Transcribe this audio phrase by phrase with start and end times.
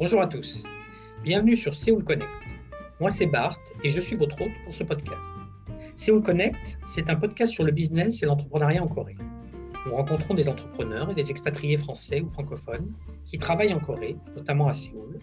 [0.00, 0.62] Bonjour à tous.
[1.22, 2.30] Bienvenue sur Séoul Connect.
[3.00, 5.36] Moi, c'est Bart et je suis votre hôte pour ce podcast.
[5.94, 9.16] Séoul Connect, c'est un podcast sur le business et l'entrepreneuriat en Corée.
[9.84, 12.94] Nous rencontrons des entrepreneurs et des expatriés français ou francophones
[13.26, 15.18] qui travaillent en Corée, notamment à Séoul,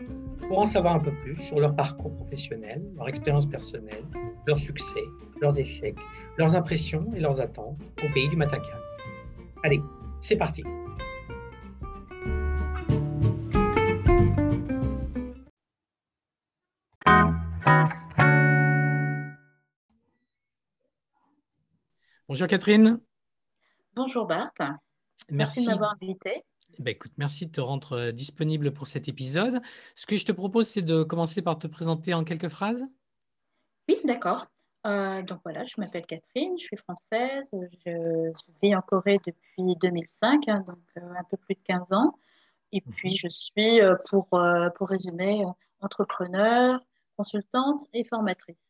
[0.48, 4.06] pour en savoir un peu plus sur leur parcours professionnel, leur expérience personnelle,
[4.46, 5.06] leurs succès,
[5.42, 5.98] leurs échecs,
[6.38, 8.60] leurs impressions et leurs attentes au pays du matin
[9.64, 9.82] Allez,
[10.22, 10.64] c'est parti
[22.30, 23.00] Bonjour Catherine.
[23.96, 24.52] Bonjour Bart.
[25.32, 26.44] Merci, de m'avoir invité.
[26.78, 29.62] Ben écoute, merci de te rendre euh, disponible pour cet épisode.
[29.96, 32.86] Ce que je te propose, c'est de commencer par te présenter en quelques phrases.
[33.88, 34.48] Oui, d'accord.
[34.86, 37.50] Euh, donc voilà, je m'appelle Catherine, je suis française,
[37.86, 42.14] je, vis en Corée depuis 2005, hein, donc euh, un peu plus de 15 ans.
[42.74, 42.94] Et mhm.
[42.94, 44.28] puis je suis, pour,
[44.76, 45.46] pour résumer,
[45.80, 46.82] entrepreneur,
[47.16, 48.67] consultante et formatrice.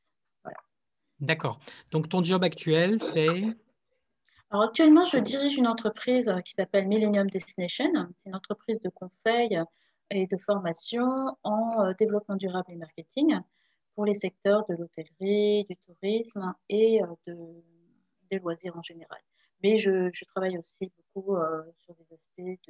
[1.19, 1.59] D'accord.
[1.91, 3.43] Donc ton job actuel, c'est
[4.49, 7.91] alors actuellement, je dirige une entreprise qui s'appelle Millennium Destination.
[7.93, 9.59] C'est une entreprise de conseil
[10.09, 13.39] et de formation en euh, développement durable et marketing
[13.93, 17.35] pour les secteurs de l'hôtellerie, du tourisme et euh, de,
[18.31, 19.19] des loisirs en général.
[19.63, 22.61] Mais je, travaille aussi beaucoup euh, sur des aspects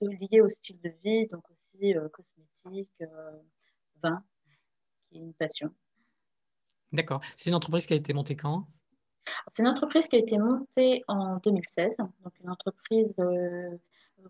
[0.00, 3.04] de, liés au style de vie, donc aussi cosmétique,
[4.02, 4.24] vin,
[5.08, 5.72] qui est une passion.
[6.92, 7.20] D'accord.
[7.36, 8.66] C'est une entreprise qui a été montée quand?
[9.52, 13.76] C'est une entreprise qui a été montée en 2016, donc une entreprise euh,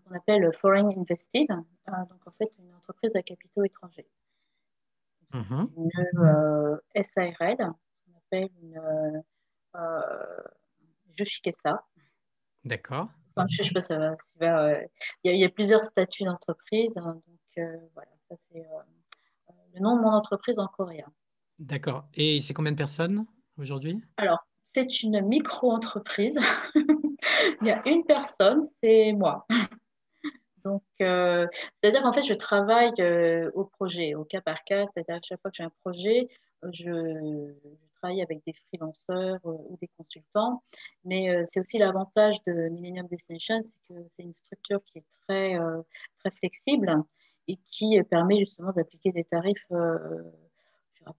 [0.05, 4.07] qu'on appelle Foreign Invested, euh, donc en fait une entreprise à capitaux étrangers.
[5.33, 5.69] Mhm.
[5.77, 9.23] Une euh, SARL, qu'on appelle une
[11.17, 11.83] Joshikesa.
[12.63, 13.09] D'accord.
[13.49, 14.77] je ne sais pas ça va.
[15.23, 18.65] Il y, a plusieurs statuts d'entreprise, hein, donc voilà, ça c'est
[19.73, 21.11] le nom de mon entreprise en coréen.
[21.63, 22.05] D'accord.
[22.13, 23.25] Et c'est combien de personnes
[23.57, 24.01] aujourd'hui?
[24.17, 24.39] Alors,
[24.75, 26.37] c'est une micro-entreprise.
[27.61, 29.47] Il y a une personne, c'est moi.
[30.65, 31.47] Donc, euh,
[31.81, 34.85] c'est-à-dire qu'en fait, je travaille euh, au projet, au cas par cas.
[34.93, 36.27] C'est-à-dire que chaque fois que j'ai un projet,
[36.63, 37.53] je,
[37.95, 40.63] travaille avec des freelanceurs euh, ou des consultants.
[41.05, 45.57] Mais c'est aussi l'avantage de Millennium Destination, c'est que c'est une structure qui est très,
[46.19, 47.03] très flexible
[47.47, 49.65] et qui permet justement d'appliquer des tarifs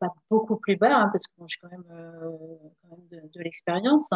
[0.01, 2.39] pas beaucoup plus bas, hein, parce que j'ai quand même, euh,
[3.11, 4.11] de, l'expérience,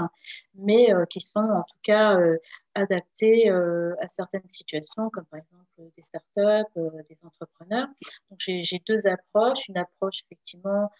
[0.54, 2.38] mais euh, qui sont en tout cas euh,
[2.74, 7.88] adaptés à certaines situations, comme par exemple des startups, des entrepreneurs.
[8.30, 10.90] Donc j'ai deux approches, une approche effectivement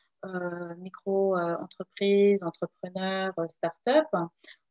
[0.79, 4.07] micro-entreprise, entrepreneur, start-up,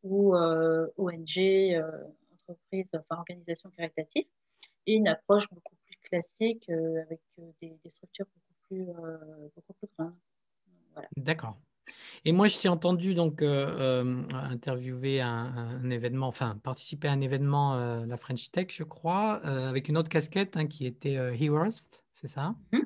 [0.03, 1.81] ou ONG,
[2.33, 4.25] entreprise, enfin organisation caritative,
[4.85, 7.21] et une approche beaucoup plus classique avec
[7.61, 8.27] des structures
[8.69, 8.93] beaucoup
[10.97, 11.57] euh, D'accord.
[12.25, 17.21] Et moi, je t'ai entendu donc euh, euh, interviewer un, événement, enfin participer à un
[17.21, 22.27] événement, la French Tech, je crois, avec une autre casquette hein, qui était Heroes, c'est
[22.27, 22.55] ça?
[22.73, 22.85] Mhm.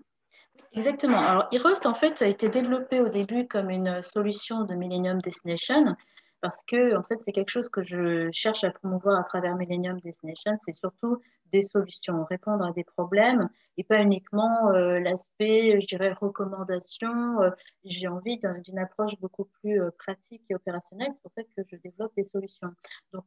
[0.73, 1.17] Exactement.
[1.17, 5.95] Alors, Heroes, en fait, a été développé au début comme une solution de Millennium Destination
[6.41, 9.99] parce que en fait c'est quelque chose que je cherche à promouvoir à travers Millennium
[9.99, 15.87] Destination, c'est surtout des solutions, répondre à des problèmes et pas uniquement euh, l'aspect, je
[15.87, 17.41] dirais, recommandation.
[17.41, 17.49] Euh,
[17.83, 21.09] j'ai envie d'une approche beaucoup plus euh, pratique et opérationnelle.
[21.13, 22.73] C'est pour ça que je développe des solutions.
[23.13, 23.25] Donc,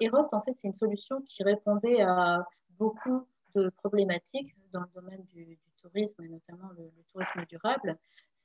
[0.00, 2.44] Eros, en fait, c'est une solution qui répondait à
[2.78, 7.98] beaucoup de problématiques dans le domaine du, tourisme et notamment le, tourisme durable.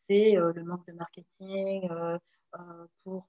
[0.09, 1.87] C'est le manque de marketing
[3.03, 3.27] pour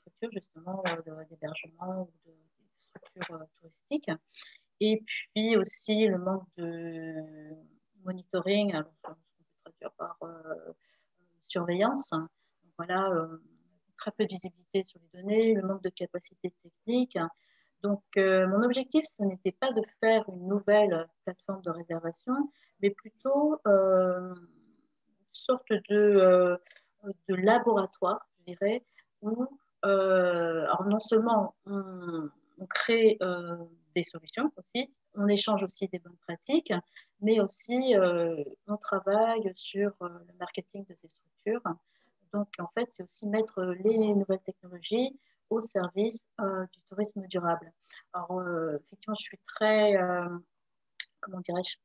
[0.00, 0.82] structures justement
[1.30, 2.34] d'hébergement ou de,
[2.88, 4.10] structures touristiques.
[4.80, 7.14] Et puis aussi le manque de
[8.04, 10.72] monitoring, alors qu'on peut traduire par euh,
[11.48, 12.12] surveillance.
[12.78, 13.10] voilà,
[13.96, 17.18] très peu de visibilité sur les données, le manque de capacité technique.
[17.82, 22.34] Donc, mon objectif, ce n'était pas de faire une nouvelle plateforme de réservation,
[22.80, 24.34] mais plutôt une
[25.32, 26.58] sorte de,
[27.28, 28.84] de laboratoire, je dirais,
[29.22, 29.46] où
[29.84, 32.28] euh, alors non seulement on,
[32.64, 33.56] crée euh,
[33.94, 36.72] des solutions aussi, on échange aussi des bonnes pratiques,
[37.20, 41.62] mais aussi euh, on travaille sur le marketing de ces structures.
[42.32, 45.18] Donc en fait, c'est aussi mettre les nouvelles technologies
[45.48, 46.28] au service
[46.72, 47.72] du tourisme durable.
[48.12, 48.42] Alors
[48.84, 49.94] effectivement, je suis très,
[51.20, 51.76] comment dirais-je,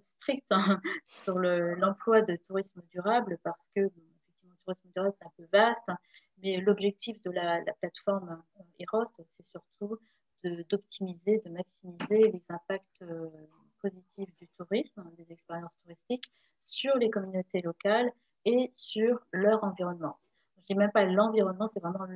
[0.00, 5.32] stricte hein, sur l'emploi de tourisme durable parce que effectivement, le tourisme durable, c'est un
[5.36, 5.90] peu vaste
[6.42, 8.42] mais l'objectif de la, plateforme
[8.78, 9.98] Eros, c'est surtout
[10.70, 13.28] d'optimiser, de, maximiser les impacts euh,
[13.80, 16.30] positive du tourisme, des expériences touristiques,
[16.64, 18.10] sur les communautés locales
[18.44, 20.18] et sur leur environnement.
[20.54, 22.06] Je ne dis même pas l'environnement, c'est vraiment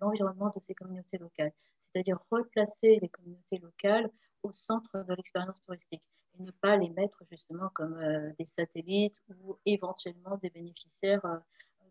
[0.00, 1.52] l'environnement de ces communautés locales,
[1.92, 4.10] c'est-à-dire replacer les communautés locales
[4.42, 6.02] au centre de l'expérience touristique
[6.38, 11.38] et ne pas les mettre justement comme euh, des satellites ou éventuellement des bénéficiaires euh,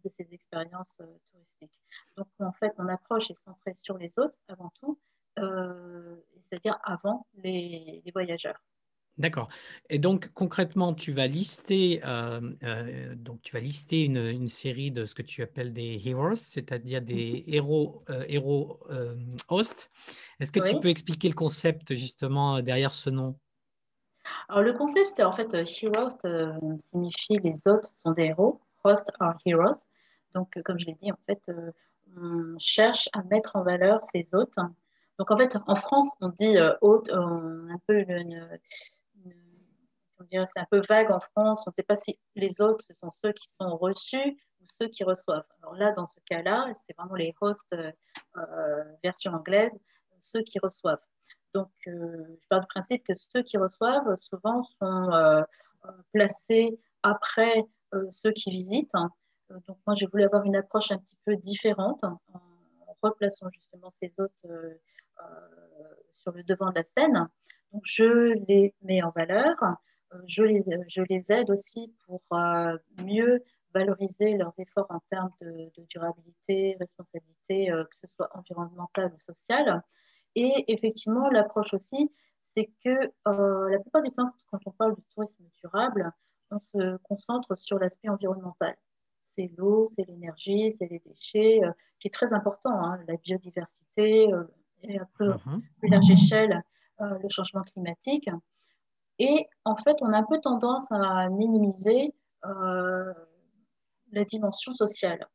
[0.03, 1.79] de ces expériences euh, touristiques.
[2.17, 4.99] Donc en fait, mon approche est centrée sur les autres avant tout,
[5.37, 8.59] c'est-à-dire avant les voyageurs.
[9.19, 9.49] D'accord.
[9.89, 14.91] Et donc concrètement, tu vas lister, euh, euh, donc tu vas lister une, une, série
[14.91, 17.53] de ce que tu appelles des heroes, c'est-à-dire des mhm.
[17.53, 18.79] héros, euh, héros
[19.49, 19.91] hosts.
[20.39, 23.37] Est-ce que tu peux expliquer le concept justement derrière ce nom?
[24.47, 26.17] Alors le concept, c'est en fait heroes
[26.89, 29.85] signifie les hôtes sont des héros, hosts are heroes.
[30.33, 31.51] Donc comme je l'ai dit, en fait,
[32.17, 34.55] on cherche à mettre en valeur ces hôtes.
[35.17, 37.09] Donc en fait, en France, on dit hôte,
[37.87, 38.59] peu une
[40.45, 41.63] c'est un peu vague en France.
[41.65, 44.87] On ne sait pas si les autres, ce sont ceux qui sont reçus ou ceux
[44.87, 45.45] qui reçoivent.
[45.61, 49.77] Alors là, dans ce cas-là, c'est vraiment les hosts euh, version anglaise,
[50.19, 51.01] ceux qui reçoivent.
[51.53, 55.41] Donc, euh, je pars du principe que ceux qui reçoivent souvent sont euh,
[56.13, 57.65] placés après
[58.11, 58.93] ceux qui visitent.
[59.49, 62.19] Donc, moi, j'ai voulu avoir une approche un petit peu différente en,
[63.01, 64.45] replaçant justement ces hôtes
[66.13, 67.29] sur le devant de la scène.
[67.71, 69.55] Donc, je les mets en valeur
[70.25, 73.43] je les, je les aide aussi pour euh, mieux
[73.73, 79.81] valoriser leurs efforts en termes de, durabilité, responsabilité, euh, que ce soit environnementale ou sociale.
[80.35, 82.11] Et effectivement, l'approche aussi,
[82.53, 86.11] c'est que euh, la plupart du temps, quand on parle de tourisme durable,
[86.51, 88.75] on se concentre sur l'aspect environnemental.
[89.23, 91.61] C'est l'eau, c'est l'énergie, c'est les déchets,
[91.99, 94.29] qui est très important, hein, la biodiversité,
[94.83, 95.61] et un peu mm-hmm.
[95.79, 96.63] plus large échelle,
[96.99, 98.29] le changement climatique.
[99.19, 102.13] Et en fait, on a un peu tendance à minimiser
[102.45, 103.13] euh,
[104.11, 105.27] la dimension sociale.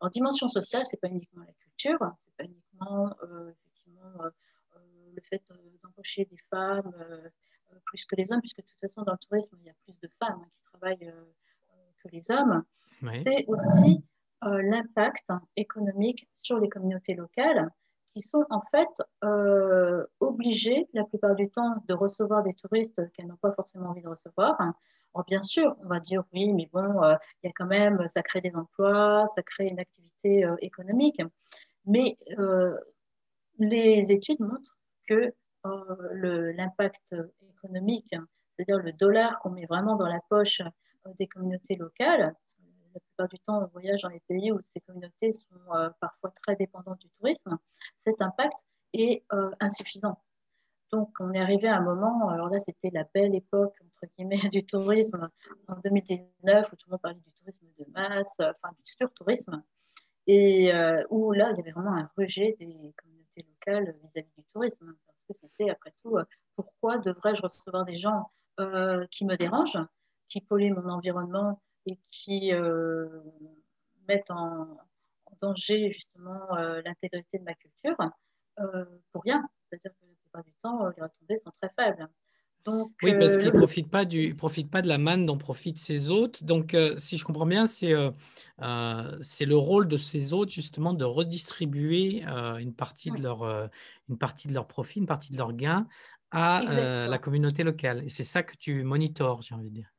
[0.00, 4.24] En dimension sociale, ce n'est pas uniquement la culture, ce n'est pas uniquement euh, effectivement,
[4.24, 4.30] euh,
[5.14, 5.42] le fait
[5.82, 6.92] d'embaucher des femmes
[7.84, 9.98] plus que les hommes, puisque de toute façon, dans le tourisme, il y a plus
[9.98, 11.12] de femmes hein, qui travaillent
[12.02, 12.62] que les hommes.
[13.24, 14.04] C'est aussi
[14.42, 17.70] l'impact économique sur les communautés locales
[18.14, 23.26] qui sont en fait euh, obligées la plupart du temps de recevoir des touristes qu'elles
[23.26, 24.60] n'ont pas forcément envie de recevoir.
[24.60, 28.06] Alors bien sûr, on va dire oui, mais bon, euh, il y a quand même,
[28.08, 31.20] ça crée des emplois, ça crée une activité euh, économique.
[31.84, 32.16] Mais
[33.58, 34.78] les études montrent
[35.08, 37.14] que l'impact
[37.48, 38.14] économique,
[38.56, 40.62] c'est-à-dire le dollar qu'on met vraiment dans la poche
[41.18, 42.34] des communautés locales,
[42.94, 46.30] la plupart du temps, on voyage dans les pays où ces communautés sont euh, parfois
[46.42, 47.58] très dépendantes du tourisme,
[48.06, 48.58] cet impact
[48.92, 50.18] est euh, insuffisant.
[50.90, 54.36] Donc, on est arrivé à un moment, alors là, c'était la belle époque, entre guillemets,
[54.52, 55.28] du tourisme
[55.68, 59.62] en 2019, où tout le monde parlait du tourisme de masse, enfin, du surtourisme,
[60.26, 64.44] et euh, où là, il y avait vraiment un rejet des communautés locales vis-à-vis du
[64.52, 64.94] tourisme,
[65.28, 66.16] parce que c'était, après tout,
[66.56, 68.30] pourquoi devrais-je recevoir des gens
[69.10, 69.78] qui me dérangent,
[70.28, 73.20] qui polluent mon environnement et qui euh,
[74.08, 74.78] mettent en,
[75.40, 77.96] danger justement euh, l'intégrité de ma culture
[78.60, 79.42] euh, pour rien.
[79.70, 82.08] C'est-à-dire que la plupart du temps, les retombées sont très faibles.
[82.64, 84.04] Donc, oui, parce qu'ils ne profitent, pas
[84.36, 86.44] profitent pas de la manne dont profitent ces hôtes.
[86.44, 87.92] Donc, si je comprends bien, c'est
[89.20, 93.42] c'est le rôle de ces hôtes, justement, de redistribuer une, partie de leur,
[94.08, 95.86] une partie de leur profit, une partie de leur gain
[96.30, 96.62] à
[97.08, 98.04] la communauté locale.
[98.04, 99.92] Et c'est ça que tu monitores, j'ai envie de dire.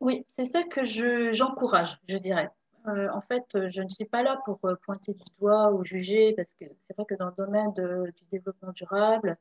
[0.00, 0.84] Oui, c'est ça que
[1.32, 2.50] j'encourage, je, dirais.
[2.86, 6.34] Euh, en fait, je ne suis pas là pour euh, pointer du doigt ou juger,
[6.36, 9.34] parce que c'est vrai que dans le domaine du développement durable, euh,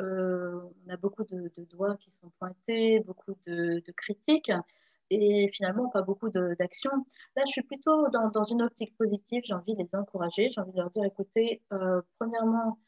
[0.00, 4.52] on a beaucoup de, doigts qui sont pointés, beaucoup de, critiques,
[5.10, 7.04] et finalement pas beaucoup d'actions.
[7.36, 10.60] Là, je suis plutôt dans, dans une optique positive, j'ai envie de les encourager, j'ai
[10.60, 11.62] envie de leur dire, écoutez,
[12.18, 12.78] premièrement,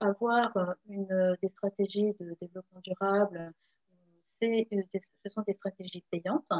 [0.00, 3.52] avoir une, des stratégies de développement durable
[4.42, 4.82] euh,
[5.22, 6.50] ce sont des stratégies payantes.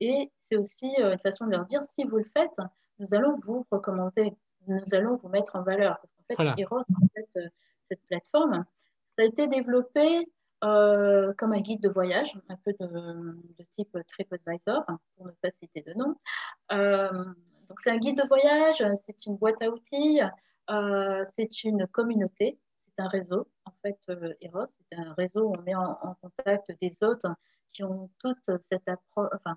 [0.00, 2.56] Et c'est aussi euh, une façon de leur dire, si vous le faites,
[2.98, 4.34] nous allons vous recommander,
[4.66, 5.98] nous allons vous mettre en valeur.
[6.00, 7.48] Parce qu'en fait, Eros, en fait, euh,
[7.88, 8.64] cette plateforme,
[9.16, 10.26] ça a été développé
[10.60, 13.36] comme un guide de voyage, un peu de,
[13.76, 14.84] type TripAdvisor,
[15.16, 16.14] pour ne pas citer de nom.
[17.68, 20.20] donc, c'est un guide de voyage, c'est une boîte à outils,
[21.34, 22.58] c'est une communauté
[22.96, 23.48] c'est un réseau.
[23.64, 27.34] En fait, euh, Eros, c'est un réseau où on met en, contact des autres
[27.72, 29.56] qui ont toute cette approche, enfin,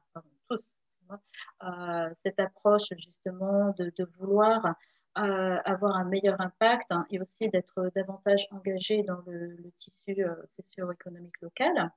[0.49, 0.73] tous,
[1.11, 4.75] euh, cette approche justement de, vouloir
[5.17, 10.23] euh, avoir un meilleur impact et aussi d'être davantage engagé dans le, tissu
[10.55, 11.91] socio-économique local.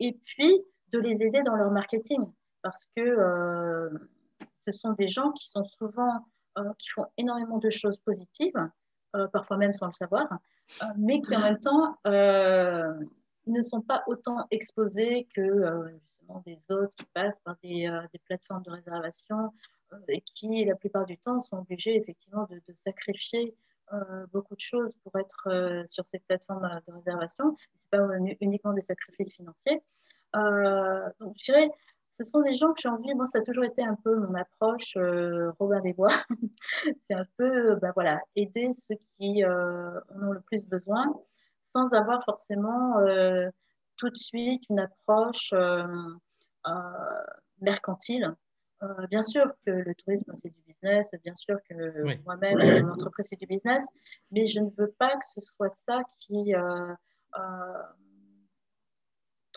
[0.00, 2.24] et puis de les aider dans leur marketing
[2.64, 3.90] parce que euh,
[4.66, 6.26] ce sont des gens qui sont souvent,
[6.58, 8.56] euh, qui font énormément de choses positives,
[9.14, 10.26] euh, parfois même sans le savoir,
[10.96, 17.04] mais qui en même temps ne sont pas autant exposés que justement des autres qui
[17.12, 19.52] passent par des, des plateformes de réservation
[20.08, 23.54] et qui, la plupart du temps, sont obligés effectivement de, sacrifier
[24.32, 27.56] beaucoup de choses pour être sur ces plateformes de réservation.
[27.92, 29.82] Ce n'est pas uniquement des sacrifices financiers.
[30.32, 31.70] donc, je dirais,
[32.18, 34.34] ce sont des gens que j'ai envie, moi ça a toujours été un peu mon
[34.34, 36.12] approche euh, Robin des Bois,
[37.08, 41.12] c'est un peu ben voilà, aider ceux qui euh, en ont le plus besoin
[41.74, 43.48] sans avoir forcément euh,
[43.96, 45.52] tout de suite une approche
[47.60, 48.34] mercantile.
[49.08, 53.38] Bien sûr que le tourisme c'est du business, bien sûr que moi-même mon entreprise c'est
[53.38, 53.84] du business,
[54.30, 56.54] mais je ne veux pas que ce soit ça qui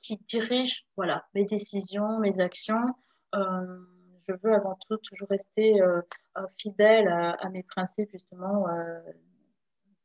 [0.07, 2.95] qui dirige voilà, mes décisions, mes actions.
[3.35, 3.79] Euh,
[4.27, 6.01] je veux avant tout toujours rester euh,
[6.37, 8.67] euh, fidèle à, mes principes justement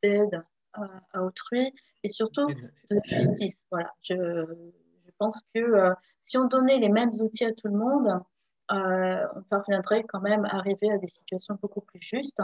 [0.01, 3.63] d'aide à, autrui et surtout de justice.
[3.71, 3.91] Voilà.
[4.01, 4.15] Je,
[5.05, 5.93] je pense que
[6.25, 8.09] si on donnait les mêmes outils à tout le monde,
[8.69, 12.41] on parviendrait quand même à arriver à des situations beaucoup plus justes.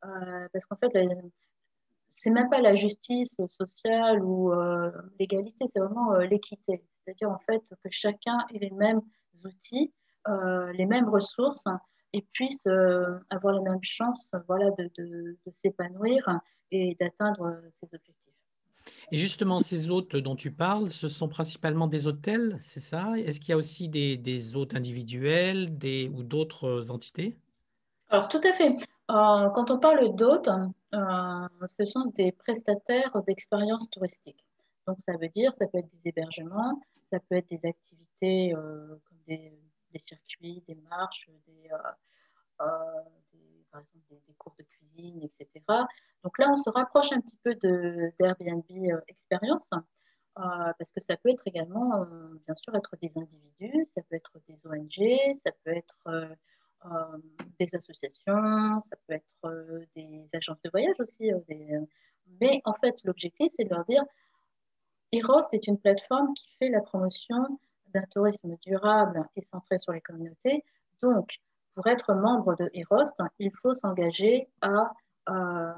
[0.00, 0.92] parce qu'en fait,
[2.12, 4.52] c'est même pas la justice sociale ou
[5.18, 9.00] l'égalité, c'est vraiment l'équité c'est-à-dire en fait que chacun ait les mêmes
[9.44, 9.92] outils,
[10.28, 11.66] euh, les mêmes ressources
[12.12, 18.31] et puisse euh, avoir les mêmes chances voilà, de, s'épanouir et d'atteindre ses objectifs.
[19.10, 23.12] Et justement, ces hôtes dont tu parles, ce sont principalement des hôtels, c'est ça?
[23.16, 27.36] Est-ce qu'il y a aussi des, hôtes individuels des, ou d'autres entités?
[28.08, 28.76] Alors, tout à fait.
[29.10, 30.50] Euh, quand on parle d'hôtes,
[30.92, 34.44] ce sont des prestataires d'expériences touristiques.
[34.86, 36.80] Donc, ça veut dire, ça peut être des hébergements,
[37.12, 39.52] ça peut être des activités euh, comme des,
[40.06, 43.02] circuits, des marches, des, euh, euh,
[43.72, 45.48] par exemple des, cours de cuisine, etc.
[46.22, 48.64] Donc là, on se rapproche un petit peu d'Airbnb
[49.08, 49.70] Experience.
[50.34, 52.06] parce que ça peut être également,
[52.46, 56.36] bien sûr, être des individus, ça peut être des ONG, ça peut être
[57.58, 61.30] des associations, ça peut être des agences de voyage aussi.
[62.40, 64.04] Mais en fait, l'objectif, c'est de leur dire,
[65.12, 70.00] Erost est une plateforme qui fait la promotion d'un tourisme durable et centré sur les
[70.00, 70.64] communautés.
[71.02, 71.38] Donc,
[71.74, 74.92] pour être membre de Erost, il faut s'engager à
[75.28, 75.72] euh,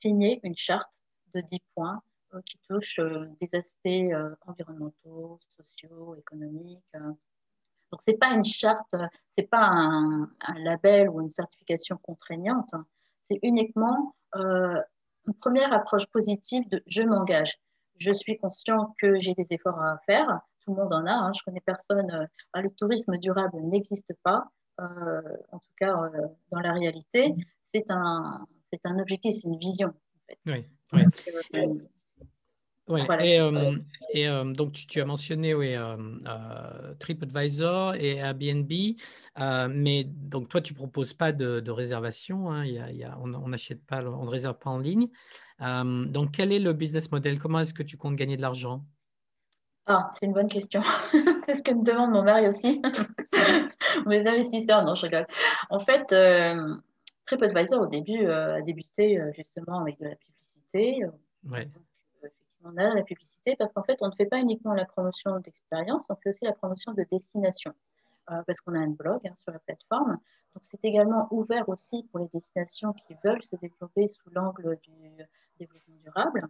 [0.00, 0.90] signer une charte
[1.34, 2.02] de 10 points
[2.34, 6.84] euh, qui touche euh, des aspects environnementaux, sociaux, économiques.
[6.94, 9.06] Donc, ce n'est pas une charte, ce
[9.38, 12.74] n'est pas un, label ou une certification contraignante,
[13.28, 17.58] c'est uniquement une première approche positive de je m'engage
[18.02, 20.40] je suis conscient que j'ai des efforts à faire.
[20.60, 21.12] Tout le monde en a.
[21.12, 21.32] Hein.
[21.36, 22.10] Je connais personne.
[22.10, 24.44] Euh, le tourisme durable n'existe pas.
[24.82, 25.20] Euh,
[25.52, 27.34] en tout cas, euh, dans la réalité,
[27.74, 29.94] c'est un, c'est un objectif, c'est une vision.
[30.46, 30.66] Oui.
[30.92, 31.02] oui.
[34.14, 35.74] et, donc, tu, as mentionné oui,
[36.98, 38.70] TripAdvisor et Airbnb,
[39.70, 42.64] mais donc toi, tu ne proposes pas de, réservation, hein.
[42.64, 43.30] il y a, on
[43.86, 45.08] pas, on ne réserve pas en ligne.
[45.62, 47.38] Euh, donc, quel est le business model?
[47.38, 48.84] Comment est-ce que tu comptes gagner de l'argent?
[49.86, 50.80] Ah, c'est une bonne question.
[51.46, 52.82] c'est ce que me demande mon mari aussi.
[54.06, 55.26] Mes investisseurs, non, je rigole.
[55.70, 56.74] En fait, euh,
[57.26, 61.04] TripAdvisor, au début, euh, a débuté justement avec de la publicité.
[61.48, 61.68] Ouais.
[62.64, 66.04] on a la publicité parce qu'en fait, on ne fait pas uniquement la promotion d'expérience,
[66.08, 67.72] on fait aussi la promotion de destination.
[68.26, 70.18] parce qu'on a un blog hein, sur la plateforme.
[70.54, 74.92] Donc, c'est également ouvert aussi pour les destinations qui veulent se développer sous l'angle du
[75.58, 76.48] développement durable.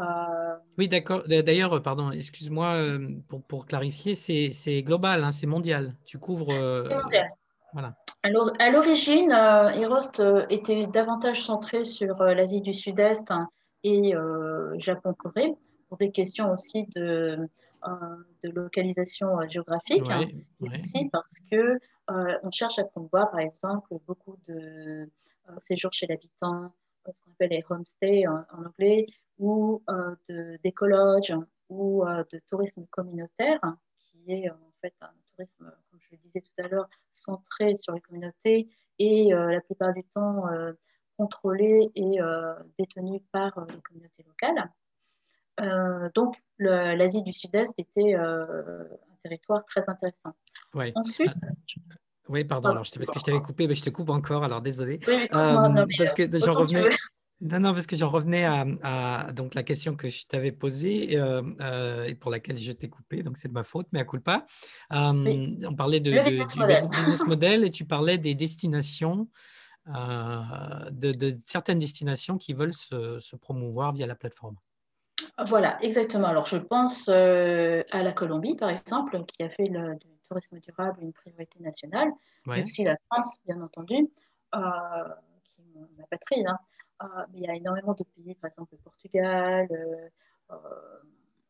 [0.00, 1.22] Euh, oui, d'accord.
[1.26, 5.94] D'ailleurs, pardon, excuse-moi euh, pour, pour, clarifier, c'est global, hein, c'est mondial.
[6.04, 6.52] Tu couvres.
[6.52, 7.30] Euh, mondial.
[7.72, 7.94] Voilà.
[8.22, 13.48] Alors, à l'origine, Erost était davantage centré sur l'Asie du Sud-Est hein,
[13.82, 14.12] et
[14.76, 15.54] Japon-Corée
[15.88, 17.48] pour des questions aussi de,
[18.44, 20.08] de localisation géographique.
[20.08, 20.26] Hein,
[20.60, 25.08] aussi parce que on cherche à promouvoir, par exemple, beaucoup de
[25.60, 26.72] séjours chez l'habitant,
[27.06, 29.06] ce qu'on appelle les homestays en, anglais,
[29.38, 31.34] ou euh, d'écologe
[31.68, 33.60] ou euh, de tourisme communautaire,
[33.98, 37.94] qui est en fait un tourisme, comme je le disais tout à l'heure, centré sur
[37.94, 40.44] les communautés et euh, la plupart du temps
[41.16, 42.18] contrôlé et
[42.78, 44.70] détenu par les communautés locales.
[46.14, 48.86] donc, l'Asie du Sud-Est était un
[49.22, 50.34] territoire très intéressant.
[50.74, 51.30] Ensuite,
[52.28, 54.62] oui, pardon, alors, je parce que je t'avais coupé, mais je te coupe encore, alors
[54.62, 55.00] désolé.
[55.08, 56.88] Euh, parce que j'en revenais,
[57.42, 61.42] Non, non, parce que j'en revenais à, donc la question que je t'avais posée euh,
[61.60, 64.20] euh, et pour laquelle je t'ai coupé, donc c'est de ma faute, mais à coup
[64.20, 64.46] pas.
[64.90, 66.56] On parlait de, du business
[67.26, 69.28] model et tu parlais des destinations,
[69.86, 74.56] de, certaines destinations qui veulent se, promouvoir via la plateforme.
[75.46, 76.28] Voilà, exactement.
[76.28, 81.02] Alors, je pense à la Colombie, par exemple, qui a fait le, du tourisme durable
[81.02, 82.08] une priorité nationale,
[82.46, 84.08] mais aussi la France, bien entendu,
[85.96, 86.44] ma patrie.
[86.46, 86.58] Hein.
[87.02, 90.08] Ah, il y a énormément de pays, par exemple le Portugal, euh,
[90.52, 90.56] euh,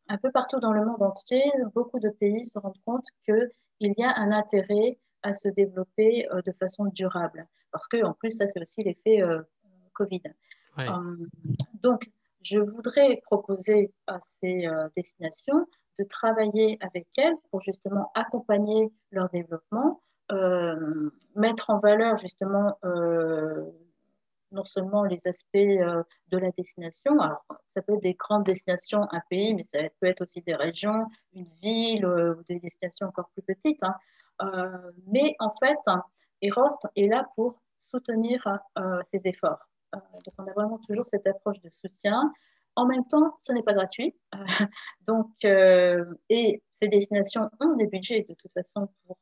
[0.09, 1.43] un peu partout dans le monde entier,
[1.75, 3.50] beaucoup de pays se rendent compte qu'il
[3.81, 7.47] y a un intérêt à se développer euh, de façon durable.
[7.71, 9.23] Parce que, en plus, ça, c'est aussi l'effet
[9.95, 10.23] Covid.
[11.83, 12.11] donc,
[12.43, 15.67] je voudrais proposer à ces destinations
[15.99, 20.02] de travailler avec elles pour justement accompagner leur développement,
[21.35, 22.76] mettre en valeur justement
[24.52, 27.44] non seulement les aspects euh, de la destination, alors
[27.75, 31.06] ça peut être des grandes destinations, un pays, mais ça peut être aussi des régions,
[31.32, 33.82] une ville euh, ou des destinations encore plus petites.
[33.82, 33.94] Hein.
[34.42, 35.78] Euh, mais en fait,
[36.40, 38.42] Erost est là pour soutenir
[39.04, 39.68] ces efforts.
[39.92, 42.32] donc on a vraiment toujours cette approche de soutien.
[42.75, 44.16] En même temps, ce n'est pas gratuit.
[45.06, 49.18] donc, et ces destinations ont des budgets de toute façon pour,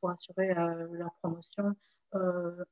[0.00, 1.76] pour assurer leur promotion.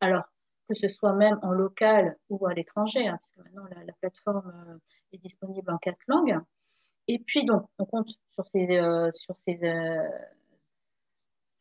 [0.01, 0.25] alors,
[0.69, 4.79] que ce soit même en local ou à l'étranger, hein, puisque maintenant la, plateforme euh,
[5.13, 6.39] est disponible en quatre langues.
[7.09, 10.09] Et puis, donc, on compte sur, ces, euh, sur ces, euh,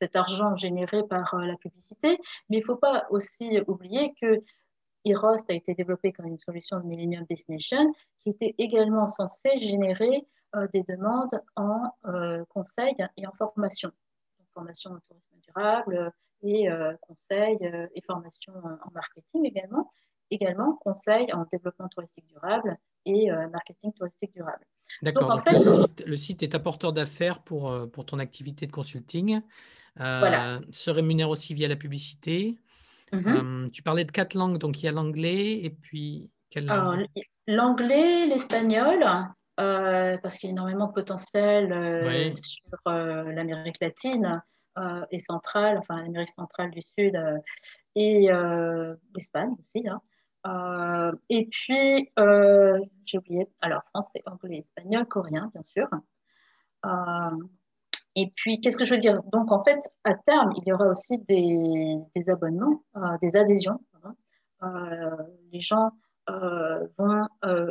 [0.02, 2.20] cet argent généré par la publicité,
[2.50, 4.42] mais il ne faut pas aussi oublier que
[5.06, 7.94] Erost a été développé comme une solution de Millennium Destination
[8.24, 10.28] qui était également censée générer
[10.74, 11.84] des demandes en
[12.50, 13.92] conseil et en formation.
[14.56, 16.12] formation en tourisme durable,
[16.44, 19.92] et euh, conseil euh, et formation en marketing également.
[20.32, 24.66] Également, conseil en développement touristique durable et euh, marketing touristique durable.
[25.04, 29.42] D'accord, donc, le, site, le, site, est apporteur d'affaires pour, pour ton activité de consulting.
[29.96, 30.62] voilà.
[30.72, 32.60] Se rémunère aussi via la publicité.
[33.12, 33.70] Mm-hmm.
[33.70, 37.06] tu parlais de quatre langues, donc il y a l'anglais et puis quelle langue?
[37.48, 39.06] L'anglais, l'espagnol,
[39.58, 44.42] parce qu'il y a énormément de potentiel sur l'Amérique latine.
[44.78, 47.38] Euh, et centrale, enfin l'Amérique centrale du Sud euh,
[47.96, 49.88] et euh, l'Espagne aussi.
[49.88, 51.14] Hein.
[51.30, 52.12] et puis,
[53.06, 55.88] j'ai oublié, alors français, anglais, espagnol, coréen, bien sûr.
[58.16, 59.24] et puis, qu'est-ce que je veux dire?
[59.32, 62.84] Donc, en fait, à terme, il y aura aussi des, abonnements,
[63.22, 63.80] des adhésions.
[65.54, 65.92] les gens
[66.28, 67.28] vont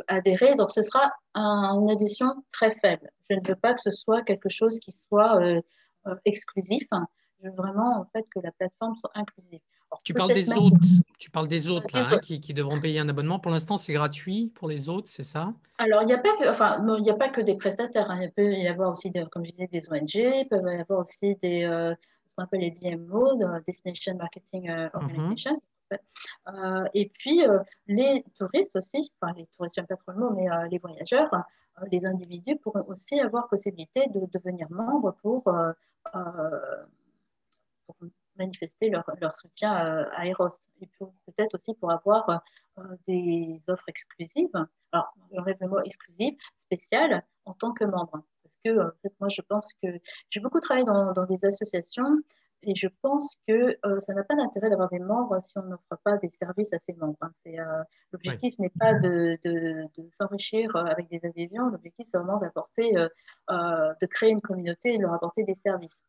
[0.07, 0.55] adhérer.
[0.55, 3.11] Donc, ce sera une adhésion très faible.
[3.29, 5.61] Je ne veux pas que ce soit quelque chose qui soit euh,
[6.25, 6.87] exclusif.
[7.41, 9.59] Je veux vraiment en fait que la plateforme soit inclusive.
[10.03, 10.77] tu parles des autres,
[11.19, 13.39] tu parles des autres, là, hein, qui, devront payer un abonnement.
[13.39, 15.53] Pour l'instant, c'est gratuit pour les autres, c'est ça?
[15.77, 18.09] Alors, il n'y a pas que, enfin, a pas que des prestataires.
[18.09, 18.21] Hein.
[18.23, 20.15] Il peut y avoir aussi, des, comme je disais, des ONG.
[20.15, 24.85] Il peut y avoir aussi des, euh, ce qu'on appelle les DMO, Destination Marketing euh,
[24.85, 24.89] mhm.
[24.93, 25.61] Organization.
[26.93, 27.43] et puis,
[27.87, 31.29] les touristes aussi, enfin, les touristes, j'aime pas trop le mot, mais les voyageurs,
[31.91, 35.71] les individus pourront aussi avoir possibilité de devenir membres pour euh,
[36.13, 37.95] pour
[38.37, 40.49] manifester leur, soutien à Eros
[40.81, 42.43] et peut-être aussi pour avoir
[42.77, 44.49] euh, des offres exclusives.
[44.91, 48.23] Alors, j'enlève le mot exclusive, spécial en tant que membre.
[48.43, 49.87] Parce que, en fait, moi, je pense que
[50.29, 52.19] j'ai beaucoup travaillé dans, des associations
[52.63, 55.97] et je pense que euh, ça n'a pas d'intérêt d'avoir des membres si on n'offre
[56.03, 57.17] pas des services à ces membres.
[57.21, 57.31] Hein.
[58.11, 59.87] L'objectif n'est pas de, de
[60.17, 65.13] s'enrichir avec des adhésions, l'objectif c'est vraiment d'apporter, de créer une communauté et de leur
[65.13, 65.99] apporter des services.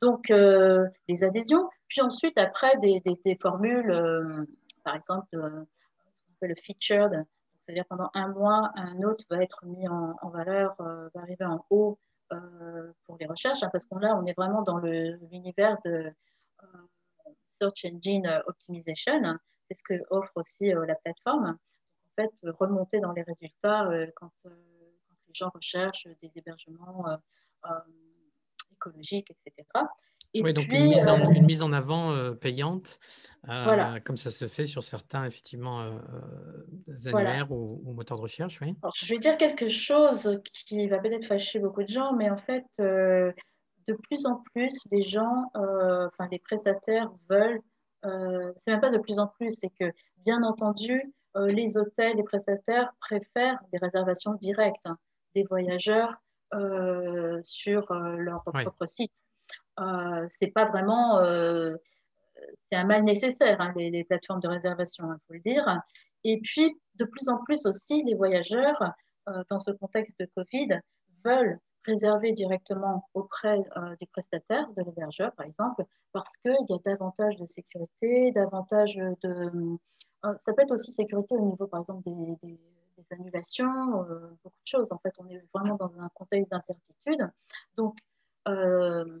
[0.00, 1.68] Donc, euh, des adhésions.
[1.88, 3.00] Puis ensuite, après, des,
[3.40, 4.44] formules, euh,
[4.84, 7.24] par exemple, euh, ce qu'on appelle le featured,
[7.64, 12.00] c'est-à-dire pendant un mois, un autre va être mis en, valeur, va arriver en haut
[13.04, 16.12] pour les recherches, hein, parce qu'on là, on est vraiment dans l'univers de
[17.60, 19.38] Search Engine Optimization.
[19.68, 21.56] C'est ce que offre aussi la plateforme.
[21.56, 27.06] En fait, remonter dans les résultats quand, les gens recherchent des hébergements
[28.72, 29.66] écologique, etc.
[30.34, 32.98] Et oui, donc une, mise en, euh, une, mise en, avant euh, payante,
[33.48, 36.00] euh, comme ça se fait sur certains, effectivement,
[37.06, 38.60] annuaires ou, moteurs de recherche.
[38.62, 38.74] Oui.
[38.94, 42.64] je vais dire quelque chose qui va peut-être fâcher beaucoup de gens, mais en fait,
[42.78, 43.34] de
[44.08, 47.60] plus en plus, les gens, enfin les prestataires veulent,
[48.02, 49.92] c'est même pas de plus en plus, c'est que,
[50.24, 54.98] bien entendu, les hôtels, les prestataires préfèrent des réservations directes hein,
[55.34, 56.14] des voyageurs
[56.54, 59.14] euh, sur euh, leur propre site.
[59.80, 61.18] Euh, c'est pas vraiment,
[62.70, 65.80] c'est un mal nécessaire, hein, les, plateformes de réservation, il faut le dire.
[66.24, 68.92] Et puis, de plus en plus aussi, les voyageurs,
[69.50, 70.80] dans ce contexte de Covid,
[71.24, 73.58] veulent réserver directement auprès
[73.98, 79.78] du prestataire, de l'hébergeur par exemple, parce qu'il y a davantage de sécurité, davantage de...
[80.22, 82.38] ça peut être aussi sécurité au niveau par exemple des
[83.10, 84.88] annulations, euh, beaucoup de choses.
[84.90, 87.30] En fait, on est vraiment dans un contexte d'incertitude.
[87.76, 87.96] Donc,
[88.48, 89.20] euh,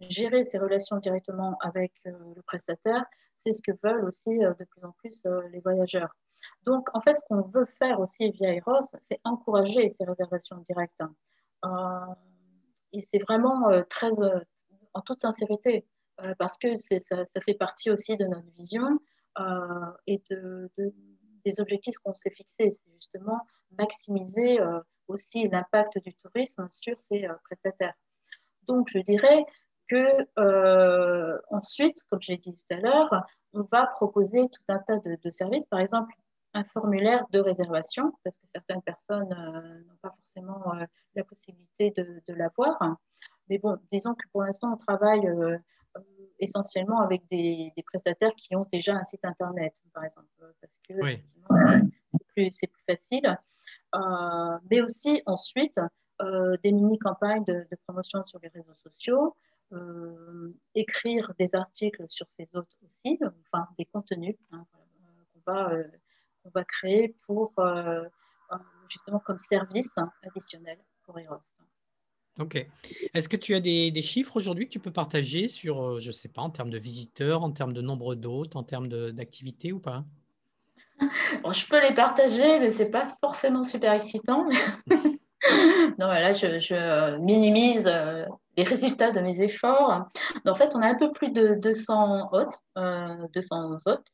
[0.00, 3.04] gérer ces relations directement avec euh, le prestataire,
[3.44, 6.16] c'est ce que veulent aussi de plus en plus les voyageurs.
[6.64, 11.00] Donc, en fait, ce qu'on veut faire aussi via Eros, c'est encourager ces réservations directes.
[12.92, 14.10] et c'est vraiment très,
[14.94, 15.86] en toute sincérité,
[16.40, 18.98] parce que ça, fait partie aussi de notre vision
[20.08, 20.92] et de, de,
[21.46, 22.70] des objectifs qu'on s'est fixés.
[22.70, 23.40] C'est justement
[23.78, 27.94] maximiser euh, aussi l'impact du tourisme sur ces euh, prestataires.
[28.64, 29.44] Donc, je dirais
[29.88, 34.98] que euh, ensuite, comme j'ai dit tout à l'heure, on va proposer tout un tas
[34.98, 36.12] de, services, par exemple
[36.54, 40.72] un formulaire de réservation, parce que certaines personnes n'ont pas forcément
[41.14, 42.78] la possibilité de, de l'avoir.
[43.50, 45.28] Mais bon, disons que pour l'instant, on travaille
[46.38, 50.28] essentiellement avec des, prestataires qui ont déjà un site internet, par exemple,
[50.60, 50.94] parce que
[52.54, 53.38] c'est plus, facile.
[53.94, 55.78] Euh, mais aussi ensuite
[56.20, 59.45] euh, des mini-campagnes de, promotion sur les réseaux sociaux, euh,
[60.74, 65.72] écrire des articles sur ces autres aussi, enfin des contenus hein, qu'on va,
[66.54, 67.52] va, créer pour
[68.88, 71.40] justement comme service additionnel pour Eros.
[72.38, 72.66] Ok.
[73.14, 76.12] Est-ce que tu as des, chiffres aujourd'hui que tu peux partager sur, euh, je ne
[76.12, 79.80] sais pas, en termes de visiteurs, en termes de nombre d'hôtes, en termes d'activités ou
[79.80, 80.04] pas?
[81.00, 84.46] Je peux les partager, mais ce n'est pas forcément super excitant.
[84.86, 88.26] non, là, je, minimise euh,
[88.56, 90.08] les résultats de mes efforts.
[90.46, 94.12] en fait, on a un peu plus de 200 hôtes, 200 euh, hôtes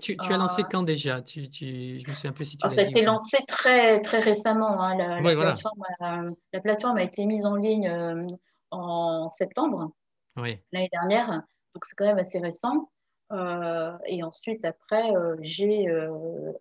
[0.00, 1.22] tu, as lancé euh, quand déjà?
[1.22, 4.80] Tu, tu, Je me souviens plus si tu Ça a été lancé très, très récemment.
[4.80, 4.96] Hein.
[4.96, 8.26] La, plateforme a, été mise en ligne euh,
[8.70, 9.92] en septembre
[10.36, 11.26] l'année dernière.
[11.74, 12.90] Donc, c'est quand même assez récent.
[13.32, 15.86] Euh, et ensuite, après, j'ai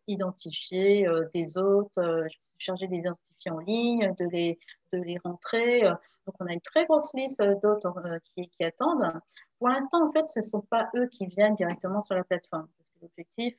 [0.07, 4.57] identifié des hôtes, j'ai chargé de les identifier en ligne, de les,
[4.91, 5.81] de les rentrer.
[5.81, 7.85] Donc, on a une très grosse liste d'hôtes
[8.23, 9.13] qui, qui, attendent.
[9.59, 12.67] Pour l'instant, en fait, ce ne sont pas eux qui viennent directement sur la plateforme
[13.05, 13.55] l'objectif,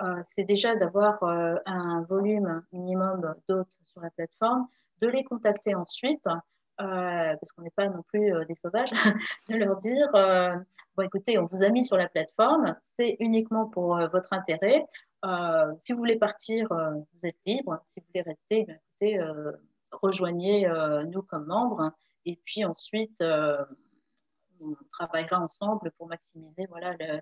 [0.00, 4.66] euh, c'est déjà d'avoir euh, un volume minimum d'hôtes sur la plateforme,
[5.00, 6.28] de les contacter ensuite,
[6.80, 8.90] euh, parce qu'on n'est pas non plus des sauvages,
[9.48, 10.08] de leur dire
[10.96, 14.86] bon, écoutez, on vous a mis sur la plateforme, c'est uniquement pour votre intérêt.
[15.80, 17.80] si vous voulez partir, vous êtes libre.
[17.86, 18.66] Si vous voulez rester,
[19.00, 19.30] eh écoutez,
[19.90, 20.68] rejoignez
[21.10, 21.92] nous comme membres.
[22.24, 23.22] Et puis ensuite,
[24.60, 27.20] on travaillera ensemble pour maximiser voilà, le,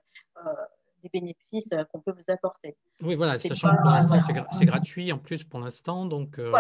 [1.03, 2.77] les bénéfices euh, qu'on peut vous apporter.
[3.03, 4.17] Oui, voilà, sachant que pour l'instant,
[4.51, 6.07] c'est gratuit en plus pour l'instant.
[6.07, 6.53] Donc, euh,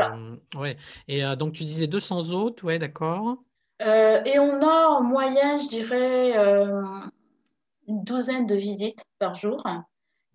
[0.56, 0.76] ouais.
[1.08, 3.36] Et euh, donc, tu disais 200 autres, ouais, d'accord.
[3.80, 6.34] et on a en moyenne, je dirais,
[7.86, 9.62] une douzaine de visites par jour.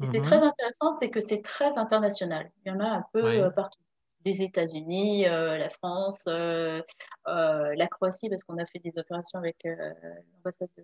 [0.03, 0.43] Et c'est très mhm.
[0.43, 2.51] intéressant, c'est que c'est très international.
[2.65, 3.79] Il y en a un peu partout.
[4.25, 10.83] Les États-Unis, la France, la Croatie, parce qu'on a fait des opérations avec l'ambassade de,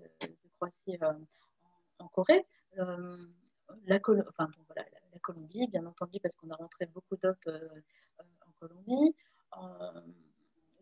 [0.58, 0.98] Croatie
[2.00, 2.46] en Corée.
[2.80, 3.18] Euh,
[3.86, 7.70] la, Colombie, bien entendu, parce qu'on a rentré beaucoup d'hôtes euh,
[8.20, 9.16] en Colombie.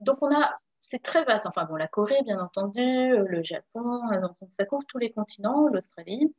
[0.02, 1.45] donc, on a, c'est très vaste.
[1.45, 6.34] Enfin, bon, la Corée, bien entendu, le Japon, donc ça couvre tous les continents, l'Australie.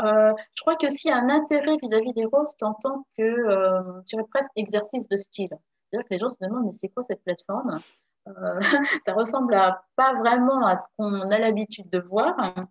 [0.00, 3.22] Euh, je crois que s'il y a un intérêt vis-à-vis des roses en tant que,
[3.22, 5.50] euh, presque exercice de style.
[5.50, 7.80] C'est-à-dire que les gens se demandent, mais c'est quoi cette plateforme?
[8.28, 8.60] Euh,
[9.04, 12.66] Ça ressemble à, pas vraiment à ce qu'on a l'habitude de voir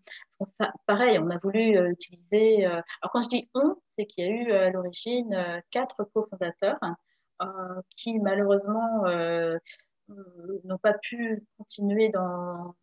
[0.85, 2.65] pareil, on a voulu euh, utiliser.
[2.65, 6.79] Euh, alors, quand je dis on, c'est qu'il y a eu à l'origine quatre cofondateurs
[7.95, 9.03] qui, malheureusement,
[10.07, 12.75] n'ont pas pu continuer dans,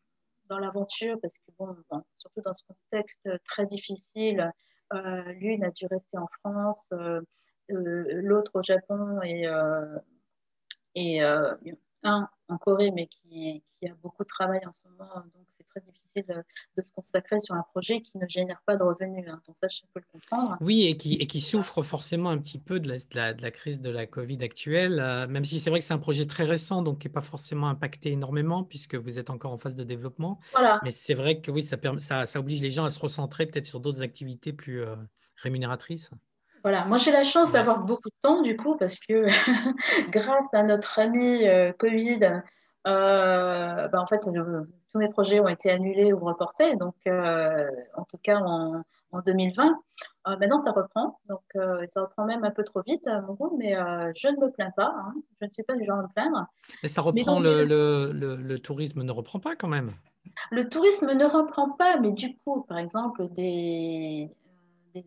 [0.46, 1.76] dans l'aventure parce que, bon,
[2.18, 4.52] surtout dans ce contexte très difficile,
[4.92, 6.84] l'une a dû rester en France,
[7.68, 9.46] l'autre au Japon et,
[10.94, 11.20] et
[12.04, 15.14] un en Corée, mais qui, qui, a beaucoup de travail en ce moment.
[15.14, 16.24] Donc, c'est très difficile
[16.76, 19.24] de, se consacrer sur un projet qui ne génère pas de revenus.
[19.28, 19.40] Hein.
[19.46, 20.56] Donc, ça, je peux le comprendre.
[20.60, 23.80] Oui, et qui, et qui souffre forcément un petit peu de la, de la, crise
[23.80, 26.82] de la Covid actuelle, euh, même si c'est vrai que c'est un projet très récent,
[26.82, 30.38] donc qui n'est pas forcément impacté énormément, puisque vous êtes encore en phase de développement.
[30.52, 30.80] Voilà.
[30.84, 33.66] Mais c'est vrai que oui, ça, ça, ça, oblige les gens à se recentrer peut-être
[33.66, 34.96] sur d'autres activités plus euh,
[35.36, 36.10] rémunératrices.
[36.64, 39.26] Voilà, moi j'ai la chance d'avoir beaucoup de temps du coup parce que
[40.10, 42.20] grâce à notre ami euh, Covid,
[42.86, 46.74] euh, bah, en fait tous mes projets ont été annulés ou reportés.
[46.76, 49.76] Donc euh, en tout cas en, en 2020.
[50.26, 51.20] maintenant, ça reprend.
[51.28, 51.42] Donc,
[51.90, 53.74] ça reprend même un peu trop vite à mon goût, mais
[54.16, 54.94] je ne me plains pas.
[54.96, 55.12] Hein.
[55.42, 56.46] Je ne suis pas du genre à me plaindre.
[56.82, 59.92] Mais ça reprend, le, le, le, tourisme ne reprend pas quand même
[60.50, 64.30] Le tourisme ne reprend pas, mais du coup, par exemple, des,
[64.94, 65.04] des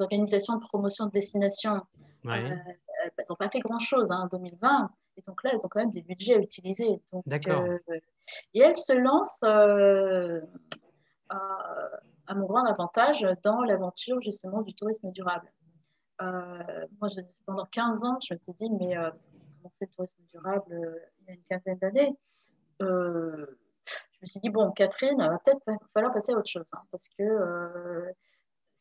[0.00, 1.82] organisations de promotion de destination
[2.34, 4.90] elles n'ont pas fait grand-chose hein, en 2020.
[5.16, 7.00] Et donc là, elles ont quand même des budgets à utiliser.
[7.24, 7.62] D'accord.
[7.62, 7.78] Euh,
[8.54, 10.40] et elles se lancent euh,
[11.28, 15.50] à, mon grand avantage dans l'aventure justement du tourisme durable.
[16.22, 17.08] Euh, moi,
[17.46, 21.30] pendant 15 ans, je me suis dit, mais j'ai commencé le tourisme durable il y
[21.30, 22.16] a une quinzaine d'années?
[22.80, 25.62] je me suis dit, bon, Catherine, va peut-être
[25.94, 26.66] falloir passer à autre chose.
[26.72, 28.12] Hein, parce que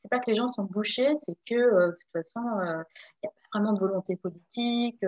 [0.05, 3.31] c'est pas que les gens sont bouchés, c'est que de toute façon, il n'y a
[3.31, 5.03] pas vraiment de volonté politique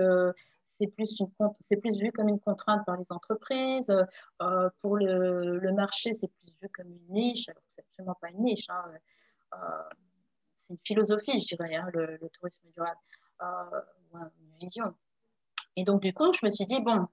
[0.79, 1.21] c'est plus,
[1.69, 3.91] c'est plus vu comme une contrainte par les entreprises.
[4.41, 8.29] Euh, pour le, le marché, c'est plus vu comme une niche, alors c'est absolument pas
[8.29, 8.65] une niche.
[8.69, 8.83] Hein.
[9.53, 9.57] Euh,
[10.67, 12.99] c'est une philosophie, je dirais, hein, le, tourisme durable,
[13.41, 13.81] euh,
[14.13, 14.93] une vision.
[15.75, 17.07] Et donc, du coup, je me suis dit, bon,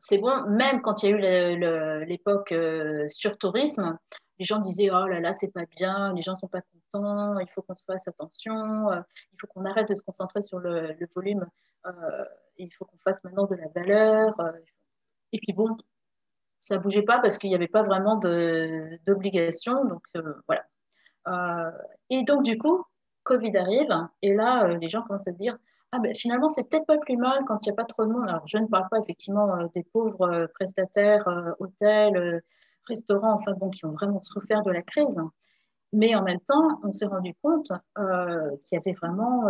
[0.00, 2.52] c'est bon, même quand il y a eu l'époque
[3.08, 3.96] sur tourisme,
[4.38, 7.48] les gens disaient, oh là là, c'est pas bien, les gens sont pas contents, il
[7.54, 11.46] faut qu'on se fasse attention, il faut qu'on arrête de se concentrer sur le, volume
[11.86, 12.24] euh,
[12.58, 14.38] il faut qu'on fasse maintenant de la valeur.
[14.40, 14.52] Euh,
[15.32, 15.76] et puis bon,
[16.58, 19.84] ça bougeait pas parce qu'il n'y avait pas vraiment d'obligation.
[19.84, 21.72] Donc euh, voilà.
[22.10, 22.82] et donc du coup,
[23.24, 23.88] Covid arrive
[24.22, 25.58] et là, les gens commencent à se dire
[25.92, 28.12] ah ben, finalement, c'est peut-être pas plus mal quand il n'y a pas trop de
[28.12, 28.28] monde.
[28.28, 31.26] Alors, je ne parle pas effectivement des pauvres prestataires,
[31.60, 32.42] hôtels,
[32.88, 35.20] restaurants, enfin bon, qui ont vraiment souffert de la crise.
[35.92, 39.48] Mais en même temps, on s'est rendu compte qu'il y avait vraiment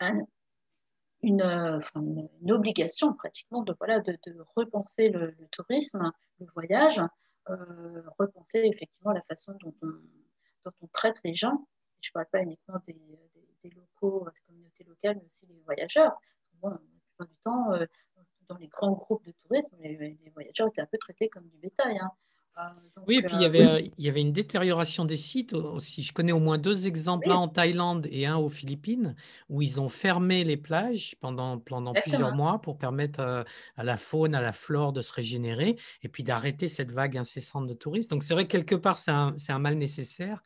[0.00, 0.18] un,
[1.22, 4.18] une, obligation pratiquement de, voilà, de,
[4.56, 7.00] repenser le, tourisme, le voyage,
[7.48, 11.66] euh, repenser effectivement la façon dont on, traite les gens.
[12.00, 16.12] Je ne parle pas uniquement des, locaux, des communautés locales, mais aussi des voyageurs.
[16.60, 16.76] Bon,
[17.20, 17.86] du temps, euh,
[18.48, 21.58] dans les grands groupes de tourisme, les, les, voyageurs étaient un peu traités comme du
[21.58, 21.98] bétail.
[21.98, 22.10] Hein.
[22.58, 22.60] Euh,
[23.06, 26.02] oui, et puis il y, avait, il y avait une détérioration des sites aussi.
[26.02, 29.16] Je connais au moins deux exemples, un en Thaïlande et un aux Philippines,
[29.48, 33.44] où ils ont fermé les plages pendant, pendant plusieurs mois pour permettre
[33.76, 37.66] à la faune, à la flore de se régénérer et puis d'arrêter cette vague incessante
[37.66, 38.10] de touristes.
[38.10, 40.42] Donc c'est vrai que quelque part, c'est un, un, mal nécessaire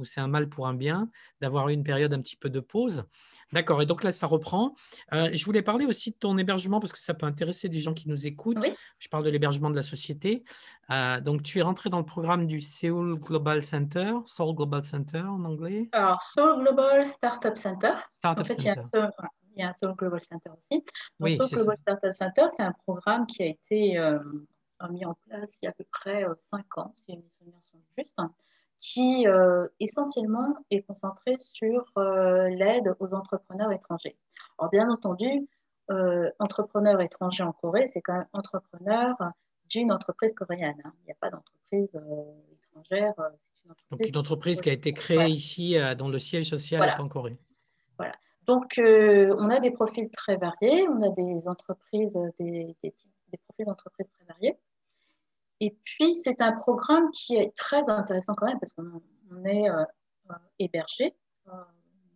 [0.00, 1.08] ou c'est un mal pour un bien
[1.40, 3.04] d'avoir une période un petit peu de pause.
[3.52, 4.74] D'accord, et donc là, ça reprend.
[5.12, 7.94] Euh, je voulais parler aussi de ton hébergement parce que ça peut intéresser des gens
[7.94, 8.58] qui nous écoutent.
[8.98, 10.44] Je parle de l'hébergement de la société.
[10.90, 15.20] Euh, donc, tu es rentré dans le programme du Seoul Global Center, Seoul Global Center
[15.20, 15.88] en anglais.
[15.92, 17.92] Alors, Seoul Global Startup Center.
[18.24, 18.68] en fait, Il, y
[19.62, 20.84] a un Seoul, Global Center aussi.
[21.20, 24.18] oui, Seoul Global Startup Center, c'est un programme qui a été euh,
[24.90, 27.80] mis en place il y a à peu près 5 ans, si mes souvenirs sont
[27.96, 28.18] justes
[28.80, 34.16] qui euh, essentiellement est concentré sur euh, l'aide aux entrepreneurs étrangers.
[34.58, 35.48] Alors bien entendu,
[35.90, 39.14] euh, entrepreneur étranger en Corée, c'est quand même entrepreneur
[39.66, 40.80] d'une entreprise coréenne.
[40.84, 40.92] Hein.
[41.02, 41.94] Il n'y a pas d'entreprise
[42.52, 43.14] étrangère.
[43.64, 47.00] Une entreprise Donc une entreprise qui a été créée ici, dont le siège social est
[47.00, 47.38] en Corée.
[47.98, 48.14] Voilà.
[48.46, 52.94] Donc on a des profils très variés, on a des entreprises, des, des,
[53.28, 54.56] des profils d'entreprises très variés.
[55.60, 59.84] Et puis, c'est un programme qui est très intéressant quand même parce qu'on est euh,
[60.30, 61.14] euh, hébergé
[61.48, 61.52] euh,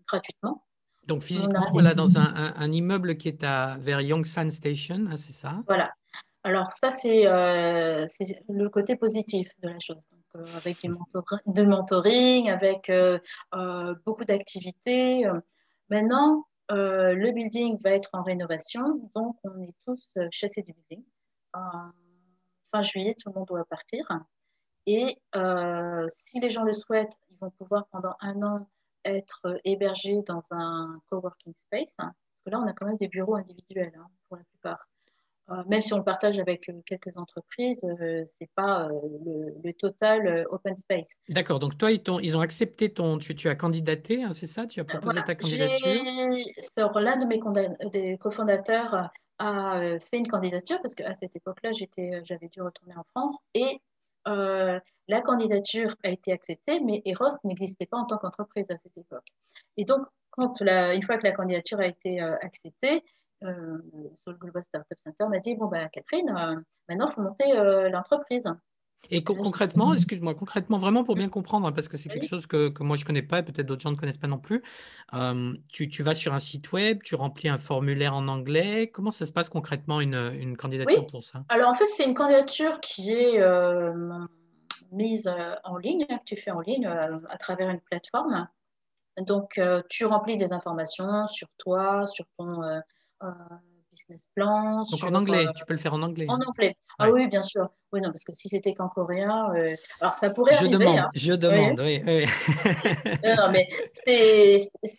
[0.09, 0.65] gratuitement.
[1.07, 5.63] Donc, physiquement, voilà, dans un, immeuble qui est à, vers Yongsan Station, hein, c'est ça?
[5.67, 5.93] Voilà.
[6.45, 10.01] Alors, ça, c'est le côté positif de la chose.
[10.11, 12.91] Donc, avec du, mentoring, avec
[14.07, 15.27] beaucoup d'activités.
[15.91, 21.05] Maintenant, le building va être en rénovation, donc on est tous chassés du building
[22.83, 24.07] juillet, tout le monde doit partir.
[24.87, 28.69] Et euh, si les gens le souhaitent, ils vont pouvoir pendant un an
[29.05, 31.95] être hébergés dans un coworking space.
[31.97, 32.13] Parce
[32.45, 34.89] que là, on a quand même des bureaux individuels hein, pour la plupart.
[35.51, 40.47] Euh, même si on le partage avec euh, quelques entreprises, ce c'est pas le, total
[40.51, 41.11] open space.
[41.29, 41.59] D'accord.
[41.59, 44.67] Donc toi, ils, ont, ils ont accepté ton, tu, tu as candidaté, hein, c'est ça?
[44.67, 45.87] Tu as proposé ta candidature?
[46.77, 52.21] L'un de mes des cofondateurs a euh, fait une candidature parce qu'à cette époque-là, euh,
[52.25, 53.81] j'avais dû retourner en France et
[54.29, 58.97] euh, la candidature a été acceptée, mais Eros n'existait pas en tant qu'entreprise à cette
[58.97, 59.27] époque.
[59.77, 63.05] Et donc, quand une fois que la candidature a été acceptée,
[63.43, 63.79] euh,
[64.27, 67.53] Global Startup Center m'a dit bon ben Catherine, maintenant il faut monter
[67.91, 68.49] l'entreprise.
[69.11, 72.73] Et concrètement, excuse-moi, concrètement, vraiment pour bien comprendre, hein, parce que c'est quelque chose que,
[72.81, 74.63] moi je ne connais pas et peut-être d'autres gens ne connaissent pas non plus,
[75.69, 78.91] tu, vas sur un site web, tu remplis un formulaire en anglais.
[78.93, 81.45] Comment ça se passe concrètement une, candidature pour ça?
[81.49, 83.43] Alors en fait, c'est une candidature qui est
[84.93, 85.31] mise
[85.65, 88.49] en ligne, que tu fais en ligne à travers une plateforme.
[89.19, 92.61] Donc, tu remplis des informations sur toi, sur ton
[93.95, 94.85] business plan.
[94.85, 96.27] Donc en anglais, tu peux le faire en anglais.
[96.29, 96.77] En anglais.
[96.99, 97.69] Ah oui, bien sûr.
[97.95, 100.79] Oui, non, parce que si c'était qu'en coréen, euh, alors ça pourrait je arriver.
[100.79, 101.11] Demande, hein.
[101.15, 102.03] Je demande, oui.
[102.05, 102.25] oui,
[103.39, 103.69] non, mais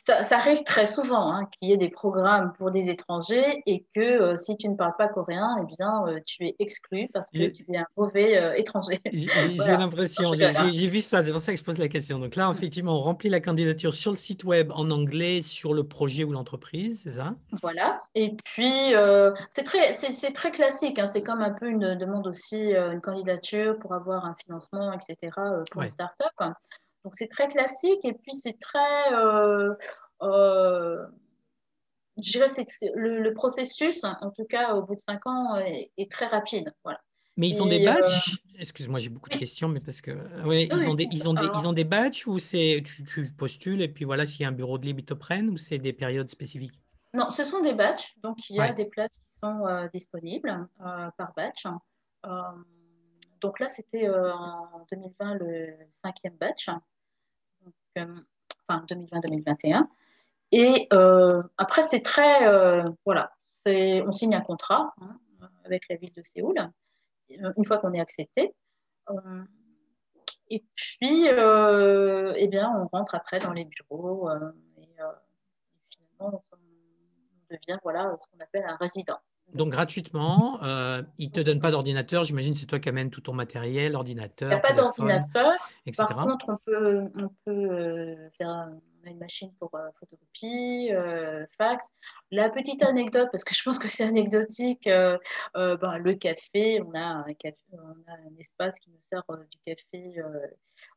[0.08, 3.84] ça, ça, arrive très souvent hein, qu'il y ait des programmes pour des étrangers et
[3.94, 7.30] que euh, si tu ne parles pas coréen, eh bien, euh, tu es exclu parce
[7.32, 9.02] que tu es un mauvais étranger.
[9.12, 9.28] J'ai
[9.78, 12.18] l'impression, j'ai vu ça, c'est pour ça que je pose la question.
[12.18, 15.84] Donc là, effectivement, on remplit la candidature sur le site web en anglais sur le
[15.84, 17.36] projet ou l'entreprise, c'est ça?
[17.62, 18.04] Voilà.
[18.16, 18.94] Et puis,
[19.54, 21.08] c'est très, très classique, hein.
[21.08, 25.64] c'est comme un peu une demande aussi une candidature pour avoir un financement, etc., euh,
[25.72, 26.54] pour une start-up.
[27.04, 29.14] Donc, c'est très classique et puis c'est très.
[29.14, 31.06] Euh,
[32.22, 36.10] je dirais que le, le, processus, en tout cas au bout de cinq ans, est,
[36.10, 36.74] très rapide.
[36.84, 37.00] Voilà.
[37.38, 38.40] Mais ils ont des badges?
[38.58, 40.12] Excuse-moi, j'ai beaucoup de questions, mais parce que
[40.46, 43.30] oui, ils, ont des, ils, ont des, ils ont des badges ou c'est tu, tu,
[43.30, 45.58] postules et puis voilà, s'il y a un bureau de libre, ils te prennent ou
[45.58, 46.80] c'est des périodes spécifiques?
[47.14, 48.16] Non, ce sont des badges.
[48.24, 51.66] Donc, il y a des places qui sont disponibles par badge.
[53.36, 56.70] Euh, donc là, c'était euh, en 2020 le cinquième batch,
[57.98, 58.06] euh,
[58.68, 59.88] enfin 2020-2021.
[60.52, 60.88] Et
[61.58, 62.46] après, c'est très,
[63.06, 63.32] voilà,
[63.66, 65.20] on signe un contrat hein,
[65.66, 66.56] avec la ville de Séoul,
[67.30, 68.56] une fois qu'on est accepté.
[70.50, 74.30] et puis, eh bien, on rentre après dans les bureaux
[74.78, 74.88] et,
[75.90, 76.58] finalement, on,
[77.50, 79.20] devient voilà, ce qu'on appelle un résident.
[79.54, 82.24] Donc gratuitement, euh, ils ne te donnent pas d'ordinateur.
[82.24, 84.50] J'imagine c'est toi qui amènes tout ton matériel, ordinateur.
[84.50, 85.54] Il n'y a pas d'ordinateur.
[85.96, 88.70] Par contre, on peut, on peut euh, faire
[89.06, 91.94] une machine pour euh, photocopie, euh, fax.
[92.32, 95.20] La petite anecdote, parce que je pense que c'est anecdotique, ben,
[95.54, 100.22] le café on, a un café, on a un espace qui nous sert du café.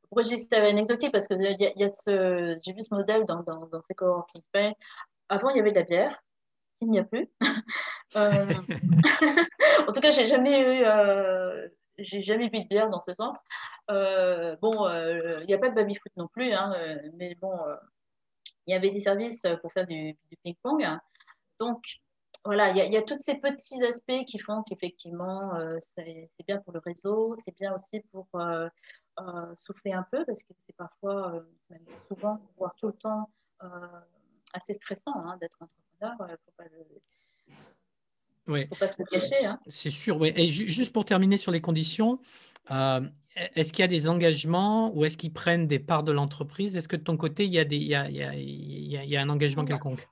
[0.03, 3.25] Pourquoi je dis c'est anecdotique Parce que y y a ce, j'ai vu ce modèle
[3.27, 4.75] dans, dans, dans ces coworking space.
[5.29, 6.19] Avant, il y avait de la bière
[6.81, 7.29] il n'y a plus.
[8.17, 8.47] Euh,
[9.87, 13.37] en tout cas, j'ai jamais eu, euh, j'ai jamais bu de bière dans ce sens.
[13.91, 16.75] Euh, bon, il n'y a pas de baby-foot non plus, hein,
[17.19, 17.53] mais bon,
[18.67, 20.89] il y avait des services pour faire du, ping-pong.
[21.61, 21.85] Donc,
[22.47, 26.81] voilà, il y, a tous ces petits aspects qui font qu'effectivement, c'est bien pour le
[26.81, 28.27] réseau, c'est bien aussi pour
[29.59, 33.29] souffler un peu, parce que c'est parfois, même souvent, voire tout le temps,
[34.55, 36.65] assez stressant hein, d'être entrepreneur il ne faut pas
[38.69, 39.45] Faut pas se le cacher.
[39.45, 39.59] Hein.
[39.67, 40.19] C'est sûr.
[40.19, 40.33] Oui.
[40.37, 42.21] Et juste pour terminer sur les conditions,
[42.71, 43.01] euh,
[43.55, 46.77] est-ce qu'il y a des engagements ou est-ce qu'ils prennent des parts de l'entreprise?
[46.77, 48.35] Est-ce que de ton côté, il y a, des, il y a, il y a,
[48.35, 50.09] il y a un engagement quelconque?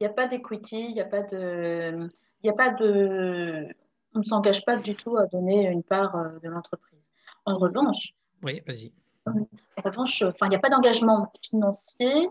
[0.00, 2.08] Il n'y a pas d'equity, il n'y a pas de.
[2.42, 3.68] Il a pas de...
[4.14, 6.98] On ne s'engage pas du tout à donner une part euh, de l'entreprise.
[7.46, 8.92] En revanche, oui, vas-y.
[9.26, 12.28] En revanche, enfin, il n'y a pas d'engagement financier,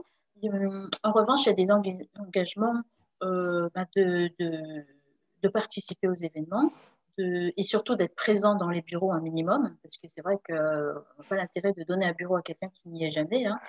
[0.49, 2.81] en revanche, il y a des engagements
[3.23, 6.71] euh, bah, de, de, participer aux événements
[7.17, 10.99] et surtout d'être présent dans les bureaux un minimum, parce que c'est vrai que euh,
[11.29, 13.45] pas l'intérêt de donner un bureau à quelqu'un qui n'y est jamais.
[13.45, 13.59] Hein.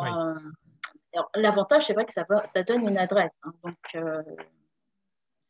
[0.00, 0.34] Euh,
[1.36, 3.40] l'avantage, c'est vrai que ça, va, ça donne une adresse.
[3.44, 3.52] Hein.
[3.64, 3.98] donc,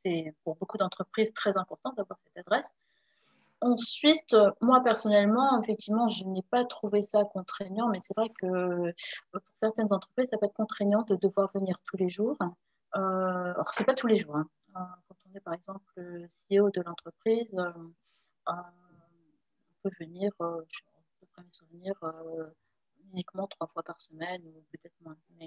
[0.04, 2.76] c'est pour beaucoup d'entreprises très important d'avoir cette adresse.
[3.60, 8.92] Ensuite, moi personnellement, effectivement, je n'ai pas trouvé ça contraignant, mais c'est vrai que euh,
[9.32, 12.36] pour certaines entreprises, ça peut être contraignant de devoir venir tous les jours.
[12.96, 14.36] Euh, alors, ce n'est pas tous les jours.
[14.36, 14.48] Hein.
[14.76, 17.72] Euh, quand on est par exemple le CEO de l'entreprise, euh,
[18.46, 18.54] on
[19.82, 20.80] peut venir, je
[21.34, 21.94] peux me souvenir,
[23.12, 25.16] uniquement trois fois par semaine ou peut-être moins.
[25.40, 25.46] Euh,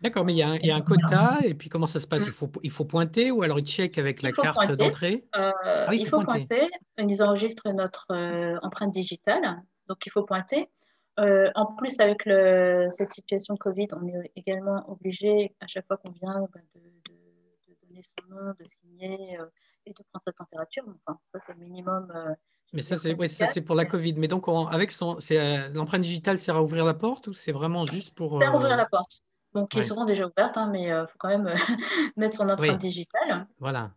[0.00, 2.00] D'accord, mais il y, a un, il y, a un quota et puis comment ça
[2.00, 2.26] se passe?
[2.26, 5.26] Il faut, il faut pointer ou alors ils checkent avec la carte d'entrée?
[5.36, 6.68] Euh, ah Il faut, pointer.
[6.98, 10.68] Ils enregistrent notre euh, empreinte digitale, donc il faut pointer.
[11.18, 15.96] en plus, avec le, cette situation de Covid, on est également obligé, à chaque fois
[15.96, 19.38] qu'on vient, bah, de, de, donner son nom, de signer
[19.86, 20.84] et de prendre sa température.
[20.86, 22.12] Enfin, ça, c'est le minimum
[22.72, 24.14] mais ça, c'est c'est pour la Covid.
[24.14, 27.84] Mais donc, avec son, euh, l'empreinte digitale sert à ouvrir la porte ou c'est vraiment
[27.84, 28.38] juste pour.
[28.38, 29.22] Faire ouvrir euh, la porte.
[29.54, 31.52] Donc, qui est souvent déjà ouverte, hein, mais il euh, faut quand même
[32.16, 33.48] mettre son empreinte digitale.
[33.58, 33.90] Voilà.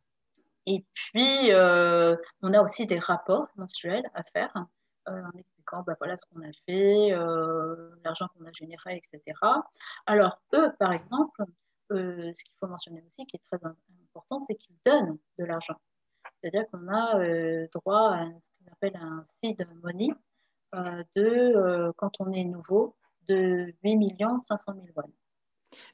[0.65, 4.51] Et puis, on a aussi des rapports mensuels à faire
[5.05, 7.09] en expliquant bah, voilà, ce qu'on a fait,
[8.03, 9.37] l'argent qu'on a généré, etc.
[10.05, 11.43] Alors, eux, par exemple,
[11.89, 15.75] ce qu'il faut mentionner aussi, qui est très important, c'est qu'ils donnent de l'argent.
[16.41, 18.25] C'est-à-dire qu'on a droit à
[18.73, 20.09] appelle un seed money
[20.75, 22.95] euh, de, euh, quand on est nouveau,
[23.29, 25.03] de 8 500 000 won.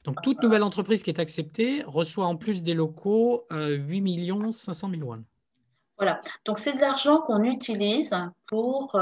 [0.04, 5.02] Donc, toute nouvelle entreprise qui est acceptée reçoit en plus des locaux 8 500 000
[5.02, 5.24] won.
[5.96, 8.14] Voilà, donc c'est de l'argent qu'on utilise
[8.46, 8.98] pour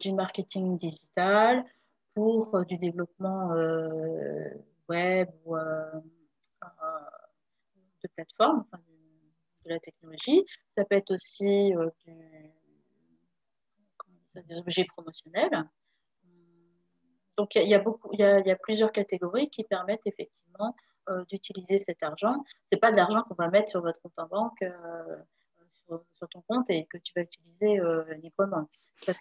[0.00, 1.62] du marketing digital,
[2.14, 3.50] pour du développement
[4.88, 5.56] web ou
[8.02, 8.64] de plateforme,
[9.64, 10.44] de la technologie.
[10.76, 11.90] Ça peut être aussi du,
[14.46, 15.64] des objets promotionnels.
[17.36, 20.74] Donc, il y, a, beaucoup, il, y a, plusieurs catégories qui permettent effectivement
[21.08, 22.44] euh, d'utiliser cet argent.
[22.48, 24.72] Ce n'est pas de l'argent qu'on va mettre sur votre compte en banque, euh,
[25.86, 28.68] sur, ton compte et que tu vas utiliser euh, librement.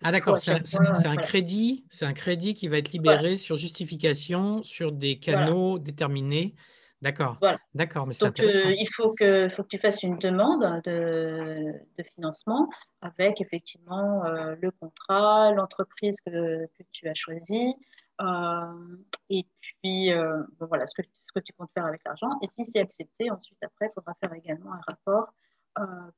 [0.03, 4.91] ah d'accord, c'est un, crédit, c'est un crédit qui va être libéré sur justification sur
[4.91, 6.55] des canaux déterminés
[7.01, 7.37] D'accord.
[7.39, 7.59] Voilà.
[7.75, 12.03] D'accord, mais Donc, euh, il faut que, faut que tu fasses une demande de, de
[12.15, 12.69] financement
[13.01, 17.75] avec effectivement euh, le contrat, l'entreprise que, que, tu as choisie,
[18.21, 18.97] euh,
[19.29, 20.09] et puis
[20.59, 22.31] voilà ce que, ce que tu comptes faire avec l'argent.
[22.41, 25.33] Et si c'est accepté, ensuite, après, il faudra faire également un rapport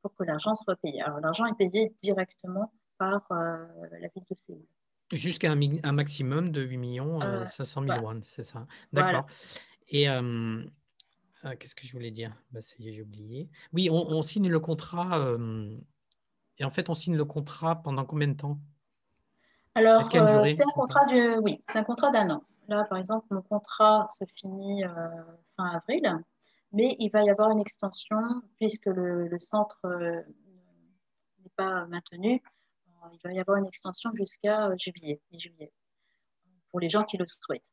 [0.01, 1.01] pour que l'argent soit payé.
[1.01, 4.65] Alors, l'argent est payé directement par la ville de Séoul.
[5.11, 9.25] Jusqu'à un, un, maximum de 8 millions 500 000 won, c'est ça D'accord.
[9.89, 12.35] Et ah, qu'est-ce que je voulais dire?
[12.51, 13.49] Bah, Ça y est, j'ai oublié.
[13.73, 15.35] Oui, on, signe le contrat.
[16.57, 18.59] et en fait, on signe le contrat pendant combien de temps?
[19.75, 21.05] Alors, c'est un contrat?
[21.05, 22.43] de, oui, c'est un contrat d'un an.
[22.67, 24.83] Là, par exemple, mon contrat se finit
[25.55, 26.03] fin avril,
[26.71, 28.17] mais il va y avoir une extension
[28.59, 29.79] puisque le, centre
[31.43, 32.41] n'est pas maintenu.
[33.13, 35.71] Il va y avoir une extension jusqu'à juillet, juillet,
[36.69, 37.71] pour les gens qui le souhaitent.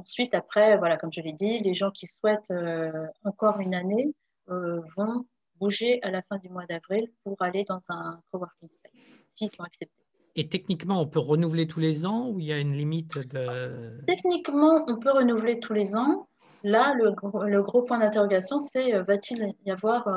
[0.00, 2.90] Ensuite, après, voilà, comme je l'ai dit, les gens qui souhaitent euh,
[3.24, 4.14] encore une année
[4.48, 5.26] euh, vont
[5.60, 8.92] bouger à la fin du mois d'avril pour aller dans un coworking space,
[9.34, 9.92] s'ils sont acceptés.
[10.36, 14.00] Et techniquement, on peut renouveler tous les ans ou il y a une limite de...
[14.06, 16.28] Techniquement, on peut renouveler tous les ans.
[16.62, 17.14] Là, le,
[17.46, 20.08] le gros point d'interrogation, c'est euh, va-t-il y avoir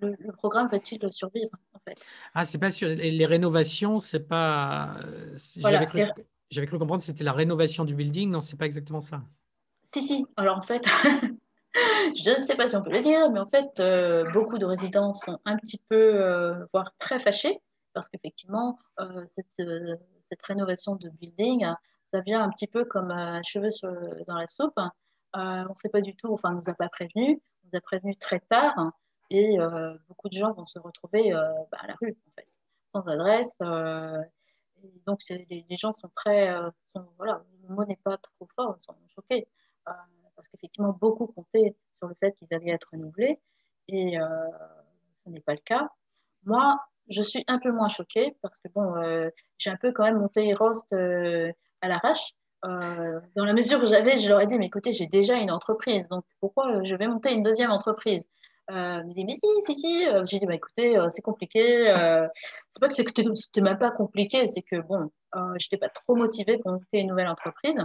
[0.00, 1.98] le, programme va-t-il survivre en fait?
[2.32, 2.88] Ah, c'est pas sûr.
[2.88, 4.96] Les rénovations, c'est pas.
[5.60, 5.86] Voilà,
[6.50, 8.30] j'avais cru comprendre que c'était la rénovation du building.
[8.30, 9.22] Non, c'est pas exactement ça.
[9.94, 10.26] Si, si.
[10.36, 10.84] Alors en fait,
[12.14, 14.64] je ne sais pas si on peut le dire, mais en fait, euh, beaucoup de
[14.64, 17.60] résidents sont un petit peu, euh, voire très fâchés,
[17.92, 21.64] parce qu'effectivement, euh, cette, rénovation de building,
[22.12, 23.68] ça vient un petit peu comme un cheveu
[24.26, 24.78] dans la soupe.
[25.32, 27.78] on ne sait pas du tout, enfin, on ne nous a pas prévenu, on nous
[27.78, 28.74] a prévenu très tard,
[29.30, 29.56] et
[30.08, 32.48] beaucoup de gens vont se retrouver bah, à la rue, en fait,
[32.92, 33.58] sans adresse
[35.06, 36.70] donc les, gens sont très, euh,
[37.16, 39.46] voilà, le mot n'est pas trop fort, ils sont choqués
[39.88, 39.92] euh,
[40.36, 43.40] parce qu'effectivement beaucoup comptaient sur le fait qu'ils allaient être renouvelés
[43.88, 44.26] et euh,
[45.24, 45.88] ce n'est pas le cas.
[46.44, 46.78] Moi,
[47.08, 48.94] je suis un peu moins choquée parce que bon,
[49.58, 52.34] j'ai un peu quand même monté Rost à l'arrache.
[52.62, 56.06] dans la mesure où j'avais, je leur ai dit, mais écoutez, j'ai déjà une entreprise,
[56.08, 58.26] donc pourquoi je vais monter une deuxième entreprise?
[58.70, 60.08] Euh, il me dit, mais si, si, si.
[60.08, 61.88] Euh, j'ai dit, bah, écoutez, euh, c'est compliqué.
[61.88, 62.26] Euh,
[62.72, 66.58] c'est pas que c'était même pas compliqué, c'est que bon, je n'étais pas trop motivée
[66.58, 67.78] pour monter une nouvelle entreprise.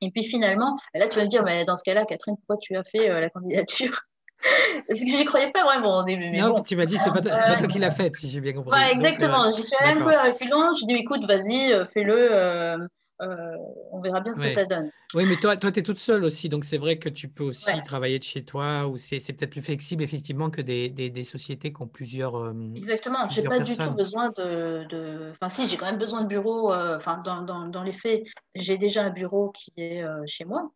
[0.00, 2.74] Et puis finalement, là, tu vas me dire, mais dans ce cas-là, Catherine, pourquoi tu
[2.76, 4.00] as fait la candidature?
[4.88, 6.30] Parce que je n'y croyais pas vraiment au début.
[6.30, 8.72] non, tu m'as dit, c'est pas, pas toi qui l'as faite, si j'ai bien compris.
[8.72, 9.50] Ouais, exactement.
[9.50, 10.74] J'y suis allée un peu à reculons.
[10.76, 12.88] J'ai dit, écoute, vas-y, fais-le.
[13.20, 13.56] Euh,
[13.92, 14.90] on verra bien ce que ça donne.
[15.14, 17.44] Oui, mais toi, toi tu es toute seule aussi, donc c'est vrai que tu peux
[17.44, 21.72] aussi travailler de chez toi, ou c'est peut-être plus flexible effectivement que des, des, sociétés
[21.72, 22.36] qui ont plusieurs.
[22.36, 25.30] Euh, Exactement, je n'ai pas du tout besoin de.
[25.30, 28.22] Enfin, si, j'ai quand même besoin de bureau, euh, enfin, dans, dans, dans, les faits,
[28.54, 30.70] j'ai déjà un bureau qui est chez moi.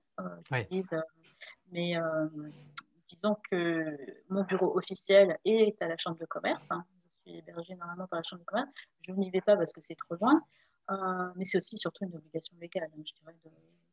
[1.72, 1.96] mais
[3.08, 3.96] disons que
[4.28, 6.64] mon bureau officiel est à la chambre de commerce.
[6.70, 6.84] Hein.
[7.26, 8.68] Je suis hébergée normalement par la chambre de commerce.
[9.06, 10.42] Je n'y vais pas parce que c'est trop loin.
[10.90, 13.34] Euh, mais c'est aussi surtout une obligation légale, hein, je dirais,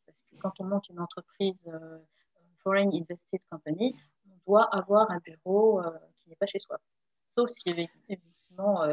[0.06, 2.00] parce que quand on monte une entreprise euh,
[2.64, 3.96] foreign invested company,
[4.30, 6.80] on doit avoir un bureau euh, qui n'est pas chez soi,
[7.38, 8.84] sauf si évidemment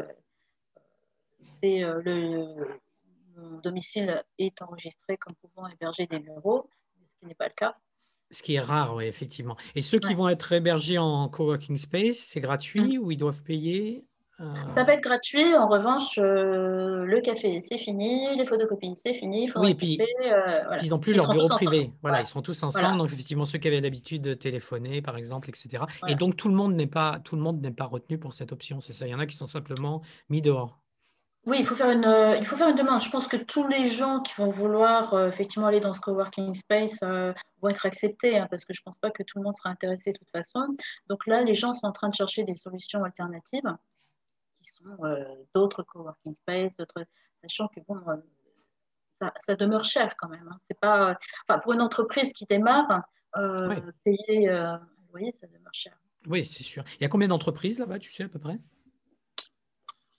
[1.61, 2.79] le,
[3.35, 7.75] mon domicile est enregistré comme pouvant héberger des bureaux, ce qui n'est pas le cas.
[8.31, 9.57] Ce qui est rare, oui, effectivement.
[9.73, 13.01] Et ceux qui vont être hébergés en coworking space, c'est gratuit mmh.
[13.01, 14.08] ou ils doivent payer euh,
[14.75, 15.55] ça peut être gratuit.
[15.55, 18.35] En revanche, euh, le café, c'est fini.
[18.37, 19.51] Les photocopies, c'est fini.
[19.55, 21.91] oui, puis, euh, ils n'ont plus leur bureau privé.
[22.01, 22.97] Voilà, ils seront tous ensemble.
[22.97, 25.83] Donc, effectivement, ceux qui avaient l'habitude de téléphoner, par exemple, etc.
[26.07, 28.51] Et donc, tout le monde n'est pas, tout le monde n'est pas retenu pour cette
[28.51, 28.79] option.
[28.79, 29.07] C'est ça.
[29.07, 30.79] Il y en a qui sont simplement mis dehors.
[31.45, 33.01] Oui, il faut faire une, il faut faire une demande.
[33.01, 36.99] Je pense que tous les gens qui vont vouloir effectivement aller dans ce coworking space
[37.01, 39.69] vont être acceptés, hein, parce que je ne pense pas que tout le monde sera
[39.69, 40.59] intéressé de toute façon.
[41.09, 43.73] Donc là, les gens sont en train de chercher des solutions alternatives
[44.61, 47.05] qui sont euh, d'autres coworking space, d'autres,
[47.41, 50.47] sachant que bon, euh, ça, demeure cher quand même.
[50.51, 50.59] Hein.
[50.67, 51.17] C'est pas,
[51.63, 53.03] pour une entreprise qui démarre,
[53.37, 55.97] euh, payer un loyer, ça demeure cher.
[56.27, 56.83] Oui, c'est sûr.
[56.99, 58.59] Il y a combien d'entreprises là-bas, tu sais à peu près?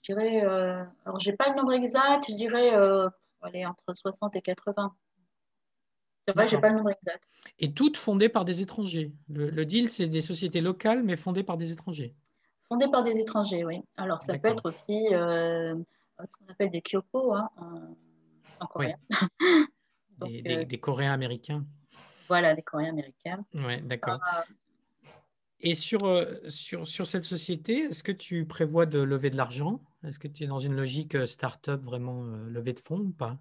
[0.03, 2.71] Je dirais, alors j'ai pas le nombre exact, je dirais
[3.41, 4.95] allez, entre 60 et 80.
[6.27, 7.23] C'est vrai, je n'ai pas le nombre exact.
[7.59, 9.11] Et toutes fondées par des étrangers.
[9.29, 12.15] Le, deal, c'est des sociétés locales, mais fondées par des étrangers.
[12.71, 13.81] Fondées par des étrangers, oui.
[13.97, 15.73] Alors, ça peut être aussi ce
[16.37, 17.49] qu'on appelle des Kyoko hein,
[18.61, 18.95] en, coréen.
[20.19, 21.65] des, des, Coréens américains.
[22.29, 23.43] Voilà, des Coréens américains.
[23.53, 24.19] Oui, d'accord.
[24.33, 24.41] Euh,
[25.59, 29.81] et sur, euh, sur, sur cette société, est-ce que tu prévois de lever de l'argent?
[30.05, 33.37] Est-ce que tu es dans une logique euh, start-up vraiment levée de fonds ou pas?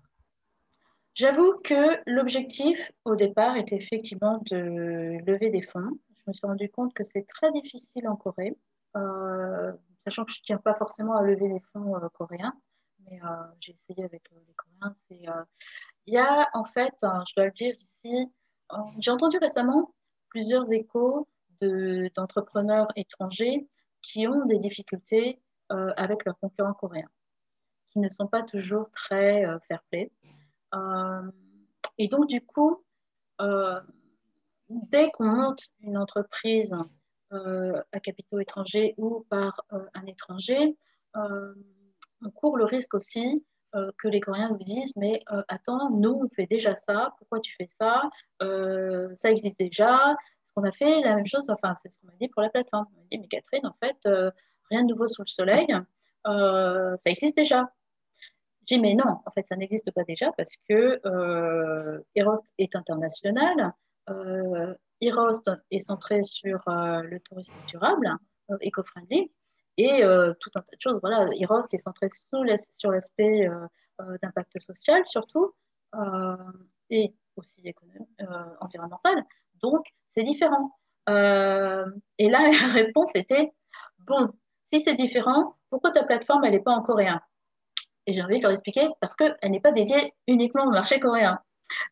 [1.14, 5.99] J'avoue que l'objectif au départ était effectivement de lever des fonds.
[6.16, 8.57] Je me suis rendu compte que c'est très difficile en Corée,
[8.95, 12.55] sachant que je ne tiens pas forcément à lever des fonds coréens,
[13.05, 13.20] mais
[13.61, 14.95] j'ai essayé avec les Coréens.
[16.07, 18.30] Il y a en fait, je dois le dire ici,
[18.72, 19.93] euh, j'ai entendu récemment
[20.28, 21.28] plusieurs échos
[21.61, 23.68] d'entrepreneurs étrangers
[24.03, 27.11] qui ont des difficultés euh, avec leurs concurrents coréens,
[27.91, 30.11] qui ne sont pas toujours très euh, fair-play.
[31.99, 32.82] et donc, du coup,
[34.68, 36.74] dès qu'on monte une entreprise
[37.31, 40.76] à capitaux étrangers ou par un étranger,
[41.14, 43.45] on court le risque aussi
[43.76, 47.39] euh, que les Coréens nous disent Mais euh, attends, nous, on fait déjà ça, pourquoi
[47.41, 48.03] tu fais ça?
[48.43, 50.16] Euh, Ça existe déjà.
[50.45, 52.51] Ce qu'on a fait, la même chose, enfin, c'est ce qu'on m'a dit pour la
[52.51, 52.87] plateforme.
[52.97, 53.97] On m'a dit Mais Catherine, en fait,
[54.70, 55.68] rien de nouveau sous le soleil,
[56.24, 57.70] ça existe déjà.
[58.66, 61.01] J'ai dit Mais non, en fait, ça n'existe pas déjà parce que
[62.16, 63.72] Erost est international.
[65.01, 68.16] Erost est centré sur le tourisme durable,
[68.61, 69.30] éco-friendly
[69.80, 70.98] et euh, tout un tas de choses.
[71.01, 73.66] Voilà, Eros est centré sur l'aspect euh,
[74.01, 75.55] euh, d'impact social surtout,
[76.90, 77.74] et aussi
[78.61, 79.24] environnemental.
[79.62, 80.76] Donc, c'est différent.
[81.09, 83.53] et là, la réponse était,
[84.01, 84.30] bon,
[84.72, 87.20] si c'est différent, pourquoi ta plateforme, elle n'est pas en coréen?
[88.07, 91.38] Et j'ai envie de leur expliquer, parce qu'elle n'est pas dédiée uniquement au marché coréen.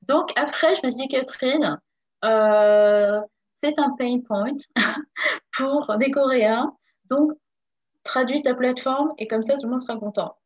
[0.02, 1.80] Donc, après, je me suis dit, Catherine,
[2.22, 4.56] c'est un pain point
[5.56, 6.76] pour des Coréens.
[7.10, 7.32] Donc,
[8.04, 10.36] traduis ta plateforme et comme ça, tout le monde sera content.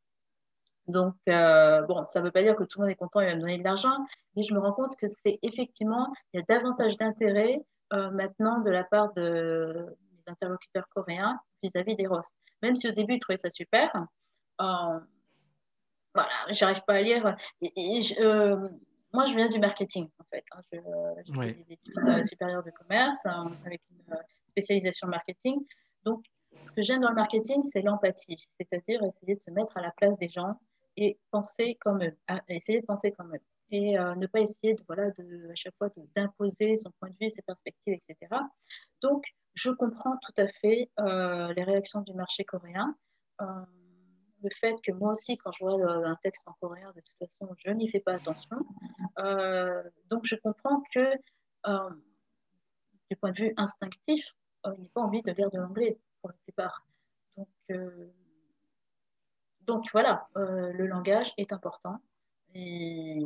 [0.89, 3.27] Donc, euh, bon, ça ne veut pas dire que tout le monde est content et
[3.27, 3.97] va me donner de l'argent,
[4.35, 7.61] mais je me rends compte que c'est effectivement, il y a davantage d'intérêt
[7.93, 12.23] euh, maintenant de la part de, des interlocuteurs coréens vis-à-vis des ROS.
[12.63, 13.95] Même si au début, ils trouvaient ça super,
[14.61, 14.99] euh,
[16.15, 17.37] voilà, j'arrive pas à lire.
[19.15, 20.45] Moi, je viens du marketing, en fait.
[20.53, 20.61] Hein.
[20.73, 23.27] Je, fais des études supérieures de commerce
[23.65, 24.17] avec une
[24.51, 25.65] spécialisation marketing.
[26.05, 26.25] Donc,
[26.63, 29.91] ce que j'aime dans le marketing, c'est l'empathie, c'est-à-dire essayer de se mettre à la
[29.93, 30.59] place des gens
[30.97, 32.17] et penser comme eux,
[32.49, 33.41] essayer de penser comme eux.
[33.71, 37.17] Et euh, ne pas essayer de, voilà, de, à chaque fois d'imposer son point de
[37.21, 38.17] vue, ses perspectives, etc.
[39.01, 42.95] Donc, je comprends tout à fait euh, les réactions du marché coréen.
[43.41, 43.45] Euh,
[44.43, 47.55] le fait que moi aussi, quand je vois un texte en coréen, de toute façon,
[47.57, 48.59] je n'y fais pas attention.
[49.17, 51.15] Donc, je comprends que,
[53.11, 54.35] du point de vue instinctif,
[54.67, 56.87] il n'y a pas envie de lire de l'anglais pour la plupart.
[57.37, 58.07] Donc, euh,
[59.67, 61.99] donc voilà, euh, le langage est important.
[62.55, 63.21] Et,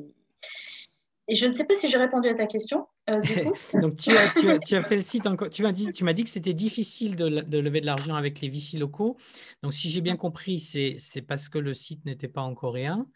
[1.29, 2.87] je ne sais pas si j'ai répondu à ta question.
[3.11, 3.21] Euh,
[3.81, 5.51] donc tu as, tu, as, tu as, fait le site encore.
[5.51, 8.41] Tu m'as dit, tu m'as dit que c'était difficile de, de, lever de l'argent avec
[8.41, 9.17] les VC locaux.
[9.63, 13.09] Donc si j'ai bien compris, c'est parce que le site n'était pas en coréen.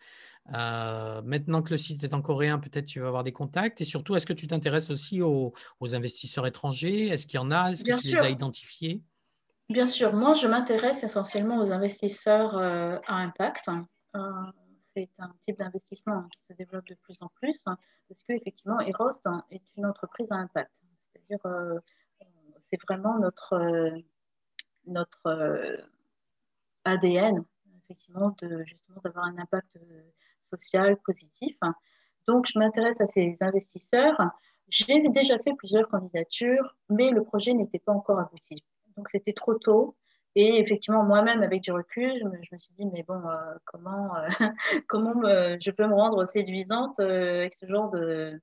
[0.51, 3.80] Maintenant que le site est en coréen, peut-être tu vas avoir des contacts.
[3.80, 7.09] Et surtout, est-ce que tu t'intéresses aussi aux, aux, investisseurs étrangers?
[7.09, 7.70] Est-ce qu'il y en a?
[7.70, 9.03] Est-ce que tu les as identifiés?
[9.70, 13.68] Bien sûr, moi je m'intéresse essentiellement aux investisseurs euh, à impact.
[14.16, 14.20] Euh,
[14.96, 19.12] c'est un type d'investissement qui se développe de plus en plus parce qu'effectivement, Eros
[19.53, 20.72] est une entreprise à impact.
[21.12, 21.78] C'est-à-dire, euh,
[22.68, 23.92] c'est vraiment notre,
[24.86, 25.84] notre
[26.84, 27.44] ADN,
[27.84, 29.68] effectivement, de, justement d'avoir un impact
[30.51, 31.57] social positif.
[32.26, 34.20] Donc, je m'intéresse à ces investisseurs.
[34.68, 38.64] J'ai déjà fait plusieurs candidatures, mais le projet n'était pas encore abouti
[39.01, 39.96] donc c'était trop tôt.
[40.36, 44.28] Et effectivement, moi-même, avec du recul, je me, suis dit, mais bon, euh, comment, euh,
[44.88, 48.38] comment je peux me rendre séduisante euh, avec ce genre de...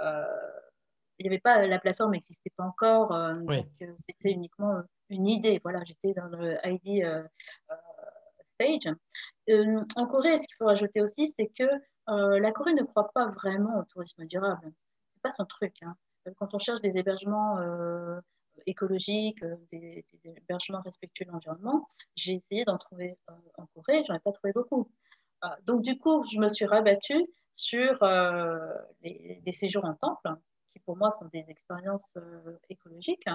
[0.00, 3.08] il n'y avait pas, la plateforme n'existait pas encore,
[3.44, 3.64] donc
[4.08, 5.60] c'était uniquement une idée.
[5.62, 7.04] Voilà, j'étais dans le ID
[8.54, 8.94] stage.
[9.48, 11.64] En Corée, ce qu'il faut rajouter aussi, c'est que
[12.06, 14.72] la Corée ne croit pas vraiment au tourisme durable.
[15.14, 15.74] C'est pas son truc.
[15.82, 15.96] Hein.
[16.36, 17.58] Quand on cherche des hébergements
[18.66, 21.88] écologiques, euh, des, hébergements respectueux de l'environnement.
[22.16, 24.90] J'ai essayé d'en trouver euh, en Corée, j'en ai pas trouvé beaucoup.
[25.44, 28.02] Euh, donc du coup, je me suis rabattue sur
[29.02, 30.34] les, séjours en temple,
[30.72, 32.10] qui pour moi sont des expériences
[32.70, 33.28] écologiques,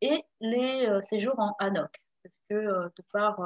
[0.00, 3.38] et les séjours en hanok, parce que de par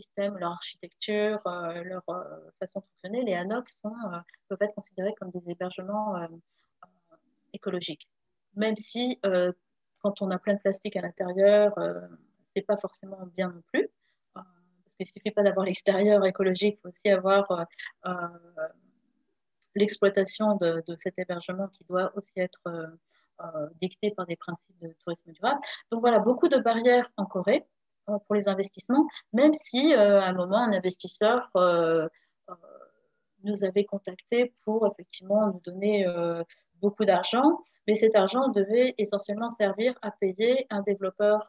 [0.00, 2.04] système, leur architecture, leur
[2.58, 3.94] façon de fonctionner, les ANOC sont,
[4.48, 6.16] peuvent être considérés comme des hébergements
[7.52, 8.08] écologiques.
[8.56, 9.20] Même si
[10.02, 11.74] quand on a plein de plastique à l'intérieur,
[12.54, 13.88] c'est pas forcément bien non plus.
[14.34, 14.46] parce
[14.96, 17.66] qu'il ne suffit pas d'avoir l'extérieur écologique, il faut aussi avoir
[19.74, 22.86] l'exploitation de, cet hébergement qui doit aussi être euh,
[23.40, 25.60] euh, dicté par des principes de tourisme durable.
[25.90, 27.79] Donc voilà, beaucoup de barrières en Corée euh,
[28.26, 31.50] pour les investissements, même si à un moment un investisseur
[33.42, 36.06] nous avait contacté pour effectivement nous donner
[36.80, 41.48] beaucoup d'argent, mais cet argent devait essentiellement servir à payer un développeur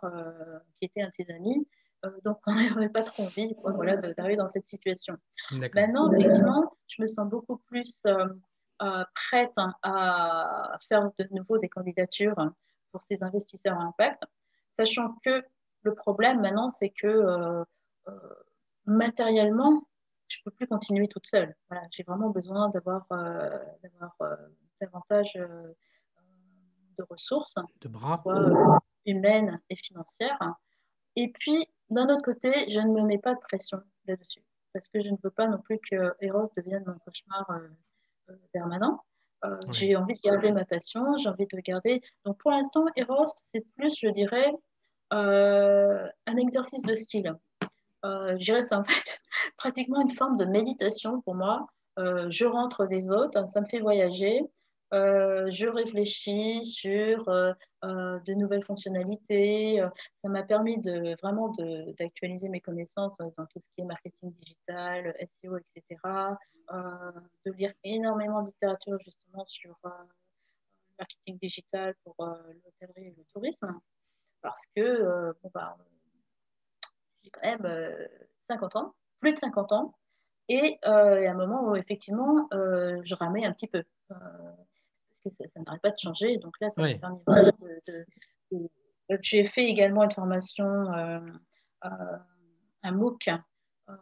[0.80, 1.68] qui était un de ses amis.
[2.06, 5.18] Euh, donc, on n'avait pas trop envie voilà, d'arriver dans cette situation.
[5.52, 8.28] Maintenant, effectivement, je me sens beaucoup plus euh,
[8.82, 9.54] euh, prête
[9.84, 12.52] à faire de nouveau des candidatures
[12.92, 14.24] pour ces investisseurs à impact,
[14.78, 15.44] sachant que
[15.84, 17.64] le problème maintenant, c'est que
[18.86, 19.84] matériellement,
[20.28, 21.56] je ne peux plus continuer toute seule.
[21.70, 23.06] Voilà, J'ai vraiment besoin d'avoir
[24.80, 28.24] davantage de ressources, de bras.
[29.06, 30.40] humaines et financières.
[31.16, 35.02] Et puis, d'un autre côté, je ne me mets pas de pression là-dessus, parce que
[35.02, 37.68] je ne veux pas non plus que Eros devienne mon cauchemar euh,
[38.30, 39.04] euh, permanent.
[39.44, 42.02] Euh, j'ai envie de garder ma passion, j'ai envie de garder.
[42.26, 44.54] Donc pour l'instant, Eros, c'est plus, je dirais,
[45.12, 47.36] un exercice de style.
[48.04, 49.22] je dirais, c'est en fait
[49.58, 51.68] pratiquement une forme de méditation pour moi.
[51.98, 54.50] je rentre des autres, ça me fait voyager.
[54.94, 57.54] Euh, je réfléchis sur euh,
[57.86, 59.82] euh, de nouvelles fonctionnalités.
[60.22, 61.54] Ça m'a permis de vraiment
[61.98, 65.98] d'actualiser mes connaissances dans tout ce qui est marketing digital, SEO, etc.
[67.46, 73.80] de lire énormément de littérature justement sur le marketing digital pour l'hôtellerie et le tourisme.
[74.42, 75.78] Parce que bon, bah,
[77.24, 78.08] j'ai quand même
[78.50, 79.96] 50 ans, plus de 50 ans,
[80.50, 83.84] et il y a un moment où effectivement je ramais un petit peu
[85.24, 86.38] que ça, n'arrête pas de changer.
[86.38, 87.20] Donc là, ça m'a permis
[87.88, 88.06] de,
[89.22, 91.20] J'ai fait également une formation, euh,
[91.86, 92.18] euh,
[92.84, 93.30] un MOOC,
[93.90, 93.94] euh,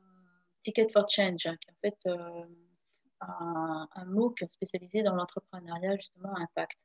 [0.64, 1.98] Ticket for Change, qui est en fait
[3.22, 6.78] un, un, MOOC spécialisé dans l'entrepreneuriat, justement, à impact.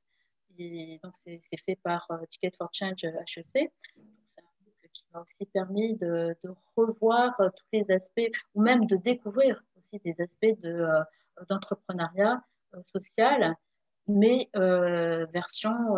[1.03, 3.45] Donc, c'est fait par Ticket for Change HEC.
[3.45, 3.63] C'est
[4.39, 6.37] un qui m'a aussi permis de,
[6.77, 10.57] revoir tous les aspects, ou même de découvrir aussi des aspects
[11.49, 12.43] d'entrepreneuriat
[12.85, 13.55] social
[14.07, 15.97] mais euh, version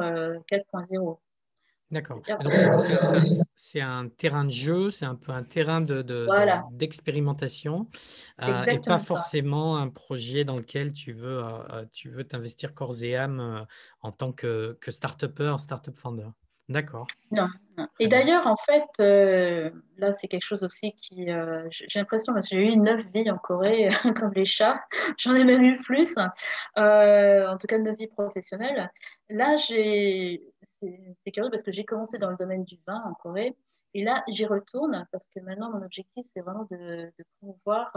[0.51, 1.19] 4.0.
[1.93, 2.21] Euh, D'accord.
[3.55, 5.81] C'est un terrain de jeu, c'est un peu un terrain
[6.71, 7.89] d'expérimentation
[8.41, 11.43] de, euh, et pas forcément un projet dans lequel tu veux
[11.93, 13.67] tu veux t'investir corps et âme
[14.01, 16.29] en tant que, que start-upper, start-up founder.
[16.69, 17.07] D'accord.
[17.31, 17.47] Non,
[18.01, 21.31] Et d'ailleurs, en fait, euh, là, c'est quelque chose aussi qui.
[21.31, 23.87] Euh, j'ai l'impression, que j'ai eu neuf vies en Corée,
[24.21, 24.81] comme les chats.
[25.17, 26.15] J'en ai même eu plus.
[26.77, 28.91] Euh, en tout cas, neuf vies professionnelles.
[29.29, 30.43] Là, j'ai.
[31.25, 33.57] C'est curieux parce que j'ai commencé dans le domaine du vin en Corée.
[33.95, 37.93] Et là, j'y retourne parce que maintenant, mon objectif, c'est vraiment de, de promouvoir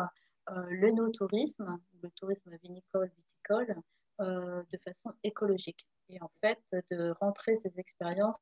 [0.69, 3.75] le no-tourisme, le tourisme vinicole, viticole,
[4.19, 5.85] de façon écologique.
[6.09, 6.59] Et en fait,
[6.91, 8.39] de rentrer ces expériences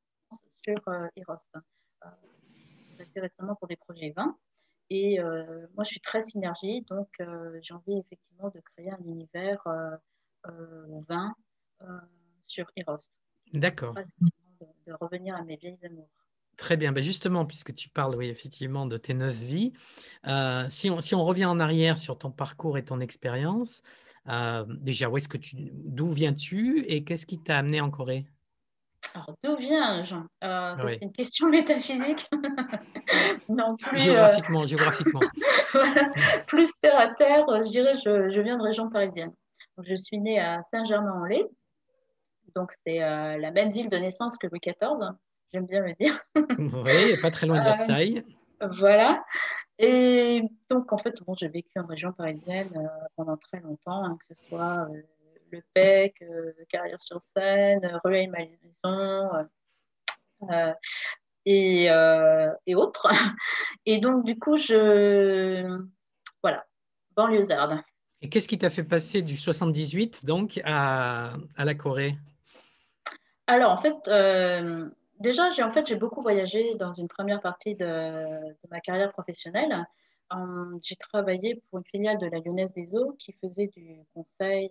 [0.64, 1.36] sur euh, Eros.
[2.04, 2.08] Euh,
[3.14, 4.36] fait récemment pour des projets 20.
[4.90, 7.08] Et euh, moi, je suis très synergie, donc
[7.60, 9.62] j'ai envie effectivement de créer un univers
[10.44, 11.34] 20
[12.46, 12.96] sur Eros.
[13.52, 13.94] D'accord.
[14.88, 16.08] De, revenir à mes vieilles amours.
[16.56, 16.92] Très bien.
[16.92, 19.72] Ben justement, puisque tu parles oui, effectivement de tes neuf vies,
[20.68, 23.82] si, on, si, on, revient en arrière sur ton parcours et ton expérience,
[24.80, 28.26] déjà, où est-ce que tu, d'où viens-tu et qu'est-ce qui t'a amené en Corée?
[29.14, 30.14] Alors, d'où viens-je?
[30.44, 32.28] Euh, C'est une question métaphysique.
[33.48, 35.20] non, plus, géographiquement, euh, géographiquement.
[36.46, 39.32] plus terre à terre, je dirais, je, je viens de région parisienne.
[39.76, 41.46] Donc, je suis née à Saint-Germain-en-Laye.
[42.58, 45.12] Donc, c'est euh, la même ville de naissance que Louis XIV,
[45.52, 46.18] j'aime bien le dire.
[46.58, 48.24] oui, pas très loin de Versailles.
[48.72, 49.24] voilà.
[49.78, 54.34] Et donc, en fait, bon, j'ai vécu en région parisienne pendant très longtemps, hein, que
[54.34, 54.88] ce soit
[55.52, 59.46] le PEC, euh, Carrière sur scène, Rueil Malmaison
[60.50, 60.72] euh,
[61.46, 61.84] et,
[62.66, 63.06] et autres.
[63.86, 65.80] Et donc, du coup, je.
[66.42, 66.66] Voilà,
[67.14, 67.80] banlieusarde.
[68.20, 72.16] Et qu'est-ce qui t'a fait passer du 78 donc à, à la Corée?
[73.50, 74.90] Alors, en fait, euh,
[75.20, 78.38] déjà, j'ai en fait, beaucoup voyagé dans une première partie de,
[78.70, 79.86] ma carrière professionnelle.
[80.82, 84.68] j'ai travaillé pour une filiale de la Lyonnaise des Eaux qui faisait du conseil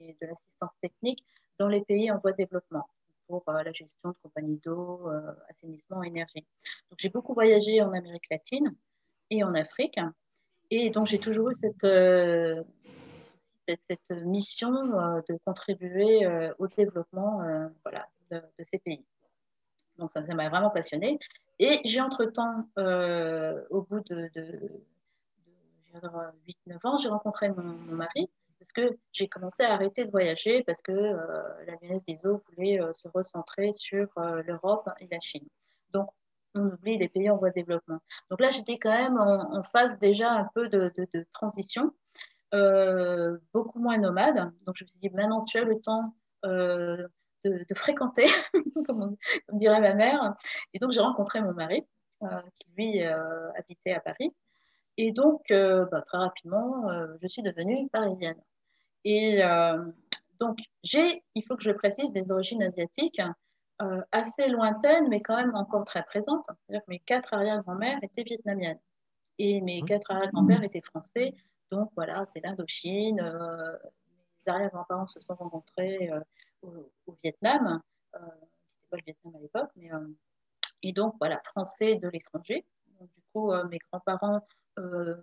[0.00, 1.24] de l'assistance technique
[1.60, 2.88] dans les pays en voie de développement.
[3.28, 5.08] pour la gestion de compagnies d'eau,
[5.48, 6.44] assainissement, énergie.
[6.90, 8.74] Donc j'ai beaucoup voyagé en Amérique latine
[9.30, 10.00] et en Afrique.
[10.70, 11.86] Et donc j'ai toujours eu cette,
[13.66, 16.26] cette mission de contribuer
[16.58, 17.42] au développement
[17.84, 19.04] voilà, de, ces pays.
[19.98, 21.18] Donc ça m'a vraiment passionnée.
[21.58, 22.68] Et j'ai entre-temps,
[23.70, 24.82] au bout de, de
[26.00, 30.80] 8-9 ans, j'ai rencontré mon, mari parce que j'ai commencé à arrêter de voyager parce
[30.82, 35.20] que euh, la Lyonnaise des eaux voulait euh, se recentrer sur euh, l'Europe et la
[35.20, 35.46] Chine.
[35.92, 36.08] Donc,
[36.54, 37.98] on oublie les pays en voie de développement.
[38.30, 40.92] Donc là, j'étais quand même en, phase déjà un peu de,
[41.32, 41.92] transition,
[42.52, 44.52] beaucoup moins nomade.
[44.66, 47.08] Donc, je me suis dit, maintenant, tu as le temps de,
[47.74, 48.26] fréquenter,
[48.86, 49.16] comme,
[49.52, 50.34] dirait ma mère.
[50.74, 51.84] Et donc, j'ai rencontré mon mari,
[52.58, 54.32] qui lui habitait à Paris.
[54.96, 58.40] Et donc, euh, bah, très rapidement, euh, je suis devenue parisienne.
[59.04, 59.84] Et euh,
[60.38, 63.20] donc, j'ai, il faut que je précise, des origines asiatiques
[64.12, 66.46] assez lointaines, mais quand même encore très présentes.
[66.46, 68.78] C'est-à-dire que mes quatre arrière-grand-mères étaient vietnamiennes
[69.38, 69.86] et mes mmh.
[69.86, 71.34] quatre arrière-grands-pères étaient français.
[71.72, 73.16] Donc, voilà, c'est l'Indochine.
[73.16, 76.10] mes arrière-grands-parents se sont rencontrés
[76.62, 76.90] au,
[77.24, 77.80] Vietnam.
[78.12, 79.90] C'était pas le Vietnam à l'époque, mais.
[80.82, 82.64] et donc, voilà, français de l'étranger.
[83.00, 84.46] Du coup, mes grands-parents
[84.78, 85.16] euh,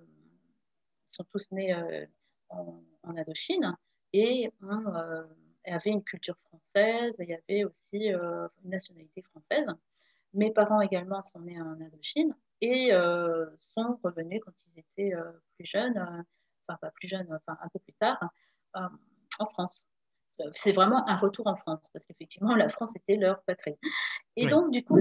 [1.12, 2.06] sont tous nés euh,
[2.50, 3.76] en, Indochine
[4.14, 5.24] et on euh,
[5.66, 9.66] avait une culture française, il y avait aussi une nationalité française.
[10.34, 12.92] Mes parents également sont nés en Indochine et
[13.74, 15.16] sont revenus quand ils étaient
[15.56, 16.24] plus jeunes,
[16.70, 18.20] enfin pas plus jeunes, enfin un peu plus tard,
[18.74, 19.88] en France.
[20.54, 23.76] C'est vraiment un retour en France parce qu'effectivement la France était leur patrie.
[24.38, 24.98] Et donc du coup,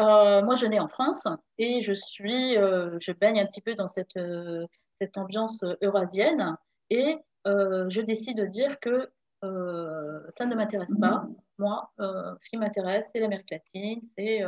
[0.00, 1.26] euh, moi, je nais en France
[1.58, 4.66] et je suis, euh, je baigne un petit peu dans cette, euh,
[5.00, 6.56] cette ambiance eurasienne
[6.88, 9.10] et je décide de dire que
[9.42, 11.26] ça ne m'intéresse pas.
[11.58, 14.00] Moi, ce qui m'intéresse, c'est l'Amérique latine.
[14.16, 14.42] C'est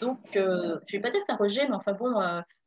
[0.00, 2.14] donc, je ne vais pas dire que c'est un rejet, mais enfin bon,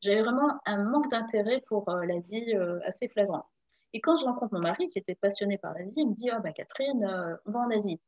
[0.02, 2.54] j'avais vraiment un manque d'intérêt pour l'Asie
[2.84, 3.46] assez flagrant.
[3.94, 6.42] Et quand je rencontre mon mari, qui était passionné par l'Asie, il me dit, oh,
[6.44, 8.00] bah, Catherine, on va en Asie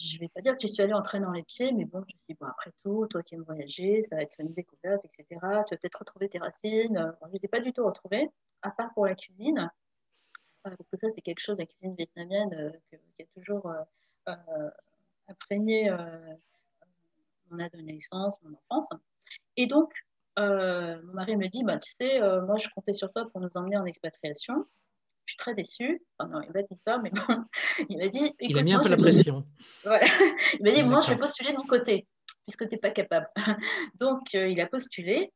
[0.00, 1.98] je ne vais pas dire que je suis allée en traînant les pieds, mais bon,
[1.98, 4.52] je me suis dit, bon, après tout, toi qui aimes voyager, ça va être une
[4.54, 5.24] découverte, etc.
[5.30, 7.14] Tu vas peut-être retrouver tes racines.
[7.26, 8.30] je n'étais pas du tout retrouvée,
[8.62, 9.66] à part pour la cuisine, euh,
[10.62, 13.72] parce que ça, c'est quelque chose, la cuisine vietnamienne, euh, qui a toujours
[14.28, 14.70] euh,
[15.28, 15.90] imprégné
[17.50, 18.88] mon adolescence, mon enfance.
[19.56, 19.92] Et donc,
[20.36, 23.76] mon mari me dit, bah, tu sais, moi, je comptais sur toi pour nous emmener
[23.76, 24.66] en expatriation
[25.30, 26.02] je suis très déçue.
[26.18, 27.44] Enfin, non, il m'a dit ça, mais bon,
[27.88, 28.34] il m'a dit.
[28.40, 29.46] Il a mis un peu la pression.
[29.84, 32.08] Il m'a dit, moi, je vais postuler de mon côté,
[32.46, 33.28] puisque tu n'es pas capable.
[33.94, 35.32] donc, euh, il a postulé.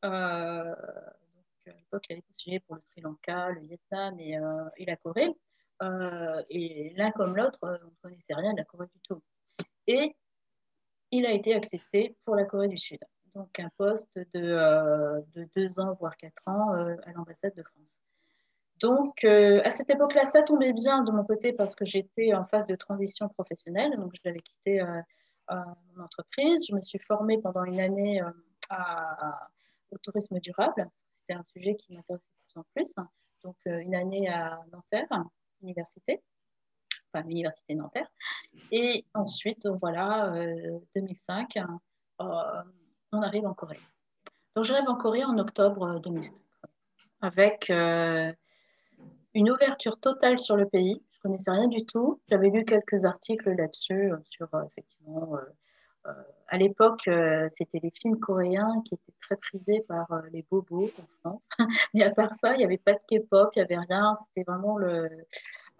[1.66, 4.96] Euh, à l'époque, il avait postulé pour le Sri Lanka, le Vietnam et, euh, la
[4.96, 5.34] Corée.
[6.50, 9.22] et l'un comme l'autre, on ne connaissait rien de la Corée du tout.
[9.86, 10.16] Et
[11.10, 13.00] il a été accepté pour la Corée du Sud.
[13.34, 17.94] Donc, un poste de, de deux ans, voire quatre ans à l'ambassade de France.
[18.80, 22.44] Donc, euh, à cette époque-là, ça tombait bien de mon côté parce que j'étais en
[22.44, 23.96] phase de transition professionnelle.
[23.96, 25.00] Donc, j'avais quitté euh,
[25.52, 25.56] euh,
[25.94, 26.66] mon entreprise.
[26.68, 28.20] Je me suis formée pendant une année
[29.90, 30.88] au tourisme durable.
[31.26, 32.94] C'était un sujet qui m'intéressait de plus en plus.
[33.42, 35.08] Donc, une année à Nanterre,
[35.62, 36.22] université,
[37.12, 38.10] enfin, l'université Nanterre.
[38.70, 40.34] Et ensuite, voilà,
[40.94, 41.58] 2005,
[42.18, 43.80] on arrive en Corée.
[44.54, 46.34] Donc, j'arrive en Corée en octobre 2005
[47.20, 47.70] avec
[49.34, 51.02] une ouverture totale sur le pays.
[51.10, 52.20] Je ne connaissais rien du tout.
[52.28, 55.36] J'avais lu quelques articles là-dessus, euh, sur euh, effectivement.
[56.06, 56.12] Euh,
[56.48, 57.08] à l'époque,
[57.52, 61.48] c'était les films coréens qui étaient très prisés par les bobos en France.
[61.94, 64.14] Mais à part ça, il n'y avait pas de K-pop, il n'y avait rien.
[64.26, 65.08] C'était vraiment le.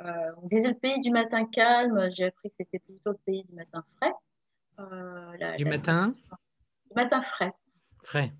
[0.00, 2.10] on disait le pays du matin calme.
[2.12, 5.56] J'ai appris que c'était plutôt le pays du matin frais.
[5.58, 6.14] du matin
[6.90, 7.52] Du matin frais.
[8.02, 8.32] Frais.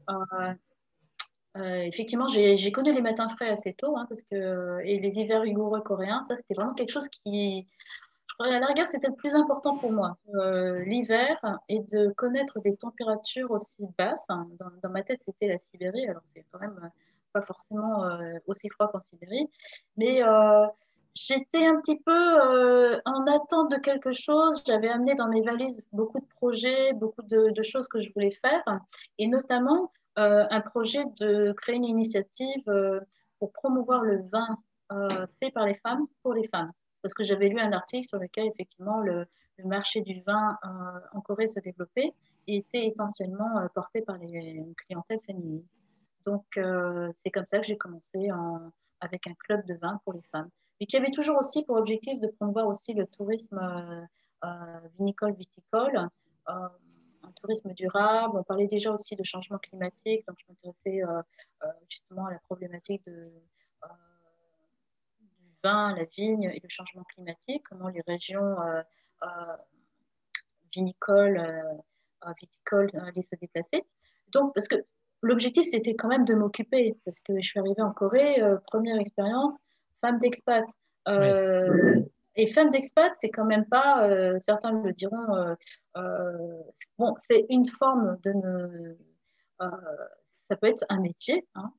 [1.57, 5.43] Euh, effectivement, j'ai connu les matins frais assez tôt, hein, parce que, et les hivers
[5.43, 7.69] rigoureux coréens, ça c'était vraiment quelque chose qui,
[8.39, 10.17] à la rigueur, c'était le plus important pour moi.
[10.35, 14.27] Euh, l'hiver et de connaître des températures aussi basses.
[14.29, 14.49] Hein.
[14.83, 16.91] dans, ma tête, c'était la Sibérie, alors c'est quand même
[17.33, 19.49] pas forcément euh, aussi froid qu'en Sibérie,
[19.97, 20.23] mais
[21.15, 24.63] j'étais un petit peu en attente de quelque chose.
[24.67, 28.63] J'avais amené dans mes valises beaucoup de projets, beaucoup de, choses que je voulais faire,
[29.19, 33.01] et notamment euh, un projet de créer une initiative euh,
[33.41, 34.47] pour promouvoir le vin
[34.93, 36.71] euh, fait par les femmes pour les femmes.
[37.05, 39.27] Parce que j'avais lu un article sur lequel effectivement le,
[39.63, 40.59] marché du vin
[41.13, 42.15] en Corée se développait
[42.47, 45.67] et était essentiellement porté par les clientèles féminines.
[46.25, 46.47] Donc
[47.15, 48.31] c'est comme ça que j'ai commencé
[49.01, 50.49] avec un club de vin pour les femmes.
[50.81, 54.09] Et qui avait toujours aussi pour objectif de promouvoir aussi le tourisme
[54.99, 56.09] vinicole, viticole,
[56.47, 58.39] un tourisme durable.
[58.39, 61.03] On parlait déjà aussi de changement climatique, donc je m'intéressais
[61.91, 63.31] justement à la problématique de,
[65.65, 68.57] vin, la vigne et le changement climatique, comment les régions
[70.73, 71.43] vinicoles,
[72.41, 73.85] viticoles allaient se déplacer.
[74.29, 74.77] Donc, parce que
[75.25, 78.99] l'objectif, c'était quand même de m'occuper, parce que je suis arrivée en Corée, euh, première
[78.99, 79.57] expérience,
[80.01, 80.65] femme d'expat.
[81.09, 82.03] Euh,
[82.37, 85.57] et femme d'expat, c'est quand même pas, euh, certains le diront,
[86.99, 88.97] bon, c'est une forme de
[89.59, 91.73] ça peut être un métier, hein,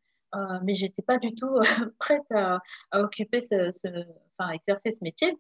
[0.63, 1.59] mais j'étais pas du tout
[1.99, 2.59] prête à,
[2.93, 3.71] occuper ce,
[4.37, 5.37] enfin, exercer ce métier.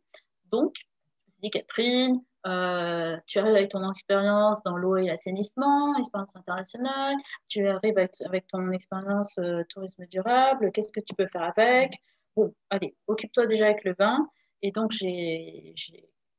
[0.51, 5.05] Donc, je me suis dit, Catherine, euh, tu arrives avec ton expérience dans l'eau et
[5.05, 7.15] l'assainissement, expérience internationale,
[7.47, 11.93] tu arrives avec, ton expérience euh, tourisme durable, qu'est-ce que tu peux faire avec?
[12.35, 14.29] Bon, allez, occupe-toi déjà avec le vin.
[14.61, 15.73] Et donc, j'ai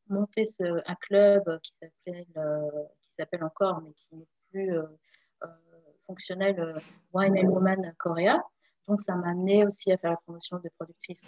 [0.08, 1.72] monté un club qui
[2.36, 2.70] euh,
[3.18, 4.78] s'appelle encore, mais qui n'est plus
[6.06, 6.80] fonctionnel,
[7.12, 8.42] Wine and Woman Korea.
[8.88, 11.20] Donc, ça m'a amené aussi à faire la promotion des productrices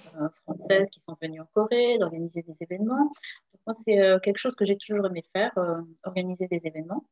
[0.45, 3.11] françaises qui sont venues en Corée, d'organiser des événements
[3.76, 7.05] c'est euh, quelque chose que j'ai toujours aimé faire, euh, organiser des événements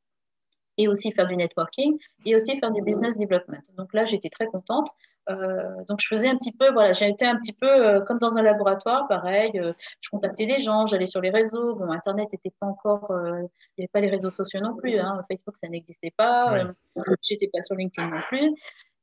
[0.79, 3.63] et aussi faire du networking et aussi faire du business development.
[3.77, 4.89] Donc là, j'étais très contente.
[5.29, 8.37] Euh, donc je faisais un petit peu, voilà, j'ai été un petit peu comme dans
[8.37, 9.61] un laboratoire, pareil.
[10.01, 11.75] je contactais des gens, j'allais sur les réseaux.
[11.75, 13.49] Bon, Internet n'était pas encore, il
[13.79, 14.99] n'y avait pas les réseaux sociaux non plus.
[14.99, 15.25] Hein.
[15.29, 16.65] Facebook, ça n'existait pas.
[17.23, 18.55] J'étais pas sur LinkedIn non plus.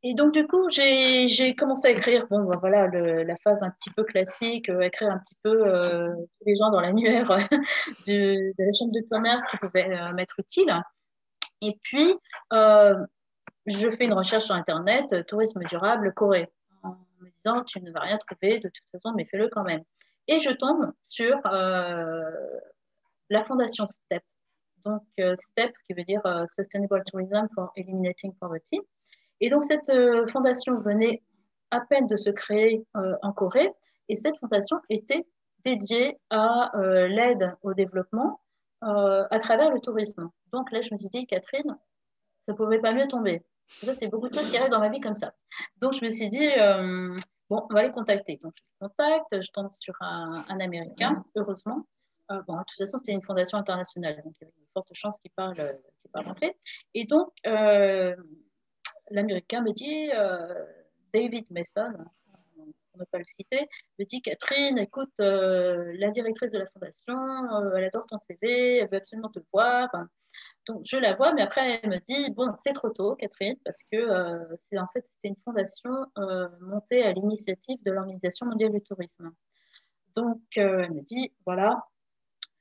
[0.05, 3.89] Et donc, du coup, j'ai commencé à écrire, bon, ben, voilà, la phase un petit
[3.89, 7.29] peu classique, euh, écrire un petit peu euh, tous les gens dans l'annuaire
[8.07, 10.77] de, de, la chambre de commerce qui pouvaient euh, m'être utiles.
[11.61, 12.13] Et puis,
[13.65, 16.51] je fais une recherche sur Internet, tourisme durable, Corée,
[16.83, 19.83] en me disant, tu ne vas rien trouver de toute façon, mais fais-le quand même.
[20.27, 21.39] Et je tombe sur
[23.29, 24.23] la fondation STEP.
[24.85, 26.21] Donc, STEP, qui veut dire
[26.53, 28.81] Sustainable Tourism for Eliminating Poverty.
[29.43, 31.21] Et donc, cette euh, fondation venait
[31.69, 33.69] à peine de se créer euh, en Corée,
[34.07, 35.25] et cette fondation était
[35.65, 38.39] dédiée à euh, l'aide au développement
[38.79, 40.29] à travers le tourisme.
[40.51, 41.77] Donc là, je me suis dit, Catherine,
[42.45, 43.41] ça ne pouvait pas mieux tomber.
[43.67, 45.33] C'est beaucoup de choses qui arrivent dans ma vie comme ça.
[45.77, 46.49] Donc, je me suis dit,
[47.49, 48.39] bon, on va les contacter.
[48.43, 51.85] Donc, je les contacte, je tombe sur un, Américain, heureusement.
[52.29, 55.17] bon, de toute façon, c'était une fondation internationale, donc il y avait une forte chance
[55.19, 56.57] qu'il parle, qu parle anglais.
[56.93, 57.31] Et donc,
[59.09, 60.65] l'Américain me dit, euh,
[61.13, 61.93] David Mason,
[62.57, 63.67] on ne pas le citer,
[63.99, 68.77] me dit Catherine, écoute, euh, la directrice de la fondation, euh, elle adore ton CV,
[68.77, 69.89] elle veut absolument te voir.
[70.67, 73.81] Donc je la vois, mais après elle me dit bon, c'est trop tôt, Catherine, parce
[73.91, 74.07] que
[74.59, 75.91] c'est en fait c'était une fondation
[76.61, 79.31] montée à l'initiative de l'Organisation mondiale du tourisme.
[80.15, 81.85] Donc elle me dit voilà,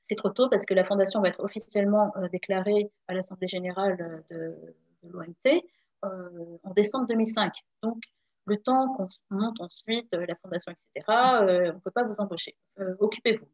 [0.09, 4.75] c'est trop tôt parce que la fondation va être officiellement déclarée à l'Assemblée générale de,
[5.03, 5.63] l'OMT
[6.05, 7.53] euh, en décembre 2005.
[7.81, 8.01] Donc,
[8.45, 12.19] le temps qu'on monte ensuite euh, la fondation, etc., euh, on ne peut pas vous
[12.19, 12.57] embaucher.
[12.99, 13.47] Occupez-vous.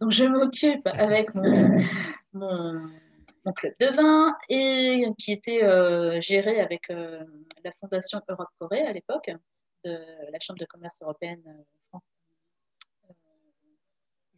[0.00, 2.90] Donc, je m'occupe avec mon,
[3.56, 5.60] club de vin et qui était
[6.20, 9.30] géré avec la fondation Europe-Corée à l'époque,
[9.84, 9.98] de
[10.32, 11.42] la Chambre de commerce européenne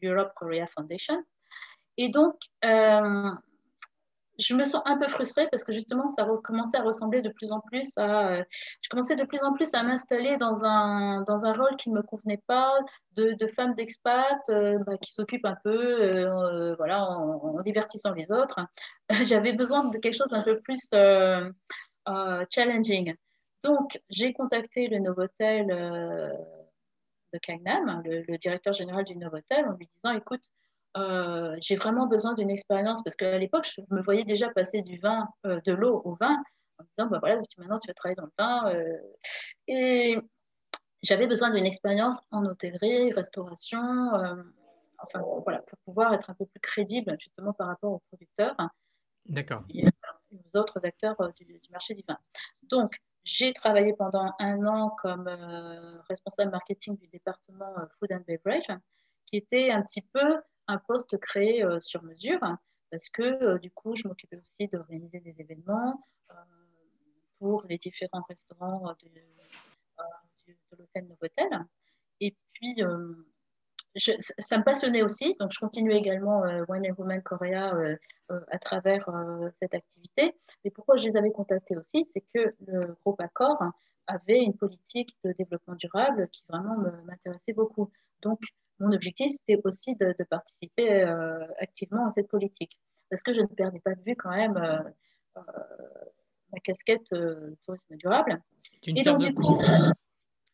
[0.02, 1.22] Europe Korea Foundation.
[1.96, 2.36] Et donc,
[4.40, 7.52] je me sens un peu frustrée parce que justement, ça commençait à ressembler de plus
[7.52, 8.32] en plus à.
[8.32, 8.44] Euh,
[8.80, 11.96] je commençais de plus en plus à m'installer dans un, dans un rôle qui ne
[11.96, 12.72] me convenait pas,
[13.16, 18.60] de, femme d'expat euh, bah, qui s'occupe un peu euh, voilà, en, divertissant les autres.
[19.26, 20.88] J'avais besoin de quelque chose d'un peu plus
[22.50, 23.14] challenging.
[23.62, 29.86] Donc, j'ai contacté le Novotel de Gangnam, le, le, directeur général du Novotel, en lui
[29.86, 30.44] disant écoute,
[30.96, 34.98] euh, j'ai vraiment besoin d'une expérience parce qu'à l'époque, je me voyais déjà passer du
[34.98, 36.36] vin, euh, de l'eau au vin,
[36.78, 38.74] en me disant, bah voilà, maintenant tu vas travailler dans le vin.
[38.74, 38.98] Euh.
[39.68, 40.18] et
[41.02, 43.80] j'avais besoin d'une expérience en hôtellerie, restauration,
[44.98, 48.56] enfin voilà, pour pouvoir être un peu plus crédible justement par rapport aux producteurs.
[49.26, 49.62] D'accord.
[49.70, 49.84] Et
[50.32, 52.18] aux autres acteurs du, du, marché du vin.
[52.64, 55.28] Donc, j'ai travaillé pendant un an comme
[56.08, 58.70] responsable marketing du département Food and Beverage,
[59.26, 62.40] qui était un petit peu un poste créé euh, sur mesure
[62.90, 66.34] parce que euh, du coup, je m'occupais aussi d'organiser des événements euh,
[67.38, 69.20] pour les différents restaurants de,
[70.78, 71.66] l'hôtel Novotel.
[72.20, 72.76] Et puis,
[73.96, 77.72] ça me passionnait aussi, donc je continuais également Wine and Women Korea
[78.28, 79.08] à travers
[79.54, 80.36] cette activité.
[80.64, 83.58] Mais pourquoi je les avais contactés aussi, c'est que le groupe Accor
[84.10, 87.90] avait une politique de développement durable qui vraiment m'intéressait beaucoup.
[88.22, 88.40] Donc,
[88.78, 91.02] mon objectif, c'était aussi de, participer
[91.60, 92.78] activement à cette politique.
[93.10, 94.54] Parce que je ne perdais pas de vue quand même
[95.34, 97.14] ma casquette
[97.64, 98.40] tourisme durable.
[98.86, 99.58] Et donc, du coup,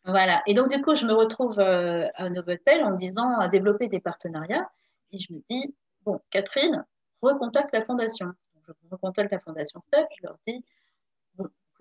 [0.04, 0.42] voilà.
[0.46, 4.68] Et donc, du coup, je me retrouve à Novotel en disant à développer des partenariats.
[5.12, 6.84] Et je me dis, bon, Catherine,
[7.22, 8.32] recontacte la fondation.
[8.66, 10.64] je recontacte la fondation STEP, je leur dis,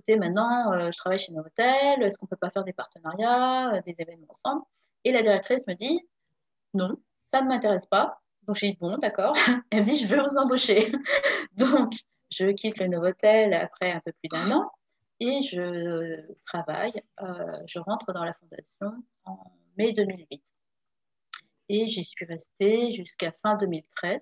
[0.09, 3.81] maintenant, euh, je travaille chez Novotel, est-ce qu'on ne peut pas faire des partenariats, euh,
[3.85, 4.63] des événements ensemble?
[5.03, 5.99] Et la directrice me dit,
[6.73, 6.97] non,
[7.31, 8.21] ça ne m'intéresse pas.
[8.43, 9.35] Donc, j'ai dit, bon, d'accord.
[9.71, 10.91] Elle me dit, je veux vous embaucher.
[11.57, 11.93] donc,
[12.31, 14.71] je quitte le Novotel après un peu plus d'un an
[15.19, 20.43] et je travaille, euh, je rentre dans la fondation en mai 2008.
[21.69, 24.21] Et j'y suis restée jusqu'à fin 2013.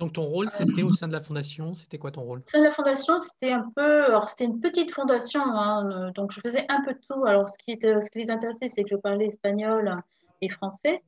[0.00, 2.38] Donc ton rôle, c'était au sein de la fondation, c'était quoi ton rôle?
[2.38, 6.32] Au sein de la fondation, c'était un peu, alors c'était une petite fondation, hein, donc
[6.32, 7.22] je faisais un peu de tout.
[7.26, 7.78] Alors ce qui,
[8.14, 10.02] les intéressait, c'est que je parlais espagnol
[10.40, 11.02] et français.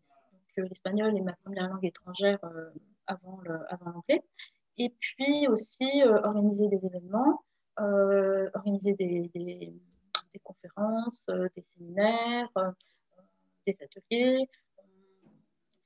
[0.59, 2.69] Donc l'espagnol est ma première langue étrangère euh,
[3.07, 3.41] avant
[3.87, 4.23] l'anglais.
[4.77, 7.43] et puis aussi euh, organiser des événements,
[7.81, 9.81] euh, organiser des
[10.45, 11.25] conférences,
[11.57, 12.51] des séminaires,
[13.67, 14.47] des ateliers,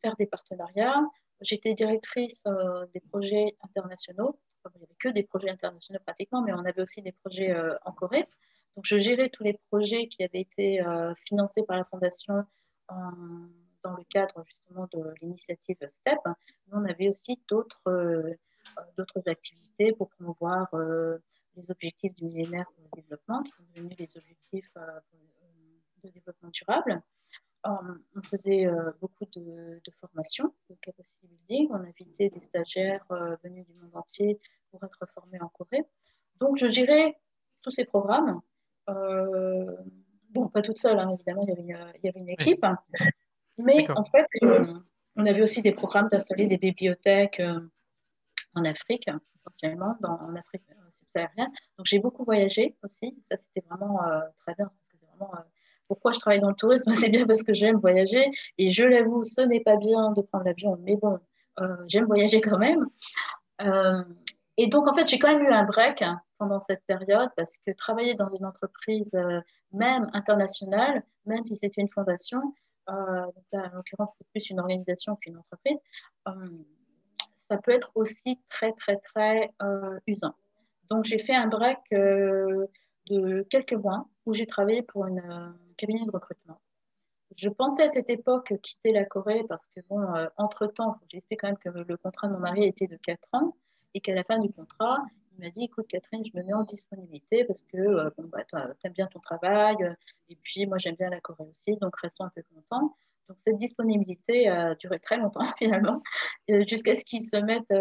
[0.03, 1.05] faire des partenariats.
[1.41, 4.39] J'étais directrice euh, des projets internationaux.
[4.75, 7.77] il n'y avait que des projets internationaux pratiquement, mais on avait aussi des projets euh,
[7.85, 8.27] en Corée.
[8.75, 12.45] Donc, je gérais tous les projets qui avaient été euh, financés par la Fondation
[12.89, 16.19] dans le cadre justement de l'initiative STEP.
[16.27, 17.83] Mais on avait aussi d'autres
[19.27, 20.69] activités pour promouvoir
[21.57, 24.71] les objectifs du millénaire pour le développement, qui sont devenus les objectifs
[26.05, 27.03] de développement durable
[28.15, 31.69] on faisait euh, beaucoup de, formations, de capacity building.
[31.71, 34.39] On invitait des stagiaires euh, venus du monde entier
[34.71, 35.85] pour être formés en Corée.
[36.41, 37.19] Donc, je gérais
[37.63, 38.41] tous ces programmes.
[38.89, 39.77] Euh,
[40.31, 42.65] bon, pas toute seule, hein, évidemment, il y, avait une, équipe.
[43.59, 44.27] Mais en fait,
[45.17, 47.43] on avait aussi des programmes d'installer des bibliothèques
[48.55, 51.51] en Afrique, essentiellement, dans, en Afrique subsaharienne.
[51.79, 53.17] Donc, j'ai beaucoup voyagé aussi.
[53.31, 53.99] Ça, c'était vraiment
[54.41, 55.33] très bien, parce que c'est vraiment
[55.89, 58.31] pourquoi je travaille dans le tourisme C'est bien parce que j'aime voyager.
[58.59, 61.19] Et je l'avoue, ce n'est pas bien de prendre l'avion, mais bon,
[61.61, 62.87] euh, j'aime voyager quand même.
[63.63, 64.03] Euh,
[64.57, 66.03] et donc, en fait, j'ai quand même eu un break
[66.39, 69.41] pendant cette période parce que travailler dans une entreprise, euh,
[69.73, 72.41] même internationale, même si c'est une fondation,
[72.89, 73.33] en
[73.75, 75.81] l'occurrence, c'est plus une organisation qu'une entreprise,
[77.51, 79.51] ça peut être aussi très, très, très
[80.07, 80.37] usant.
[80.89, 81.81] Donc, j'ai fait un break
[83.11, 86.61] de quelques mois où j'ai travaillé pour un euh, cabinet de recrutement.
[87.37, 91.49] Je pensais à cette époque quitter la Corée parce que, bon, euh, entre-temps, j'explique quand
[91.49, 93.57] même que le contrat de mon mari était de 4 ans
[93.95, 95.03] et qu'à la fin du contrat,
[95.33, 98.45] il m'a dit Écoute, Catherine, je me mets en disponibilité parce que euh, bon, bah,
[98.45, 99.77] tu aimes bien ton travail
[100.29, 102.95] et puis moi, j'aime bien la Corée aussi, donc restons un peu longtemps.
[103.29, 106.01] Donc, cette disponibilité a duré très longtemps finalement,
[106.49, 107.73] jusqu'à ce qu'ils se mettent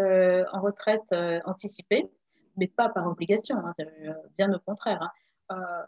[0.52, 2.10] en retraite anticipée,
[2.56, 3.74] mais pas par obligation, hein,
[4.36, 5.12] bien au contraire.
[5.48, 5.86] Hein.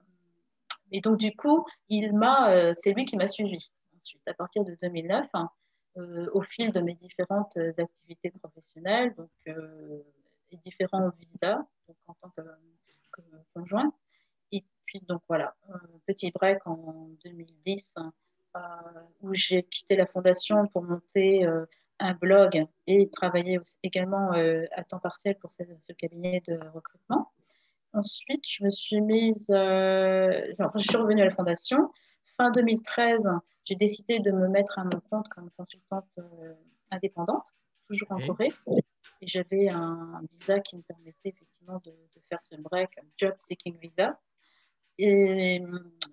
[0.89, 3.70] Euh, et donc, du coup, il m'a, euh, c'est lui qui m'a suivi.
[4.01, 5.51] Ensuite, à partir de 2009, hein,
[5.97, 9.30] euh, au fil de mes différentes activités professionnelles, donc,
[10.51, 11.62] et différents visas,
[12.07, 12.43] en tant que,
[13.53, 13.93] conjoint.
[14.53, 15.57] Et puis, donc voilà,
[16.07, 17.95] petit break en 2010
[19.20, 21.45] où j'ai quitté la fondation pour monter
[21.99, 27.32] un blog et travailler également à temps partiel pour ce cabinet de recrutement.
[27.95, 31.91] Ensuite, je me suis mise, euh, je suis revenue à la fondation.
[32.36, 33.28] Fin 2013,
[33.64, 36.55] j'ai décidé de me mettre à mon compte comme consultante euh,
[36.91, 37.47] indépendante,
[37.89, 38.53] toujours en Corée.
[39.20, 41.93] Et j'avais un, visa qui me permettait effectivement de,
[42.28, 44.18] faire ce break, un job seeking visa.
[44.99, 45.62] Et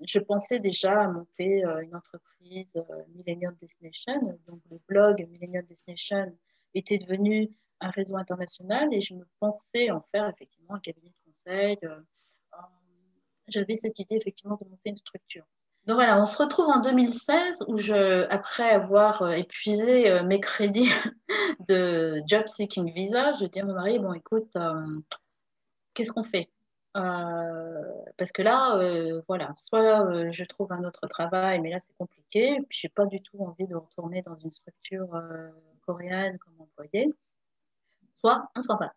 [0.02, 2.72] je pensais déjà à monter euh, une entreprise
[3.16, 4.40] Millennium Destination.
[4.48, 6.34] Donc le blog Millennium Destination
[6.74, 7.50] était devenu
[7.82, 12.58] un réseau international et je me pensais en faire effectivement un cabinet de euh, euh,
[13.48, 15.46] j'avais cette idée effectivement de monter une structure.
[15.86, 20.90] Donc voilà, on se retrouve en 2016 où je, après avoir euh, épuisé mes crédits
[21.70, 24.58] de Job Seeking Visa, je dis à mon mari, bon écoute,
[25.94, 26.50] qu'est-ce qu'on fait?
[26.94, 28.80] Parce que là,
[29.28, 33.06] voilà, soit je trouve un autre travail, mais là c'est compliqué, puis je n'ai pas
[33.06, 35.22] du tout envie de retourner dans une structure
[35.86, 37.14] coréenne comme employé,
[38.20, 38.92] soit on s'en va.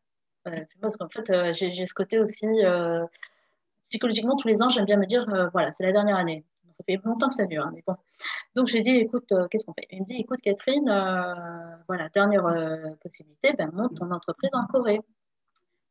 [0.80, 3.04] Parce qu'en fait, euh, j'ai ce côté aussi, euh,
[3.88, 6.44] psychologiquement, tous les ans, j'aime bien me dire, euh, voilà, c'est la dernière année.
[6.76, 7.96] Ça fait longtemps que ça dure, hein, mais bon.
[8.54, 9.86] Donc, j'ai dit, écoute, qu'est-ce qu'on fait?
[9.90, 10.84] Il me dit, écoute, Catherine,
[11.88, 12.44] voilà, dernière
[13.00, 15.00] possibilité, ben, monte ton entreprise en Corée.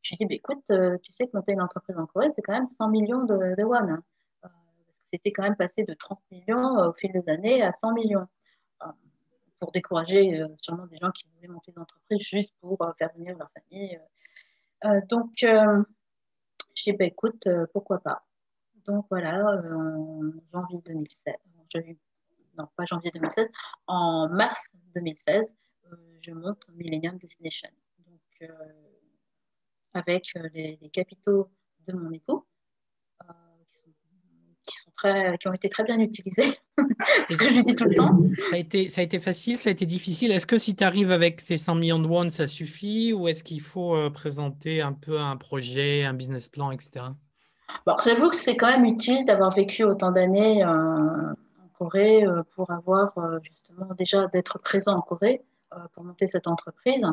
[0.02, 2.41] Je lui ai dit, ben, écoute, tu sais que monter une entreprise en Corée, c'est
[2.41, 3.76] quand même 100 millions de, de won.
[3.76, 4.04] Hein.
[5.12, 8.28] c'était quand même passé de 30 millions au fil des années à 100 millions
[9.60, 13.52] pour décourager sûrement des gens qui voulaient monter des entreprises juste pour faire venir leur
[13.52, 14.00] famille.
[15.09, 15.84] Donc, je
[16.84, 18.23] dis, bah, écoute, pourquoi pas.
[18.88, 20.21] Donc voilà, en
[20.53, 21.36] janvier 2016,
[22.57, 23.49] non pas janvier 2016,
[23.88, 25.53] en mars 2016,
[26.21, 27.69] je monte Millennium Destination.
[28.05, 28.49] Donc,
[29.93, 31.49] avec les, capitaux
[31.88, 32.47] de mon époux,
[34.68, 36.59] qui, sont, très, qui ont été très bien utilisés.
[37.30, 38.20] ce que je dis tout le temps.
[38.49, 40.32] Ça a, été, ça a été facile, ça a été difficile?
[40.32, 43.13] Est-ce que si tu arrives avec tes 100 millions de won, ça suffit?
[43.13, 47.05] Ou est-ce qu'il faut euh, présenter un peu un projet, un business plan, etc.
[47.86, 52.43] Bon, J'avoue que c'est quand même utile d'avoir vécu autant d'années euh, en Corée euh,
[52.55, 55.41] pour avoir justement déjà d'être présent en Corée
[55.93, 57.05] pour monter cette entreprise.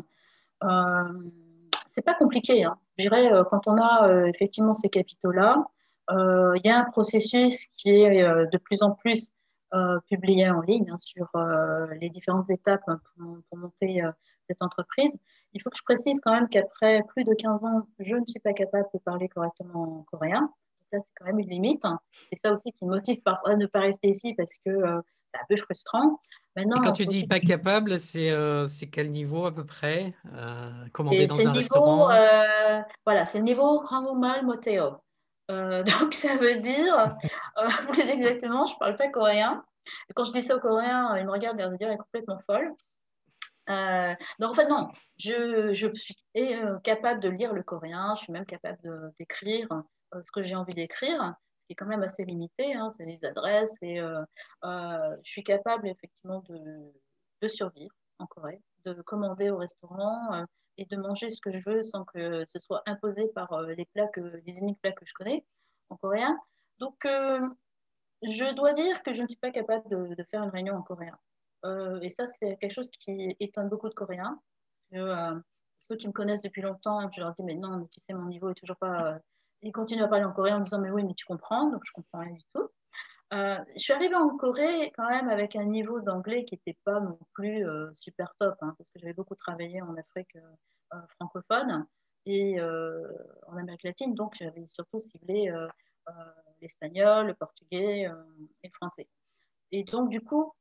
[1.91, 2.65] c'est pas compliqué.
[2.65, 2.77] Hein.
[2.99, 5.65] Je dirais, quand on a effectivement ces capitaux-là,
[6.11, 9.33] il y a un processus qui est de plus en plus
[9.75, 14.13] euh, publié en ligne hein, sur euh, les différentes étapes pour, monter euh,
[14.49, 15.19] cette entreprise.
[15.53, 18.39] Il faut que je précise quand même qu'après plus de 15 ans, je ne suis
[18.39, 20.43] pas capable de parler correctement coréen.
[20.43, 20.53] Donc
[20.93, 21.83] là, c'est quand même une limite.
[22.31, 24.71] C'est ça aussi qui me motive parfois à ne pas rester ici parce que
[25.33, 26.21] c'est un peu frustrant.
[26.55, 30.15] Maintenant, quand tu dis pas capable, c'est quel niveau à peu près
[30.93, 32.07] Commander dans un niveau, restaurant?
[33.05, 34.99] Voilà, c'est le niveau Hangumal Moteo.
[35.51, 37.17] Euh, donc, ça veut dire,
[37.59, 39.65] euh, plus exactement, je ne parle pas coréen.
[40.09, 41.99] Et quand je dis ça aux Coréens, ils me regardent et me disent, elle est
[41.99, 42.73] complètement folle.
[43.71, 44.89] Euh, donc, en fait, non,
[45.19, 46.17] je, je suis
[46.83, 49.69] capable de lire le coréen, je suis même capable d'écrire
[50.23, 53.25] ce que j'ai envie d'écrire, ce qui est quand même assez limité, hein, c'est des
[53.25, 56.93] adresses, et je suis capable effectivement de,
[57.43, 60.47] de, survivre en Corée, de commander au restaurant,
[60.79, 63.85] et de manger ce que je veux sans que ce soit imposé par euh, les
[63.87, 65.45] plats que, les uniques plats que je connais
[65.91, 66.39] en coréen.
[66.79, 67.41] Donc, euh,
[68.23, 71.19] je dois dire que je ne suis pas capable de, faire une réunion en coréen.
[71.65, 74.41] Euh, et ça, c'est quelque chose qui étonne beaucoup de Coréens.
[75.79, 78.27] ceux qui me connaissent depuis longtemps, je leur dis, mais non, mais tu sais, mon
[78.27, 79.19] niveau est toujours pas.
[79.63, 81.71] Ils continuent à parler en coréen en disant, mais oui, mais tu comprends.
[81.71, 82.69] Donc, je comprends rien du tout.
[83.33, 87.01] Euh, je suis arrivée en Corée quand même avec un niveau d'anglais qui n'était pas
[87.01, 91.87] non plus euh, super top, hein, parce que j'avais beaucoup travaillé en Afrique euh, francophone
[92.27, 95.53] et en Amérique latine, donc j'avais surtout ciblé
[96.63, 98.05] l'espagnol, le portugais
[98.63, 99.09] et le français.
[99.73, 100.55] Et donc, du coup,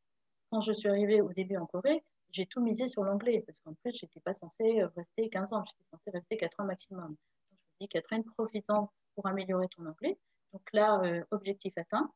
[0.49, 3.75] quand je suis arrivée au début en Corée, j'ai tout misé sur l'anglais, parce qu'en
[3.75, 7.07] plus, je n'étais pas censée rester 15 ans, j'étais censée rester 4 ans maximum.
[7.07, 7.17] Donc,
[7.49, 10.19] je me dis, Catherine, profitant pour améliorer ton anglais.
[10.51, 11.01] Donc là,
[11.31, 12.11] objectif atteint.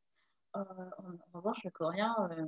[0.58, 0.64] Euh,
[1.34, 2.46] en, revanche, le coréen, euh,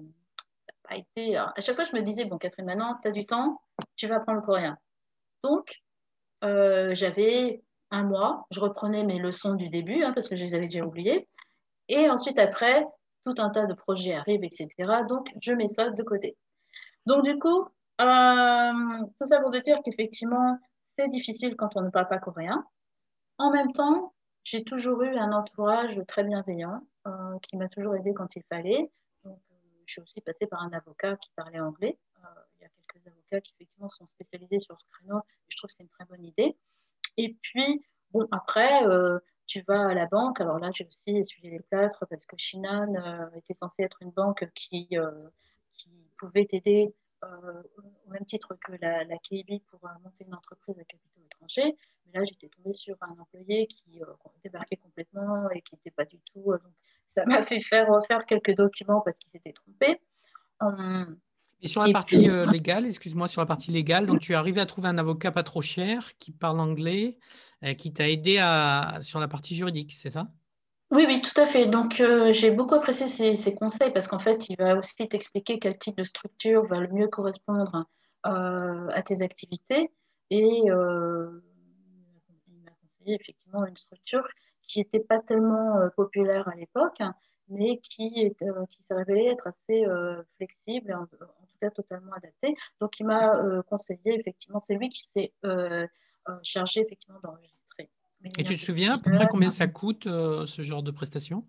[0.85, 1.37] a été.
[1.37, 3.61] à chaque fois, je me disais, bon, Catherine, maintenant, tu as du temps,
[3.95, 4.77] tu vas apprendre le coréen.
[5.43, 5.81] Donc,
[6.43, 10.55] euh, j'avais un mois, je reprenais mes leçons du début, hein, parce que je les
[10.55, 11.27] avais déjà oubliées.
[11.87, 12.85] Et ensuite, après,
[13.25, 14.67] tout un tas de projets arrivent, etc.
[15.07, 16.37] Donc, je mets ça de côté.
[17.05, 17.65] Donc, du coup,
[17.97, 20.57] tout ça pour te dire qu'effectivement,
[20.97, 22.63] c'est difficile quand on ne parle pas coréen.
[23.37, 26.81] En même temps, j'ai toujours eu un entourage très bienveillant.
[27.09, 28.91] Euh, qui m'a toujours aidé quand il fallait.
[29.23, 29.55] Donc, euh,
[29.85, 31.97] je suis aussi passée par un avocat qui parlait anglais.
[32.17, 32.27] Euh,
[32.59, 35.69] il y a quelques avocats qui effectivement sont spécialisés sur ce créneau et je trouve
[35.69, 36.55] que c'est une très bonne idée.
[37.17, 38.83] Et puis, bon, après,
[39.47, 40.39] tu vas à la banque.
[40.41, 42.93] Alors là, j'ai aussi essuyé les plâtres parce que Shinan
[43.35, 44.95] était censée être une banque qui,
[46.17, 46.93] pouvait t'aider
[47.23, 51.75] au même titre que la, la KIB pour monter une entreprise à capitaux étrangers.
[52.05, 54.01] Mais là, j'étais tombée sur un employé qui
[54.43, 56.53] débarquait complètement et qui n'était pas du tout.
[57.15, 59.99] Ça m'a fait faire refaire quelques documents parce qu'il s'était trompé.
[60.61, 61.17] Hum.
[61.61, 64.61] Et sur la partie euh, légale, excuse-moi, sur la partie légale, donc tu es arrivé
[64.61, 67.17] à trouver un avocat pas trop cher qui parle anglais,
[67.61, 70.27] et euh, qui t'a aidé à, sur la partie juridique, c'est ça?
[70.91, 71.65] Oui, oui, tout à fait.
[71.65, 75.77] Donc euh, j'ai beaucoup apprécié ses, conseils parce qu'en fait, il va aussi t'expliquer quel
[75.77, 77.85] type de structure va le mieux correspondre
[78.23, 79.91] à tes activités.
[80.29, 80.73] Et il
[82.63, 84.27] m'a conseillé effectivement une structure
[84.69, 87.01] qui n'était pas tellement euh, populaire à l'époque,
[87.49, 92.55] mais qui, euh, qui s'est révélé être assez euh, flexible, en, tout cas totalement adapté.
[92.79, 93.33] Donc il m'a
[93.63, 95.33] conseillé, effectivement, c'est lui qui s'est
[96.43, 97.89] chargé effectivement d'enregistrer.
[98.37, 101.45] Et tu te souviens à peu près combien ça coûte ce genre de prestation?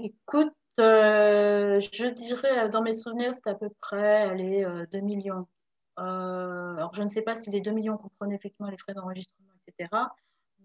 [0.00, 5.46] Écoute, je dirais, dans mes souvenirs, c'était à peu près allez, 2 millions.
[5.96, 9.88] alors, je ne sais pas si les 2 millions comprenaient effectivement les frais d'enregistrement, etc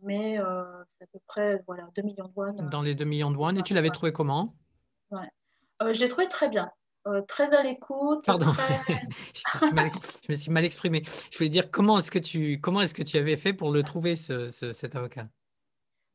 [0.03, 2.53] mais euh, c'est à peu près voilà, 2 millions de won.
[2.69, 3.55] Dans les 2 millions de won.
[3.55, 4.55] Et tu l'avais trouvé comment?
[5.11, 5.29] Ouais.
[5.81, 6.71] euh, J'ai trouvé très bien.
[7.07, 8.25] Euh, très à l'écoute.
[8.25, 8.51] Pardon,
[9.33, 11.03] je, me suis mal exprimé.
[11.31, 13.83] Je voulais dire comment est-ce que tu comment est-ce que tu avais fait pour le
[13.83, 15.27] trouver ce, cet avocat?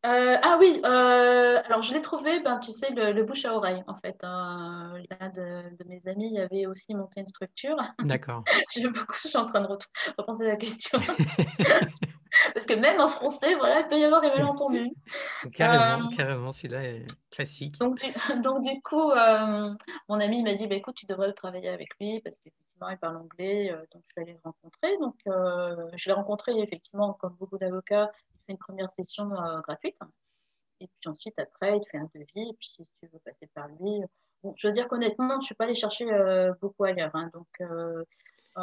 [0.06, 4.18] Ah oui, alors je l'ai trouvé, ben, tu sais, le, bouche à oreille, en fait.
[4.22, 7.76] L'un de, mes amis avait aussi monté une structure.
[8.00, 8.44] D'accord.
[8.74, 9.68] J'aime beaucoup, je suis en train de
[10.18, 11.00] repenser à la question.
[12.52, 14.92] Parce que même en français, voilà, il peut y avoir des malentendus.
[15.52, 17.78] carrément, carrément, celui-là est classique.
[17.78, 18.12] Donc, du,
[18.82, 19.10] coup,
[20.08, 23.16] mon ami m'a dit, bah, écoute, tu devrais travailler avec lui parce qu'effectivement, il parle
[23.16, 24.96] anglais, donc je vais aller le rencontrer.
[24.98, 28.10] Donc, je l'ai rencontré, effectivement, comme beaucoup d'avocats,
[28.44, 29.96] fait une première session euh, gratuite.
[30.80, 32.50] Et puis ensuite, après, il te fait un devis.
[32.50, 34.02] Et puis si tu veux passer par lui.
[34.42, 37.14] Bon, je veux dire qu'honnêtement, je ne suis pas allée chercher euh, beaucoup ailleurs.
[37.14, 37.48] Hein, donc.
[38.56, 38.62] Euh,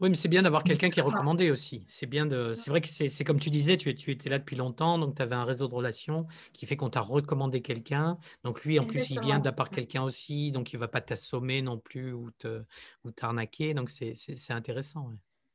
[0.00, 1.84] oui, mais c'est bien d'avoir quelqu'un qui est recommandé aussi.
[1.88, 2.54] C'est bien de.
[2.54, 5.22] C'est vrai que c'est comme tu disais, tu, tu étais là depuis longtemps, donc tu
[5.22, 8.18] avais un réseau de relations qui fait qu'on t'a recommandé quelqu'un.
[8.44, 11.62] Donc lui, en plus, il vient de quelqu'un aussi, donc il ne va pas t'assommer
[11.62, 12.30] non plus ou
[13.14, 13.74] t'arnaquer.
[13.74, 15.12] donc c'est intéressant.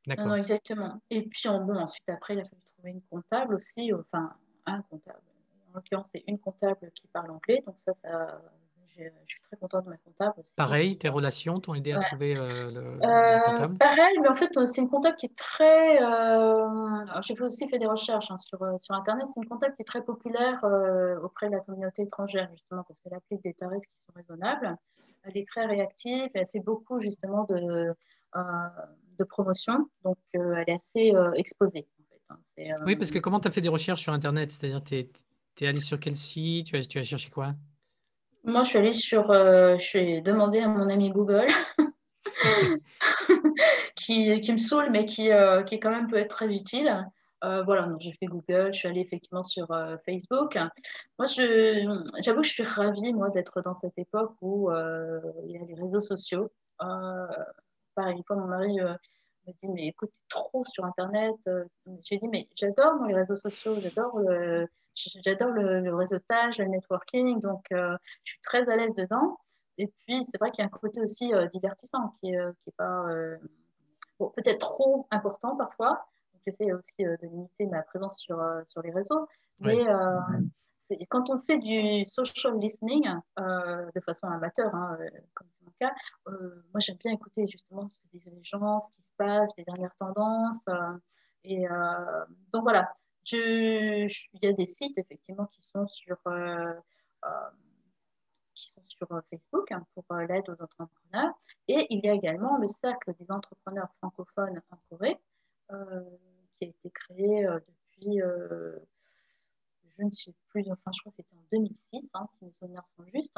[0.08, 0.28] D'accord.
[0.28, 1.02] Non, exactement.
[1.10, 4.34] Et puis bon, ensuite, après, il a fallu une comptable aussi, enfin
[4.66, 5.22] un comptable.
[5.70, 8.42] En l'occurrence, c'est une comptable qui parle anglais, donc ça, ça
[9.28, 10.44] je suis très contente de ma comptable.
[10.56, 13.78] Pareil, tes relations t'ont aidé à trouver euh, le, euh, comptable?
[13.78, 16.04] Pareil, mais en fait, c'est une comptable qui est très.
[16.04, 19.26] Euh, J'ai aussi fait des recherches hein, sur, sur Internet.
[19.28, 20.64] C'est une comptable qui est très populaire
[21.24, 24.76] auprès de la communauté étrangère, justement, parce qu'elle applique des tarifs qui sont raisonnables.
[25.24, 27.94] Elle est très réactive, elle fait beaucoup, justement, de,
[28.36, 31.88] de promotion, donc elle est assez exposée.
[32.60, 34.52] Euh, oui, parce que comment tu as fait des recherches sur Internet?
[34.52, 36.68] C'est-à-dire, tu es, allé sur quel site?
[36.68, 37.54] Tu as, tu as cherché quoi?
[38.44, 39.32] Moi, je suis allée sur.
[39.32, 41.48] Euh, je suis demandé à mon ami Google,
[43.96, 47.08] qui, qui, me saoule, mais qui, euh, qui quand même peut être très utile.
[47.42, 49.68] voilà, donc j'ai fait Google, je suis allée effectivement sur
[50.06, 50.58] Facebook.
[51.20, 55.66] Moi, j'avoue que je suis ravie, moi, d'être dans cette époque où il y a
[55.66, 56.52] les réseaux sociaux.
[57.96, 58.80] pareil, fois, mon mari
[59.48, 61.36] me dit, mais écoute, trop sur Internet.
[61.48, 66.66] Euh, je lui dis, mais j'adore les réseaux sociaux, j'adore le, j'adore le, réseautage, le
[66.66, 69.38] networking, donc euh, je suis très à l'aise dedans.
[69.78, 72.70] Et puis, c'est vrai qu'il y a un côté aussi euh, divertissant qui n'est qui
[72.70, 73.06] est pas
[74.36, 76.06] peut-être trop important parfois.
[76.46, 79.28] J'essaie aussi de limiter ma présence sur, sur les réseaux.
[79.60, 79.86] Mais
[81.10, 83.08] quand on fait du social listening
[83.38, 84.98] de façon amateur, hein,
[85.34, 85.94] comme c'est mon cas,
[86.26, 89.02] moi j'aime bien écouter justement ce que disent les gens, ce qui
[89.58, 90.66] les dernières tendances.
[90.68, 90.98] Euh,
[91.44, 92.94] et euh, donc voilà,
[93.32, 94.08] il
[94.42, 96.74] y a des sites effectivement qui sont sur, euh,
[98.54, 101.34] qui sont sur Facebook hein, pour l'aide aux entrepreneurs.
[101.68, 105.20] Et il y a également le cercle des entrepreneurs francophones en Corée,
[105.70, 107.48] qui a été créé
[107.98, 108.22] depuis,
[109.98, 112.84] je ne sais plus, enfin je crois que c'était en 2006, hein, si mes souvenirs
[112.96, 113.38] sont justes,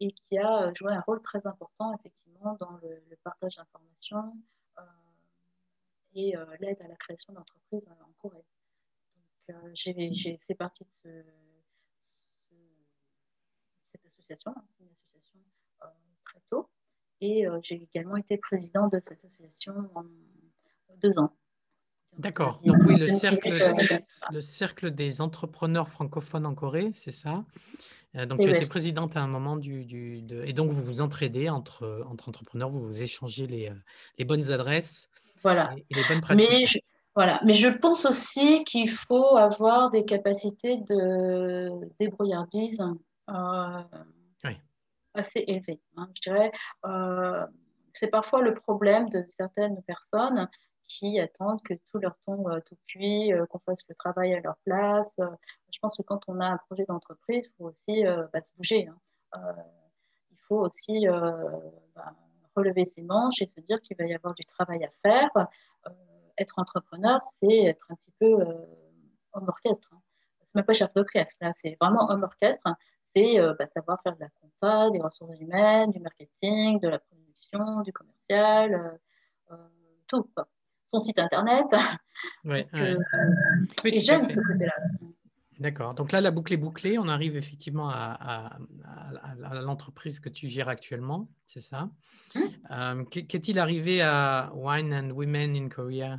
[0.00, 4.34] et qui a joué un rôle très important effectivement dans le, partage d'informations,
[6.14, 8.44] et euh, l'aide à la création d'entreprises euh, en Corée.
[9.46, 11.24] Donc, euh, j'ai fait partie de
[13.92, 15.38] cette association, hein, une association
[16.24, 16.68] très tôt,
[17.20, 20.04] et j'ai également été présidente de cette association en
[20.96, 21.34] deux ans.
[22.18, 22.60] D'accord.
[22.64, 23.56] Donc oui, le cercle,
[24.32, 27.44] le cercle des entrepreneurs francophones en Corée, c'est ça?
[28.14, 31.48] Donc tu as été présidente à un moment du, du et donc vous vous entraidez
[31.48, 33.70] entre, entre entrepreneurs, vous vous échangez les,
[34.16, 35.08] les bonnes adresses
[35.42, 35.74] voilà.
[36.34, 36.78] Mais je,
[37.14, 37.40] voilà.
[37.44, 41.70] Mais je pense aussi qu'il faut avoir des capacités de
[42.00, 42.82] débrouillardise
[43.30, 43.82] euh,
[45.14, 45.80] assez élevées.
[45.96, 46.52] Hein, je dirais,
[46.86, 47.46] euh,
[47.92, 50.48] c'est parfois le problème de certaines personnes
[50.88, 54.56] qui attendent que tout leur tombe euh, tout cuit, qu'on fasse le travail à leur
[54.64, 55.14] place.
[55.18, 58.88] je pense que quand on a un projet d'entreprise, il faut aussi bah, se bouger.
[58.88, 59.54] Hein.
[60.30, 62.14] il faut aussi bah,
[62.58, 65.30] relever ses manches et se dire qu'il va y avoir du travail à faire.
[65.86, 65.90] Euh,
[66.38, 68.66] être entrepreneur, c'est être un petit peu euh,
[69.32, 69.88] homme orchestre.
[69.92, 70.00] Hein.
[70.46, 72.66] C'est même pas chef d'orchestre, là, c'est vraiment homme orchestre.
[73.14, 76.98] C'est euh, bah, savoir faire de la compta, des ressources humaines, du marketing, de la
[76.98, 78.98] production, du commercial,
[80.06, 80.30] tout.
[80.92, 81.66] Son site internet.
[82.44, 82.66] Ouais,
[83.84, 84.74] et j'aime ce côté-là.
[85.60, 85.94] D'accord.
[85.94, 86.98] Donc là, la boucle est bouclée.
[86.98, 88.58] On arrive effectivement à,
[89.62, 91.90] l'entreprise que tu gères actuellement, c'est ça?
[92.34, 92.40] Mmh.
[92.70, 96.18] Euh, qu'est-il arrivé à Wine and Women in Korea?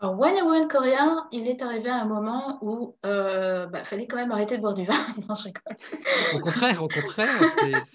[0.00, 3.84] Alors, Wine and Women Korea, il est arrivé à un moment où il euh, bah,
[3.84, 4.94] fallait quand même arrêter de boire du vin.
[5.28, 7.30] non, je Au contraire, au contraire.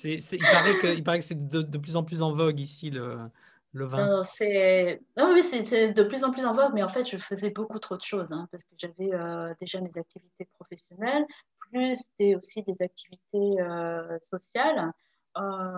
[0.06, 3.18] il paraît que, que c'est de, de, plus en plus en vogue ici le,
[3.74, 7.06] le vin Non, c'est oui, c'est de plus en plus en vogue, mais en fait,
[7.06, 11.26] je faisais beaucoup trop de choses hein, parce que j'avais euh, déjà mes activités professionnelles,
[11.60, 14.92] plus des, aussi des activités euh, sociales.
[15.38, 15.78] Euh,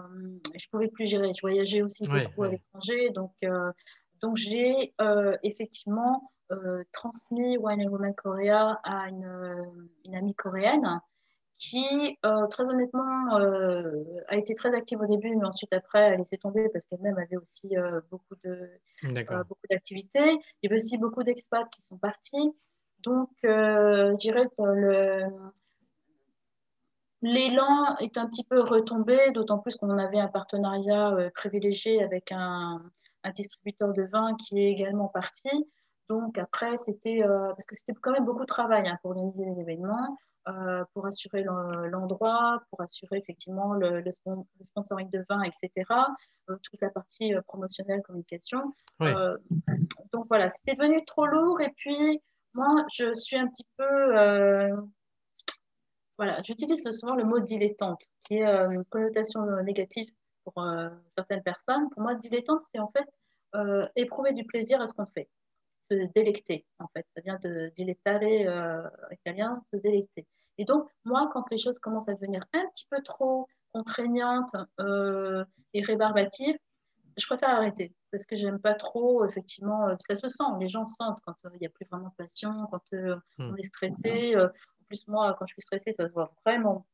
[0.56, 1.34] je pouvais plus gérer.
[1.34, 3.34] Je voyageais aussi beaucoup à l'étranger, donc
[4.22, 4.94] Donc, j'ai
[5.44, 6.32] effectivement
[6.92, 11.02] transmis Wine and Women Korea à une, une amie coréenne
[11.60, 16.20] qui, euh, très honnêtement, euh, a été très active au début, mais ensuite, après, elle
[16.20, 18.70] laissé tomber parce qu'elle-même avait aussi euh, beaucoup, de,
[19.04, 20.32] beaucoup d'activités.
[20.32, 22.56] Il y avait aussi beaucoup d'expats qui sont partis.
[23.00, 25.24] Donc, je dirais que le,
[27.22, 32.82] l'élan est un petit peu retombé, d'autant plus qu'on avait un partenariat privilégié avec un,
[33.24, 35.50] un, distributeur de vin qui est également parti.
[36.10, 39.62] Donc, après, c'était, parce que c'était quand même beaucoup de travail hein, pour organiser les
[39.62, 40.18] événements.
[40.50, 44.04] Euh, pour assurer l'endroit, pour assurer effectivement le,
[44.64, 45.72] sponsoring de vin, etc.
[46.50, 48.74] Euh, toute la partie euh, promotionnelle, communication.
[49.00, 51.62] donc voilà, c'était devenu trop lourd.
[51.62, 52.22] Et puis,
[52.54, 54.74] moi, je suis un petit peu.
[56.18, 60.10] voilà, j'utilise souvent le mot dilettante, qui est une connotation négative
[60.44, 60.66] pour
[61.16, 61.90] certaines personnes.
[61.92, 63.08] Pour moi, dilettante, c'est en fait
[63.96, 65.30] éprouver du plaisir à ce qu'on fait
[65.92, 67.06] se délecter, en fait.
[67.16, 68.22] Ça vient de dilettare
[69.12, 70.26] italien, se délecter.
[70.60, 75.46] Et donc, moi, quand les choses commencent à devenir un petit peu trop contraignantes euh,
[75.74, 76.58] et rébarbatives,
[77.18, 80.86] je préfère arrêter parce que j'aime pas trop, effectivement, euh, ça se sent, les gens
[80.86, 83.20] sentent quand euh, il n'y a plus vraiment de passion, quand hmm.
[83.40, 84.36] on est stressé.
[84.36, 86.86] en plus, moi, quand je suis stressée, ça se voit vraiment,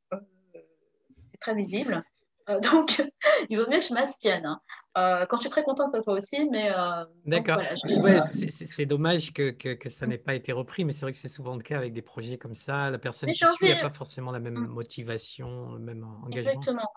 [0.52, 2.04] c'est très visible.
[2.50, 3.02] Euh, donc,
[3.50, 4.46] il vaut mieux que je m'abstienne.
[4.46, 4.62] Hein.
[4.98, 6.72] Euh, quand je suis très contente, ça toi aussi, mais.
[6.72, 7.58] Euh, D'accord.
[7.86, 8.20] ouais,
[8.50, 11.28] c'est dommage que, que, que ça n'ait pas été repris, mais c'est vrai que c'est
[11.28, 12.90] souvent le cas avec des projets comme ça.
[12.90, 14.68] La personne qui suit n'a pas forcément la même mm.
[14.68, 16.52] motivation, le même engagement.
[16.52, 16.90] Exactement.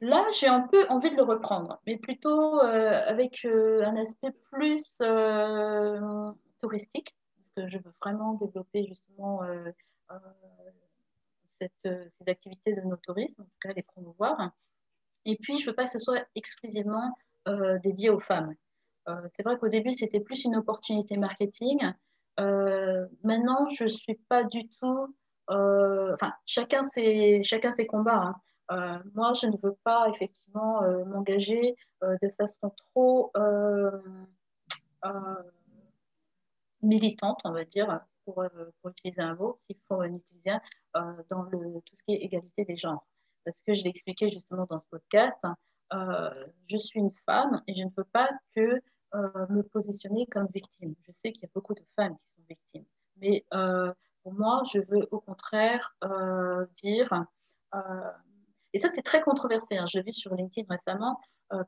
[0.00, 4.94] Là, j'ai un peu envie de le reprendre, mais plutôt avec un aspect plus
[6.60, 9.40] touristique, parce que je veux vraiment développer justement
[11.60, 14.52] cette, ces activités de nos tourismes, en tout cas les promouvoir.
[15.28, 17.14] Et puis, je ne veux pas que ce soit exclusivement
[17.48, 18.54] euh, dédié aux femmes.
[19.08, 21.92] Euh, c'est vrai qu'au début, c'était plus une opportunité marketing.
[22.40, 25.14] Euh, maintenant, je suis pas du tout...
[25.50, 28.34] Enfin, chacun ses, chacun ses combats.
[28.70, 29.02] Hein.
[29.14, 33.32] moi, je ne veux pas effectivement m'engager de façon trop
[36.82, 38.44] militante, on va dire, pour,
[38.82, 40.58] pour utiliser un mot, s'il faut utiliser
[40.94, 43.06] dans tout ce qui est égalité des genres
[43.44, 45.38] parce que je l'ai expliqué justement dans ce podcast,
[45.92, 46.30] euh,
[46.66, 48.80] je suis une femme et je ne veux pas que
[49.14, 50.94] euh, me positionner comme victime.
[51.06, 52.84] Je sais qu'il y a beaucoup de femmes qui sont victimes,
[53.16, 53.92] mais euh,
[54.22, 55.96] pour moi, je veux au contraire
[56.82, 57.24] dire,
[58.74, 61.18] et ça c'est très controversé, hein, je vis sur LinkedIn récemment,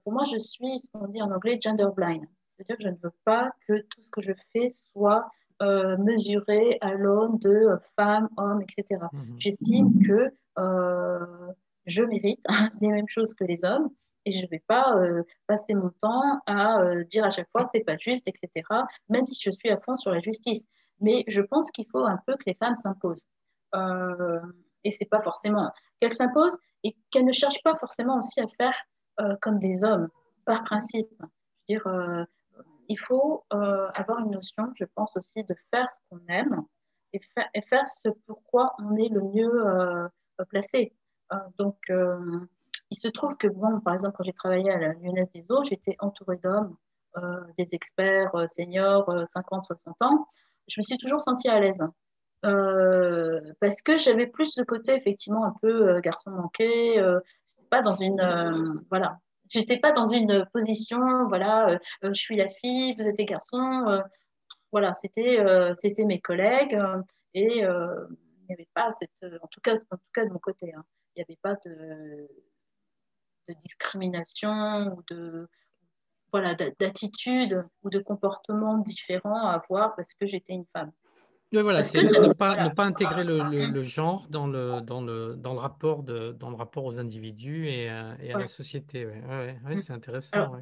[0.02, 2.26] pour moi je suis ce qu'on dit en anglais gender blind,
[2.56, 5.30] c'est-à-dire que je ne veux pas que tout ce que je fais soit
[5.60, 9.06] mesuré à l'aune de femmes, hommes, etc.
[9.12, 9.36] Mhm.
[9.38, 12.44] J'estime que je mérite
[12.80, 13.90] les mêmes choses que les hommes
[14.24, 17.64] et je ne vais pas euh, passer mon temps à euh, dire à chaque fois
[17.72, 18.66] c'est pas juste, etc.
[19.08, 20.66] Même si je suis à fond sur la justice.
[21.00, 23.24] Mais je pense qu'il faut un peu que les femmes s'imposent.
[23.74, 24.40] Euh,
[24.84, 25.70] et c'est pas forcément
[26.00, 28.76] qu'elles s'imposent et qu'elles ne cherchent pas forcément aussi à faire
[29.20, 30.08] euh, comme des hommes,
[30.44, 31.08] par principe.
[31.68, 31.86] Dire,
[32.88, 36.64] il faut avoir une notion, je pense aussi, de faire ce qu'on aime
[37.12, 37.20] et,
[37.62, 40.10] faire ce pourquoi on est le mieux
[40.44, 40.92] placé.
[41.32, 42.18] Euh, donc, euh,
[42.90, 45.62] il se trouve que, bon, par exemple, quand j'ai travaillé à la Lyonnaise des Eaux,
[45.62, 46.76] j'étais entourée d'hommes,
[47.16, 50.26] euh, des experts seniors, 50, 60 ans.
[50.68, 51.82] Je me suis toujours sentie à l'aise.
[53.60, 57.02] parce que j'avais plus ce côté effectivement un peu garçon manqué,
[57.70, 59.18] pas dans une voilà,
[59.48, 64.02] j'étais pas dans une position voilà, je suis la fille, vous êtes les garçons,
[64.72, 65.44] voilà, c'était
[65.76, 66.78] c'était mes collègues
[67.34, 67.64] et
[68.50, 69.10] n'y avait pas cette,
[69.42, 72.28] en tout cas en tout cas de mon côté, hein, il n'y avait pas de,
[73.64, 75.48] discrimination ou de
[76.32, 80.92] voilà d'attitude ou de comportement différent à avoir parce que j'étais une femme.
[81.50, 85.58] voilà, c'est ne pas, ne pas intégrer le, genre dans le, dans, le, dans, le
[85.58, 89.06] rapport de, dans le rapport aux individus et, à, et à la société.
[89.06, 89.58] Ouais.
[89.66, 89.78] Ouais, mm.
[89.78, 90.52] c'est intéressant.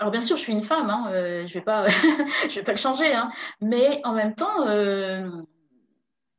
[0.00, 1.86] Alors, bien sûr, je suis une femme, hein, euh, je ne vais, pas,
[2.54, 3.30] vais pas le changer, hein,
[3.60, 5.28] mais en même temps, euh,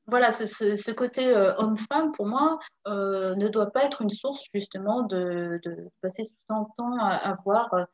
[0.09, 5.03] voilà, ce, côté euh, homme-femme, pour moi, euh, ne doit pas être une source justement
[5.03, 5.59] de,
[6.01, 7.73] passer tout le temps à, voir.
[7.73, 7.85] Euh,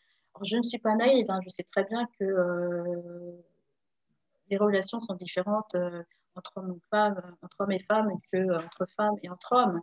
[0.44, 2.26] je ne suis pas naïve, hein, je sais très bien que
[4.50, 5.76] les relations sont différentes
[6.36, 9.82] entre hommes et femmes, entre hommes et femmes, que entre femmes et entre hommes.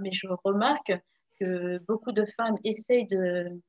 [0.00, 0.92] mais je remarque
[1.40, 3.60] que beaucoup de femmes essayent de,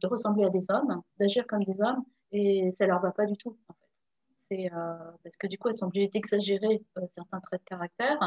[0.00, 3.26] de ressembler à des hommes, d'agir comme des hommes, et ça ne leur va pas
[3.26, 3.58] du tout.
[4.54, 8.18] Euh, parce que du coup, elles sont obligées d'exagérer euh, certains traits de caractère,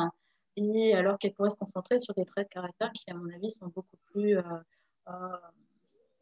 [0.55, 3.51] et alors qu'elles pourraient se concentrer sur des traits de caractère qui, à mon avis,
[3.51, 5.37] sont beaucoup plus euh,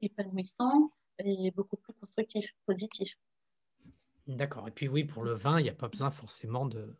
[0.02, 3.14] épanouissants et beaucoup plus constructif, positif.
[4.27, 4.68] D'accord.
[4.68, 6.98] Et puis oui, pour le vin, il n'y a pas besoin forcément de,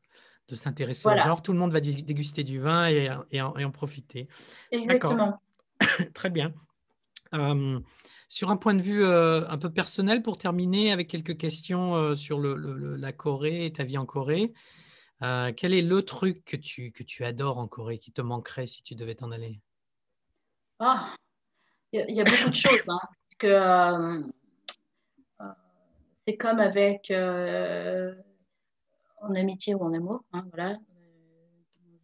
[0.48, 1.42] de s'intéresser au genre.
[1.42, 4.28] Tout le monde va déguster du vin et, et, en, et en, profiter.
[4.72, 5.42] Exactement.
[6.14, 6.54] Très bien.
[7.34, 7.80] Euh,
[8.28, 12.16] sur un point de vue euh, un peu personnel, pour terminer avec quelques questions euh,
[12.16, 14.54] sur la Corée et ta vie en Corée,
[15.20, 18.84] quel est le truc que tu, que tu adores en Corée qui te manquerait si
[18.84, 19.60] tu devais t'en aller?
[20.80, 21.16] Ah,
[21.92, 22.90] il y, a beaucoup de choses.
[22.90, 24.26] Hein, parce que
[26.28, 27.12] c'est comme avec
[29.22, 30.24] en amitié ou en amour.
[30.34, 30.78] Hein, voilà.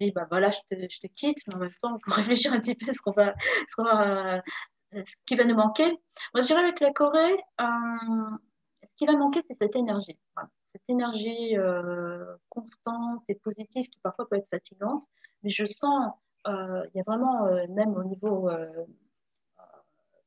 [0.09, 2.59] Bah voilà, je te, je te, quitte, mais en même temps, on peut réfléchir un
[2.59, 3.35] petit peu ce qu'on va,
[3.67, 4.41] ce, va,
[4.93, 5.89] ce qui va nous manquer.
[6.33, 8.37] Moi, je dirais avec la Corée, euh,
[8.83, 10.17] ce qui va manquer, c'est cette énergie.
[10.73, 15.03] Cette énergie euh, constante et positive qui parfois peut être fatigante,
[15.43, 16.13] mais je sens,
[16.47, 18.49] euh, il y a vraiment, même au niveau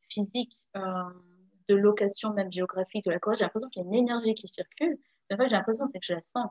[0.09, 4.35] physique, de location, même géographique de la Corée, j'ai l'impression qu'il y a une énergie
[4.35, 4.99] qui circule.
[5.31, 6.51] Vrai que j'ai l'impression, c'est que je la sens.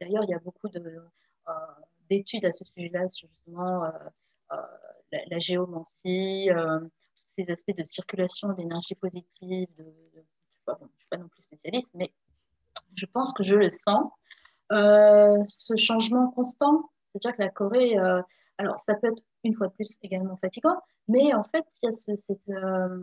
[0.00, 0.68] D'ailleurs, il y a beaucoup
[2.10, 3.90] d'études à ce sujet-là, justement
[4.50, 6.50] la, géomancie,
[7.36, 9.68] ces aspects de circulation d'énergie positive.
[9.78, 10.24] Je ne
[10.98, 12.12] suis, pas non plus spécialiste, mais
[12.94, 14.10] je pense que je le sens.
[14.72, 18.20] Euh, ce changement constant, c'est-à-dire que la Corée, euh,
[18.58, 20.76] alors ça peut être une fois de plus également fatigant,
[21.08, 22.98] mais en fait, il y a ce, cette, euh,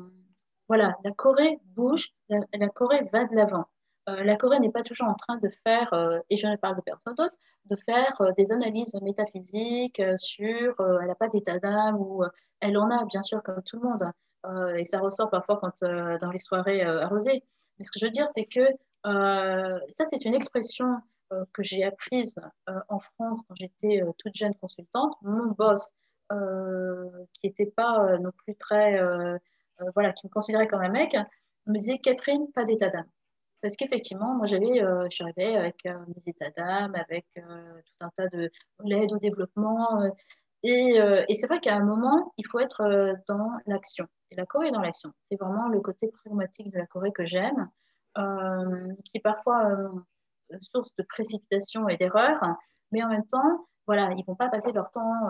[0.67, 3.65] voilà, la Corée bouge, la, Corée va de l'avant.
[4.07, 5.93] la Corée n'est pas toujours en train de faire,
[6.29, 7.35] et je ne parle de personne d'autre,
[7.65, 12.23] de faire des analyses métaphysiques sur, elle n'a pas d'état d'âme ou
[12.59, 14.11] elle en a bien sûr comme tout le monde,
[14.45, 17.43] euh, et ça ressort parfois quand, euh, dans les soirées euh, arrosées.
[17.77, 18.65] Mais ce que je veux dire, c'est que
[19.05, 20.97] ça, c'est une expression
[21.51, 22.35] que j'ai apprise
[22.87, 25.15] en France quand j'étais toute jeune consultante.
[25.23, 25.89] Mon boss,
[26.29, 29.01] qui n'était pas non plus très,
[29.93, 31.17] voilà, qui me considérait comme un mec,
[31.65, 33.09] me disait Catherine, pas d'état d'âme.
[33.61, 38.27] Parce qu'effectivement, moi, j'avais, je suis arrivée avec mes états d'âme, avec tout un tas
[38.29, 38.49] de
[38.85, 40.01] l'aide au développement.
[40.65, 44.07] Euh, et, c'est vrai qu'à un moment, il faut être euh, dans l'action.
[44.31, 45.11] Et la Corée est dans l'action.
[45.29, 47.69] C'est vraiment le côté pragmatique de la Corée que j'aime,
[48.17, 49.69] euh, qui est parfois
[50.61, 52.39] source de précipitation et d'erreur,
[52.91, 55.29] mais en même temps, voilà, ils ne vont pas passer leur temps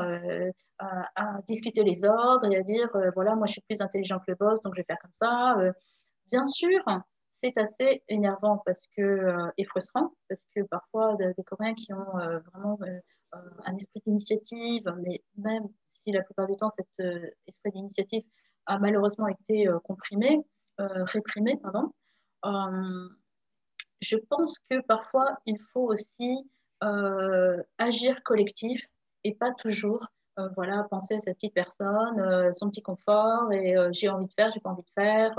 [0.80, 4.36] à, discuter les ordres et à dire, voilà, moi je suis plus intelligent que le
[4.36, 5.56] boss, donc je vais faire comme ça.
[6.30, 6.84] bien sûr,
[7.42, 12.78] c'est assez énervant parce que, et frustrant, parce que parfois, des, Coréens qui ont vraiment
[13.66, 18.24] un esprit d'initiative, mais même si la plupart du temps cet euh, esprit d'initiative
[18.66, 20.42] a malheureusement été euh, comprimé,
[20.80, 21.92] réprimé, pardon,
[24.02, 26.50] je pense que parfois il faut aussi
[27.78, 28.84] agir collectif
[29.24, 30.08] et pas toujours
[30.56, 34.60] voilà, penser à cette petite personne, son petit confort, et j'ai envie de faire, j'ai
[34.60, 35.36] pas envie de faire.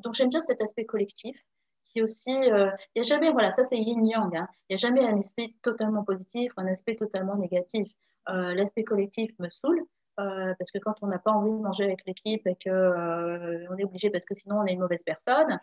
[0.00, 1.40] donc j'aime bien cet aspect collectif
[1.88, 4.48] qui aussi, euh, il n'y a jamais, voilà, ça c'est yin-yang, hein.
[4.68, 7.88] il n'y a jamais un aspect totalement positif un aspect totalement négatif.
[8.28, 9.82] Euh, l'aspect collectif me saoule,
[10.20, 13.84] euh, parce que quand on n'a pas envie de manger avec l'équipe et qu'on est
[13.84, 15.58] obligé parce que sinon on est une mauvaise personne,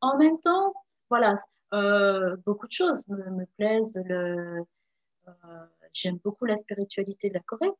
[0.00, 0.72] en même temps,
[1.10, 1.34] voilà,
[2.46, 3.98] beaucoup de choses me, plaisent.
[5.92, 7.72] J'aime beaucoup la spiritualité de la Corée.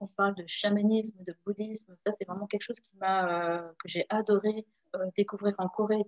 [0.00, 4.04] on parle de chamanisme, de bouddhisme, ça c'est vraiment quelque chose qui m'a, que j'ai
[4.10, 4.66] adoré
[5.16, 6.04] découvrir en Corée euh,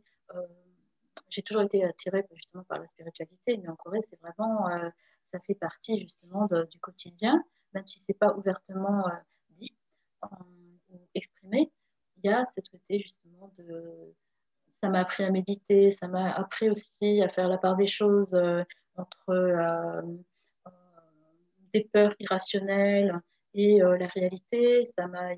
[1.32, 4.88] j'ai toujours été attirée justement par la spiritualité, mais en Corée, c'est vraiment, euh,
[5.32, 7.42] ça fait partie justement du quotidien,
[7.72, 9.12] même si c'est pas ouvertement euh,
[9.50, 9.74] dit
[10.90, 11.72] ou exprimé.
[12.22, 14.14] Il y a cette côté justement de,
[14.80, 18.38] ça m'a appris à méditer, ça m'a appris aussi à faire la part des choses
[18.96, 20.02] entre
[21.72, 23.18] des peurs irrationnelles
[23.54, 24.84] et la réalité.
[24.84, 25.34] Ça m'a,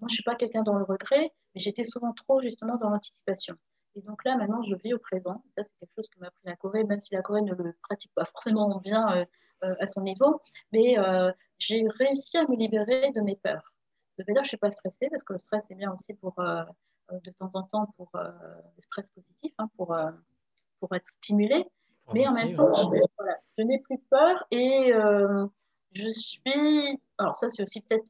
[0.00, 3.56] moi, je suis pas quelqu'un dans le regret, mais j'étais souvent trop justement dans l'anticipation.
[3.96, 5.42] Et donc là, maintenant, je vis au présent.
[5.56, 7.74] Ça, c'est quelque chose que m'a appris la Corée, même si la Corée ne le
[7.82, 9.24] pratique pas forcément bien euh,
[9.64, 10.42] euh, à son niveau.
[10.70, 13.72] Mais euh, j'ai réussi à me libérer de mes peurs.
[14.16, 15.92] Ça veut dire que je ne suis pas stressée, parce que le stress est bien
[15.92, 19.94] aussi pour, de temps en temps pour le stress positif, hein, pour,
[20.80, 21.66] pour être stimulé.
[22.14, 22.90] Mais en même temps,
[23.58, 24.92] je, n'ai plus peur et
[25.92, 27.00] je suis.
[27.18, 28.06] Alors, ça, c'est aussi peut-être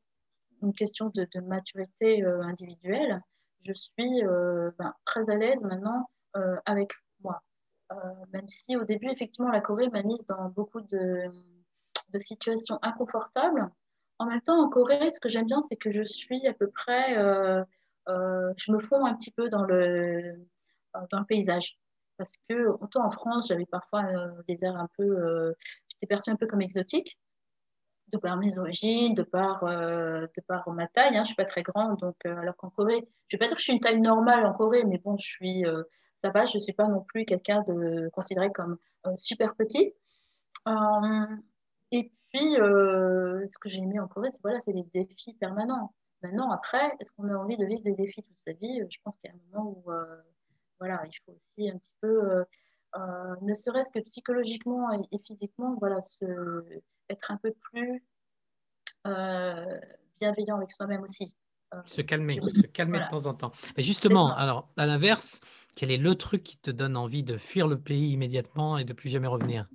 [0.63, 3.21] une question de, de maturité individuelle
[3.66, 7.43] je suis euh, ben, très à l'aise maintenant euh, avec moi.
[7.93, 7.97] Euh,
[8.32, 11.30] même si au début, effectivement, la Corée m'a mise dans beaucoup de,
[12.18, 13.68] situations inconfortables.
[14.18, 16.68] En même temps, en Corée, ce que j'aime bien, c'est que je suis à peu
[16.70, 17.14] près,
[18.06, 20.34] je me fonds un petit peu dans le,
[21.10, 21.78] dans le paysage.
[22.16, 24.05] Parce que, autant en France, j'avais parfois
[24.48, 25.55] des airs un peu,
[25.88, 27.18] j'étais perçue un peu comme exotique.
[28.09, 31.16] De par mes origines, de par, de par ma taille.
[31.16, 33.47] Hein, je ne suis pas très grande, donc alors qu'en Corée, je ne vais pas
[33.47, 35.65] dire que je suis une taille normale en Corée, mais bon, je suis,
[36.23, 38.78] ça va, je ne suis pas non plus quelqu'un de considéré comme
[39.16, 39.95] super petit.
[41.93, 45.93] et puis, ce que j'ai aimé en Corée, c'est voilà, des défis permanents.
[46.23, 48.81] Maintenant, après, est-ce qu'on a envie de vivre des défis toute sa vie?
[48.89, 49.91] Je pense qu'il y a un moment où
[50.78, 52.45] voilà, il faut aussi un petit peu,
[53.43, 56.62] ne serait-ce que psychologiquement et, physiquement, voilà, se,
[57.09, 58.02] être un peu plus
[60.20, 61.35] bienveillant avec soi-même aussi.
[61.85, 63.52] Se calmer, se calmer de temps en temps.
[63.77, 65.40] Mais justement, alors, à l'inverse,
[65.74, 68.93] quel est le truc qui te donne envie de fuir le pays immédiatement et de
[68.93, 69.68] plus jamais revenir?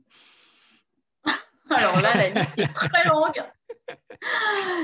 [1.69, 3.43] Alors là, la liste est très longue.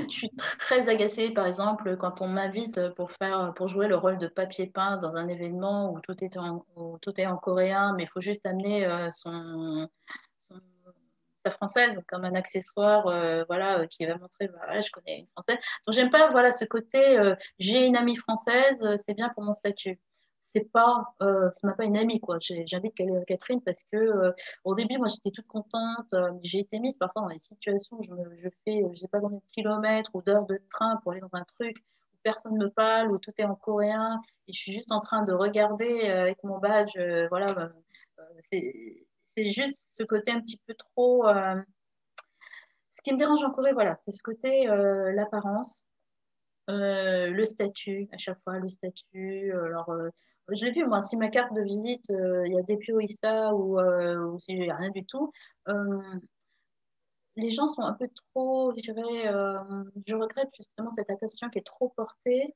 [0.09, 4.17] Je suis très agacée, par exemple, quand on m'invite pour, faire, pour jouer le rôle
[4.17, 8.45] de papier peint dans un événement où tout est en, coréen, mais il faut juste
[8.45, 9.31] amener euh, sa
[11.51, 15.57] française comme un accessoire euh, voilà, qui va montrer voilà, je connais une française.
[15.85, 19.53] Donc, j'aime pas voilà, ce côté euh, j'ai une amie française, c'est bien pour mon
[19.53, 19.99] statut
[20.53, 22.37] c'est pas, euh, pas une amie quoi.
[22.39, 22.95] J'invite
[23.27, 24.31] Catherine parce que euh,
[24.63, 28.03] au début moi j'étais toute contente, euh, j'ai été mise parfois dans des situations où
[28.03, 31.21] je, je fais, je sais pas combien de kilomètres ou d'heures de train pour aller
[31.21, 31.77] dans un truc
[32.13, 35.23] où personne me parle, où tout est en coréen et je suis juste en train
[35.23, 36.97] de regarder avec mon badge,
[37.29, 37.47] voilà.
[38.51, 39.05] c'est
[39.37, 41.25] juste ce côté un petit peu trop.
[41.27, 45.77] ce qui me dérange en Corée, voilà, c'est ce côté l'apparence.
[46.69, 49.51] le statut, à chaque fois le statut.
[49.51, 49.91] Alors,
[50.55, 53.53] je l'ai vu, moi, si ma carte de visite, euh, il y a des Issa
[53.53, 55.31] ou, euh, ou si j'ai rien du tout,
[55.67, 56.01] euh,
[57.35, 59.31] les gens sont un peu trop, je dirais,
[60.07, 62.55] je regrette justement cette attention qui est trop portée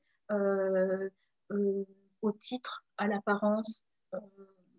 [2.22, 3.84] au titre, à l'apparence.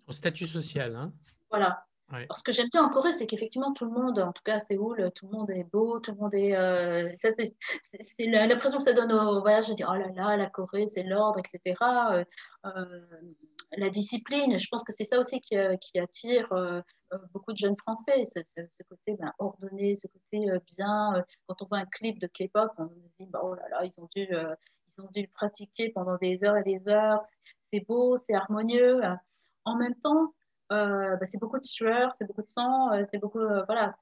[0.07, 0.95] au statut social.
[0.95, 1.13] Hein
[1.49, 4.55] voilà ce que j'aime bien en Corée, c'est qu'effectivement, tout le monde, en tout cas
[4.55, 6.55] à Séoul, tout le monde est beau, tout le monde est.
[6.55, 7.35] Euh, c'est
[8.19, 11.39] l'impression que ça donne au voyage de dire oh là là, la Corée, c'est l'ordre,
[11.39, 11.75] etc.
[12.11, 12.23] Euh,
[12.65, 13.01] euh,
[13.77, 16.49] la discipline, je pense que c'est ça aussi qui, attire
[17.33, 20.45] beaucoup de jeunes Français, ce, côté ben, ordonné, ce côté
[20.77, 21.23] bien.
[21.47, 23.99] quand on voit un clip de K-pop, on se dit bah, oh là là, ils
[23.99, 24.27] ont dû.
[24.27, 27.21] ils ont dû pratiquer pendant des heures et des heures.
[27.71, 29.01] C'est beau, c'est harmonieux.
[29.65, 30.33] En même temps,
[30.69, 33.39] bah, c'est beaucoup de sueur, c'est beaucoup de sang, euh, c'est beaucoup.
[33.39, 33.95] Euh, voilà,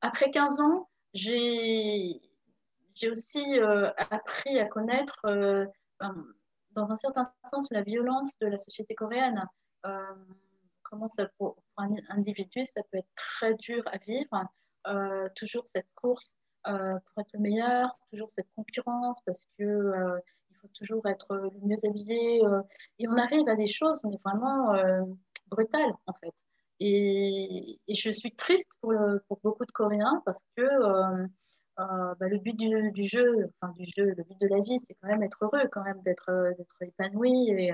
[0.00, 2.20] après 15 ans, j'ai
[2.94, 3.58] j'ai aussi
[4.10, 5.22] appris à connaître,
[6.72, 9.42] dans un certain sens, la violence de la société coréenne.
[10.82, 14.44] comment ça, pour, un individu, ça peut être très dur à vivre.
[15.34, 20.20] toujours cette course pour être le meilleur, toujours cette concurrence, parce que
[20.62, 22.44] faut toujours être le mieux habillé.
[22.44, 22.62] Euh,
[22.98, 25.02] et on arrive à des choses, mais vraiment euh,
[25.48, 26.34] brutales, en fait.
[26.80, 28.94] Et, je suis triste pour,
[29.28, 31.26] pour, beaucoup de Coréens parce que euh,
[31.76, 35.08] bah, le but du, jeu, enfin du jeu, le but de la vie, c'est quand
[35.08, 36.30] même être heureux, quand même d'être
[36.80, 37.50] épanoui.
[37.50, 37.72] Et,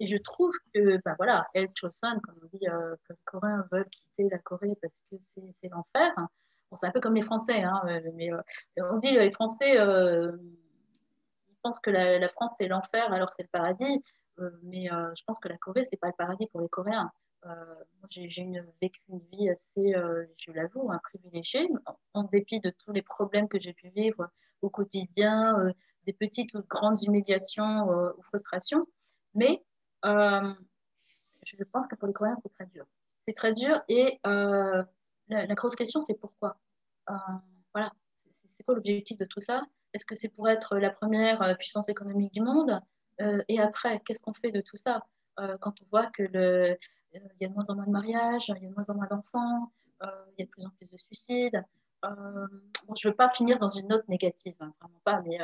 [0.00, 3.88] et, je trouve que, bah, voilà, El Choson, comme on dit, que les Coréens veulent
[3.90, 5.16] quitter la Corée parce que
[5.60, 6.12] c'est l'enfer.
[6.70, 7.82] Bon, c'est un peu comme les Français, hein,
[8.14, 8.30] mais
[8.78, 9.76] on dit les Français
[11.62, 14.02] pense que la, France, c'est l'enfer alors c'est le paradis.
[14.38, 17.10] Euh, mais euh, je pense que la Corée, c'est pas le paradis pour les Coréens.
[17.44, 17.74] Euh,
[18.08, 18.28] j'ai
[18.80, 19.94] vécu une vie assez,
[20.38, 21.68] je l'avoue, privilégiée,
[22.14, 24.28] en, dépit de tous les problèmes que j'ai pu vivre
[24.60, 25.72] au quotidien,
[26.06, 28.86] des petites ou grandes humiliations ou frustrations.
[29.34, 29.64] Mais
[30.04, 32.86] je pense que pour les Coréens, c'est très dur.
[33.26, 36.60] C'est très dur et la, grosse question, c'est pourquoi?
[37.74, 37.92] Voilà,
[38.56, 39.64] c'est quoi l'objectif de tout ça?
[39.94, 42.80] Est-ce que c'est pour être la première euh, puissance économique du monde
[43.20, 45.06] euh, Et après, qu'est-ce qu'on fait de tout ça?
[45.38, 46.78] Euh, quand on voit que le,
[47.14, 48.94] il y a de moins en moins de mariages, il y a de moins en
[48.94, 51.62] moins d'enfants, il y a de plus en plus de suicides.
[52.02, 55.38] je ne veux pas finir dans une note négative, hein, vraiment pas, mais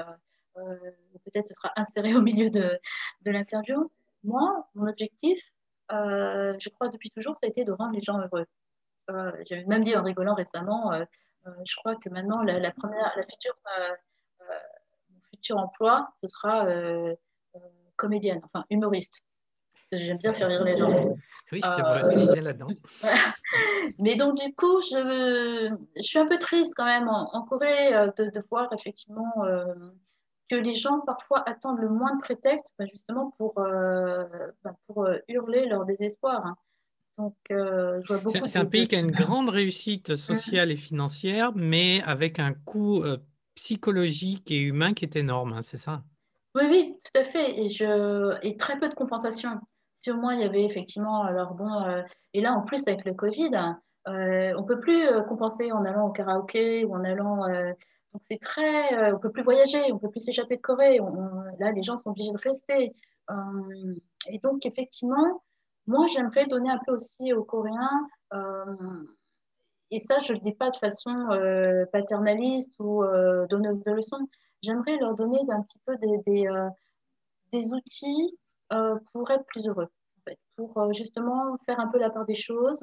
[1.25, 2.81] peut-être ce sera inséré au milieu de,
[3.25, 3.91] l'interview.
[4.25, 5.53] Moi, mon objectif,
[5.91, 8.47] je crois depuis toujours, ça a été de rendre les gens heureux.
[9.49, 10.93] J'avais même dit en rigolant récemment,
[11.65, 13.57] je crois que maintenant, la première, la future
[15.11, 17.15] mon futur emploi, ce sera euh,
[17.57, 17.59] euh,
[17.97, 19.23] comédienne, enfin humoriste.
[19.93, 20.91] J'aime bien faire rire les gens.
[21.51, 22.67] Oui, je te bien là-dedans.
[23.99, 28.11] Mais donc, du coup, je, je, suis un peu triste quand même en, Corée euh,
[28.19, 29.33] de, de, voir effectivement
[30.51, 35.65] que les gens parfois attendent le moins de prétextes bah, justement pour, bah, pour hurler
[35.67, 36.45] leur désespoir.
[36.45, 36.57] Hein.
[37.17, 37.35] Donc,
[38.47, 43.03] C'est un pays qui a une grande réussite sociale et financière, mais avec un coût
[43.59, 46.03] psychologique et humain qui est énorme, hein, c'est ça?
[46.55, 47.57] Oui, oui, tout à fait.
[47.59, 49.51] Et, très peu de compensation.
[50.07, 52.03] Au moins il y avait effectivement, alors bon, euh,
[52.33, 53.51] et là en plus avec le Covid,
[54.07, 57.47] on ne peut plus compenser en allant au karaoké ou en allant.
[58.13, 59.13] donc c'est très.
[59.13, 60.99] on peut plus voyager, on peut plus s'échapper de Corée.
[61.59, 62.95] là, les gens sont obligés de rester.
[64.29, 65.43] et donc, effectivement,
[65.87, 68.09] moi, j'aimerais donner un peu aussi aux Coréens
[69.91, 73.93] et ça, je ne le dis pas de façon euh, paternaliste ou euh, donneuse de
[73.93, 74.29] leçons.
[74.63, 76.69] J'aimerais leur donner un petit peu des, euh,
[77.53, 78.39] outils
[79.13, 79.89] pour être plus heureux,
[80.57, 82.81] pour justement faire un peu la part des choses,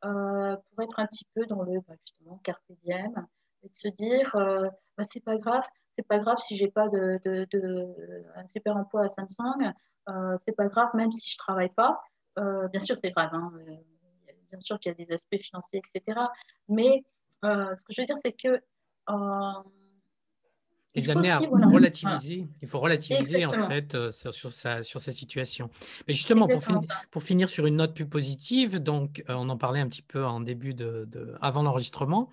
[0.00, 3.26] pour être un petit peu dans le bah, justement carpe diem,
[3.62, 5.62] et de se dire bah, c'est pas grave,
[5.96, 7.20] c'est pas grave si pas de,
[8.34, 9.72] un super emploi à Samsung,
[10.40, 12.02] c'est pas grave même si je travaille pas.
[12.36, 13.30] bien sûr, c'est grave.
[13.32, 13.52] Hein,
[14.50, 16.18] bien sûr qu'il y a des aspects financiers, etc.
[16.68, 17.04] Mais
[17.44, 18.60] euh, ce que je veux dire, c'est que.
[19.10, 19.62] Euh,
[20.94, 22.48] les amener à relativiser.
[22.60, 25.70] Il faut relativiser en fait euh, sur, sa, sur sa situation.
[26.08, 26.62] Mais justement, pour,
[27.10, 30.40] pour, finir sur une note plus positive, donc on en parlait un petit peu en
[30.40, 32.30] début de, avant l'enregistrement.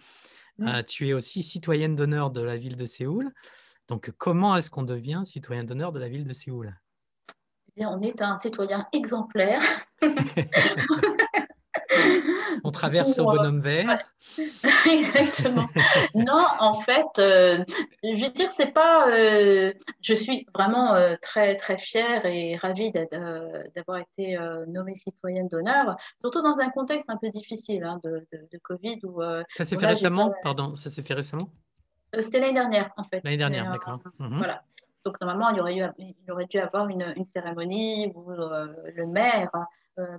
[0.88, 3.32] tu es aussi citoyenne d'honneur de la ville de Séoul.
[3.88, 6.76] Donc, comment est-ce qu'on devient citoyen d'honneur de la ville de Séoul?
[7.70, 9.62] Eh bien, on est un citoyen exemplaire.
[12.64, 14.00] On traverse au bonhomme vert.
[14.90, 15.68] Exactement.
[16.16, 17.64] non, en fait, euh,
[18.04, 19.10] je veux dire, c'est pas.
[19.12, 24.38] Euh, je suis vraiment euh, très très fière et ravie d'avoir été
[24.68, 28.26] nommée citoyenne d'honneur, surtout dans un contexte un peu difficile hein, de,
[28.62, 29.00] Covid.
[29.04, 31.50] Où, ça s'est fait récemment Pardon, ça s'est fait récemment
[32.14, 33.22] C'était l'année dernière, en fait.
[33.24, 34.00] L'année dernière, d'accord.
[34.20, 34.38] Mhm.
[34.38, 34.64] Voilà.
[35.06, 39.06] Donc normalement, il y aurait, eu, il aurait dû avoir une, une cérémonie où le
[39.06, 39.52] maire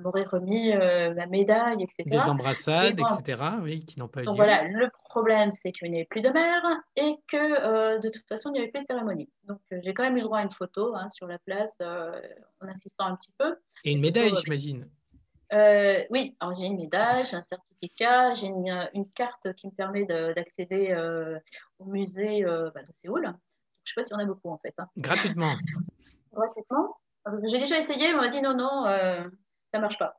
[0.00, 2.04] m'aurait remis euh, la médaille, etc.
[2.06, 5.98] Des embrassades, etc., oui, qui n'ont pas eu Donc voilà, le problème, c'est qu'il n'y
[5.98, 6.62] avait plus de mère
[6.96, 9.30] et que euh, de toute façon, il n'y avait plus de cérémonie.
[9.44, 13.06] Donc j'ai quand même eu droit à une photo hein, sur la place en insistant
[13.06, 13.56] un petit peu.
[13.84, 14.88] Et une médaille, j'imagine.
[16.10, 20.94] oui, alors j'ai une médaille, j'ai un certificat, j'ai une, carte qui me permet d'accéder
[21.78, 23.24] au musée bah, de Séoul.
[23.24, 23.32] je ne
[23.84, 24.74] sais pas si on a beaucoup en fait.
[24.78, 24.88] Hein.
[24.96, 25.54] Gratuitement.
[26.32, 26.96] Gratuitement.
[27.44, 28.84] J'ai déjà essayé, on m'a dit non, non,
[29.76, 30.16] ça marche pas.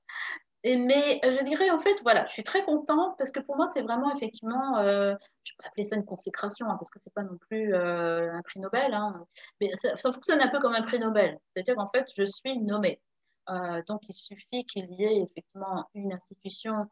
[0.63, 3.69] Mais euh, je dirais en fait, voilà, je suis très contente parce que pour moi,
[3.73, 7.23] c'est vraiment effectivement, euh, je peux appeler ça une consécration hein, parce que c'est pas
[7.23, 9.25] non plus euh, un prix Nobel, hein,
[9.61, 11.39] mais ça, fonctionne un peu comme un prix Nobel.
[11.53, 12.99] C'est-à-dire qu'en fait, je suis nommée.
[13.87, 16.89] donc, il suffit qu'il y ait effectivement une institution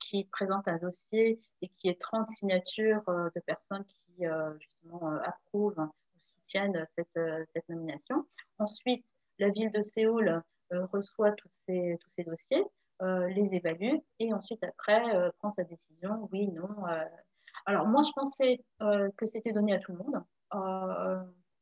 [0.00, 4.24] qui présente un dossier et qui ait 30 signatures de personnes qui
[4.58, 7.20] justement approuvent ou soutiennent cette,
[7.54, 8.26] cette nomination.
[8.58, 9.04] Ensuite,
[9.42, 10.40] la ville de Séoul euh,
[10.78, 12.64] reçoit tous ces, tous ces dossiers,
[13.02, 16.68] euh, les évalue et ensuite après euh, prend sa décision, oui, non.
[17.66, 20.22] Alors moi, je pensais que c'était donné à tout le monde,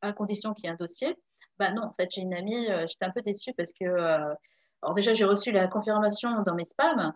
[0.02, 1.16] à condition qu'il y ait un dossier.
[1.58, 5.12] Bah non, en fait, j'ai une amie, j'étais un peu déçue parce que, alors déjà,
[5.12, 7.12] j'ai reçu la confirmation dans mes spams.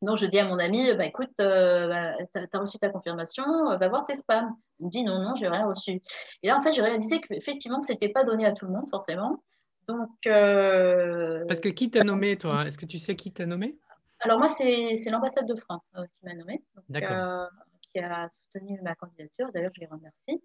[0.00, 3.44] Donc, je dis à mon ami, bah, écoute, bah, tu as, reçu ta confirmation,
[3.76, 4.54] va voir tes spams.
[4.78, 6.00] Il me dit, non, non, j'ai rien reçu.
[6.42, 8.88] Et là, en fait, j'ai réalisé qu'effectivement, ce n'était pas donné à tout le monde,
[8.90, 9.42] forcément.
[9.88, 12.66] Donc, euh, Parce que qui t'a nommé, toi?
[12.66, 13.78] Est-ce que tu sais qui t'a nommé?
[14.20, 16.62] Alors, moi, c'est l'ambassade de France euh, qui m'a nommé.
[16.94, 17.46] Euh,
[17.90, 19.50] qui a soutenu ma candidature.
[19.52, 20.42] D'ailleurs, je les remercie.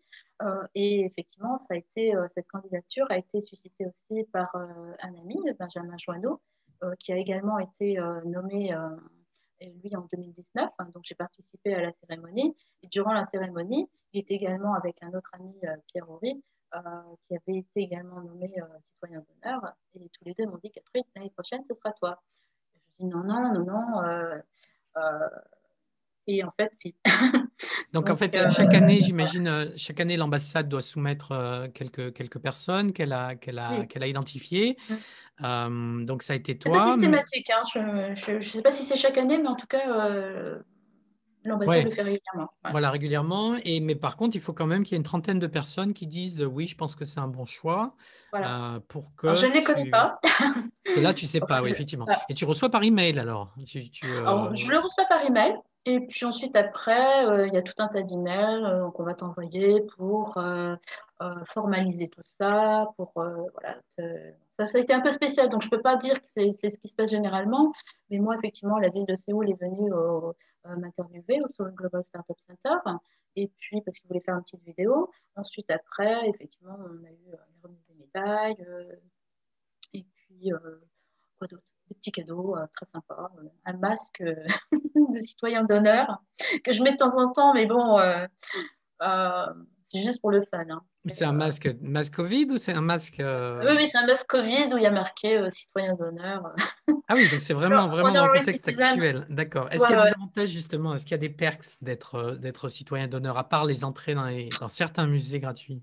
[0.75, 5.97] et effectivement, ça a été, cette candidature a été suscitée aussi par un ami, Benjamin
[5.97, 6.41] Joanneau,
[6.99, 8.73] qui a également été nommé,
[9.59, 10.69] lui, en 2019.
[10.79, 12.55] Hein, donc, j'ai participé à la cérémonie.
[12.81, 15.53] Et durant la cérémonie, il était également avec un autre ami,
[15.87, 16.41] Pierre Horry,
[17.27, 19.73] qui avait été également nommé euh, citoyen d'honneur.
[19.95, 22.21] Et tous les deux m'ont dit Catherine, l'année prochaine, ce sera toi.
[22.75, 24.03] je dis non, non, non, non.
[24.97, 25.29] Euh,
[26.25, 26.95] et en fait, si.
[27.93, 33.13] Donc, en fait, chaque année, j'imagine, chaque année, l'ambassade doit soumettre quelques, quelques personnes qu'elle
[33.13, 34.77] a, qu'elle a, qu'elle a identifiées.
[35.39, 36.05] Mm.
[36.05, 36.85] donc, ça a été toi.
[36.85, 37.49] C'est systématique.
[37.49, 37.63] Hein.
[38.15, 39.85] Je ne sais pas si c'est chaque année, mais en tout cas,
[41.45, 42.49] L'ambassade le fait régulièrement.
[42.71, 43.55] Voilà, régulièrement.
[43.63, 45.93] Et, mais par contre, il faut quand même qu'il y ait une trentaine de personnes
[45.93, 47.95] qui disent oui, je pense que c'est un bon choix.
[48.31, 48.75] Voilà.
[48.75, 50.19] Euh, pour que je ne les connais pas.
[50.85, 52.05] Cela, tu ne sais pas, oui, effectivement.
[52.29, 55.55] Et tu reçois par email alors, tu, euh, Je le reçois par email.
[55.85, 59.81] Et puis ensuite, après, euh, il y a tout un tas d'emails qu'on va t'envoyer
[59.97, 60.37] pour
[61.45, 62.87] formaliser tout ça.
[62.95, 63.77] Pour, voilà,
[64.59, 66.69] ça, ça, a été un peu spécial, donc je ne peux pas dire que c'est
[66.69, 67.73] ce qui se passe généralement.
[68.09, 70.33] Mais moi, effectivement, la ville de Séoul est venue au euh,
[70.65, 72.77] m'interviewer au Global Startup Center.
[73.35, 75.11] Et puis, parce qu'il voulait faire une petite vidéo.
[75.35, 78.65] Ensuite, après, effectivement, on a eu euh, les remises des médailles.
[78.67, 78.95] Euh,
[79.93, 80.51] et puis,
[81.37, 81.63] quoi d'autre?
[81.89, 83.29] Des petits cadeaux très sympas.
[83.65, 84.23] un masque
[84.71, 86.23] de citoyen d'honneur
[86.63, 87.99] que je mets de temps en temps, mais bon,
[89.85, 90.65] c'est juste pour le fun.
[90.69, 90.81] Hein.
[91.05, 93.15] C'est un masque, masque Covid ou c'est un masque.
[93.19, 96.53] Oui, oui, c'est un masque Covid où il y a marqué citoyen d'honneur.
[97.09, 99.25] ah oui, donc c'est vraiment, vraiment dans le contexte actuel.
[99.29, 99.67] D'accord.
[99.71, 100.95] Est-ce qu'il y a des avantages justement?
[100.95, 104.29] Est-ce qu'il y a des perks d'être citoyen d'honneur, à part les entrées dans,
[104.61, 105.81] dans certains musées gratuits?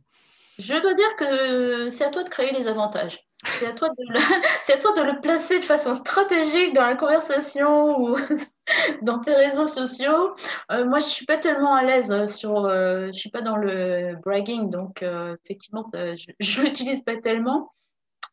[0.60, 3.26] Je dois dire que c'est à toi de créer les avantages.
[3.46, 4.18] C'est à, toi de le...
[4.74, 8.16] à toi de le placer de façon stratégique dans la conversation ou
[9.02, 10.34] dans tes réseaux sociaux.
[10.70, 12.66] Euh, moi, je ne suis pas tellement à l'aise euh, sur.
[12.66, 15.04] Euh, je ne suis pas dans le bragging, donc
[15.44, 15.98] effectivement, je
[16.60, 17.72] ne l'utilise pas tellement.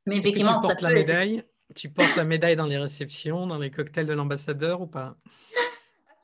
[0.05, 1.43] Mais effectivement, tu portes la médaille?
[1.75, 5.15] Tu portes la médaille dans les réceptions, dans les cocktails de l'ambassadeur ou pas?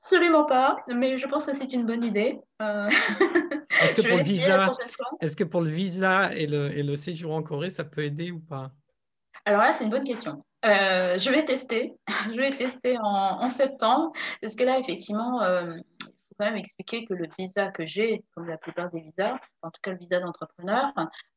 [0.01, 2.39] Absolument pas, mais je pense que c'est une bonne idée.
[2.59, 4.71] Est-ce que, pour le visa,
[5.19, 8.31] est que pour le visa et le, et le séjour en Corée, ça peut aider
[8.31, 8.71] ou pas?
[9.45, 10.43] Alors là, c'est une bonne question.
[10.65, 11.97] Euh, je vais tester.
[12.33, 14.11] Je vais tester en, septembre.
[14.41, 18.23] Parce que là, effectivement, euh, il faut quand même expliquer que le visa que j'ai,
[18.33, 20.85] comme la plupart des visas, en tout cas le visa d'entrepreneur,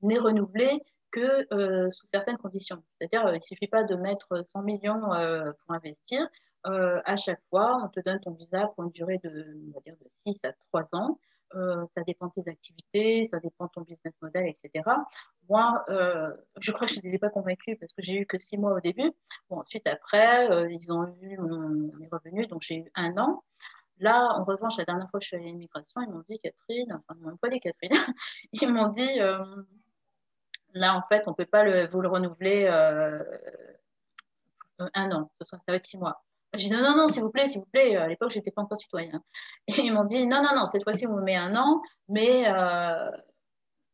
[0.02, 0.80] n'est renouvelé
[1.10, 2.82] que euh, sous certaines conditions.
[3.00, 6.28] C'est-à-dire, il ne suffit pas de mettre 100 millions pour investir.
[6.64, 9.96] à chaque fois, on te donne ton visa pour une durée de, on va dire,
[10.00, 11.18] de 6 à 3 ans.
[11.54, 14.84] Euh, ça dépend de tes activités, ça dépend de ton business model, etc.
[15.48, 18.26] Moi, euh, je crois que je ne les ai pas convaincus parce que j'ai eu
[18.26, 19.12] que six mois au début.
[19.48, 21.38] Bon, ensuite, après, euh, ils ont vu
[21.98, 23.44] mes revenus, donc j'ai eu un an.
[23.98, 26.38] Là, en revanche, la dernière fois que je suis allée à l'immigration, ils m'ont dit,
[26.40, 27.92] Catherine, enfin, ils m'ont pas dit Catherine,
[28.52, 29.18] ils m'ont dit,
[30.74, 32.66] là, en fait, on ne peut pas vous le renouveler
[34.78, 36.25] un an, ça va être six mois.
[36.56, 37.96] J'ai dit non, non, non, s'il vous plaît, s'il vous plaît.
[37.96, 39.22] À l'époque, je n'étais pas encore citoyen.
[39.68, 42.48] Et ils m'ont dit non, non, non, cette fois-ci, on me met un an, mais
[42.48, 43.10] euh,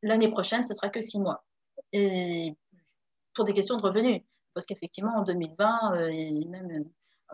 [0.02, 1.44] l'année prochaine, ce sera que six mois.
[1.92, 2.56] Et
[3.34, 4.22] pour des questions de revenus.
[4.54, 6.84] Parce qu'effectivement, en 2020, euh, même,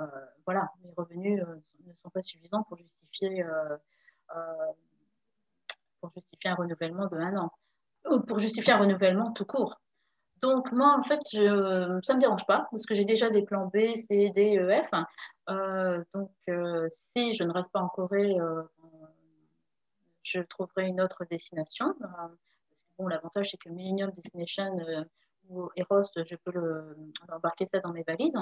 [0.00, 0.06] euh,
[0.46, 1.42] voilà, mes revenus
[1.84, 3.44] ne sont pas suffisants pour justifier,
[6.00, 7.50] pour justifier un renouvellement de un an.
[8.26, 9.80] Pour justifier un renouvellement tout court.
[10.42, 13.66] Donc, moi, en fait, ça ne me dérange pas parce que j'ai déjà des plans
[13.66, 14.90] B, C, D, E, F.
[15.48, 18.62] Euh, donc, euh, si je ne reste pas en Corée, euh,
[20.22, 21.94] je trouverai une autre destination.
[22.98, 24.76] bon, l'avantage, c'est que Millennium Destination
[25.48, 26.94] ou Eros, je peux
[27.30, 28.36] embarquer ça dans mes valises.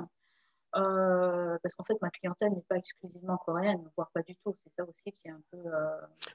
[0.83, 4.55] Parce qu'en fait, ma clientèle n'est pas exclusivement coréenne, voire pas du tout.
[4.59, 5.59] C'est ça aussi qui est un peu.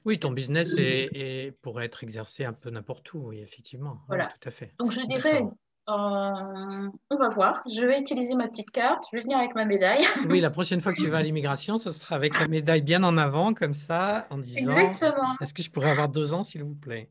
[0.04, 4.00] Oui, ton business est, pourrait être exercé un peu n'importe où, oui, effectivement.
[4.08, 4.32] Voilà.
[4.40, 4.74] tout à fait.
[4.78, 5.44] Donc, je dirais,
[5.86, 7.62] on va voir.
[7.72, 9.04] Je vais utiliser ma petite carte.
[9.10, 10.04] Je vais venir avec ma médaille.
[10.30, 13.02] oui, la prochaine fois que tu vas à l'immigration, ce sera avec la médaille bien
[13.02, 15.36] en avant, comme ça, en disant Exactement.
[15.40, 17.10] Est-ce que je pourrais avoir deux ans, s'il vous plaît?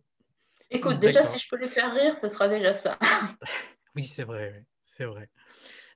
[0.70, 2.98] Écoute, déjà, si je peux les faire rire, ce sera déjà ça.
[3.96, 4.66] oui, c'est vrai.
[4.82, 5.30] C'est vrai.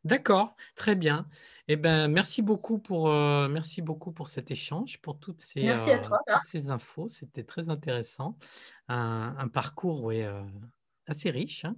[0.06, 1.27] D'accord, très bien.
[1.68, 5.98] Eh ben, merci beaucoup pour, euh, merci beaucoup pour cet échange, pour toutes ces, euh,
[6.44, 7.07] ces infos.
[7.10, 8.38] C'était très intéressant.
[8.88, 10.44] Un, parcours euh,
[11.07, 11.65] assez riche.
[11.65, 11.76] Hein.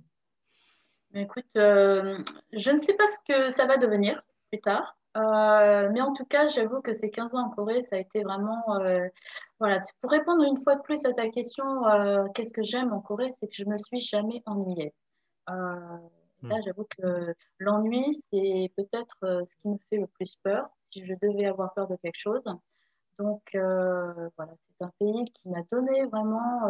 [1.13, 4.21] Écoute, je ne sais pas ce que ça va devenir
[4.51, 4.97] plus tard.
[5.15, 8.61] mais en tout cas, j'avoue que ces 15 ans en Corée, ça a été vraiment.
[9.57, 11.63] voilà, pour répondre une fois de plus à ta question,
[12.35, 14.93] qu'est-ce que j'aime en Corée, c'est que je me suis jamais ennuyée.
[16.43, 16.61] Là, hmm.
[16.65, 21.13] j'avoue que l'ennui, c'est peut-être euh, ce qui me fait le plus peur, si je
[21.21, 22.43] devais avoir peur de quelque chose.
[23.17, 26.69] Donc, euh, voilà, c'est un pays qui m'a donné vraiment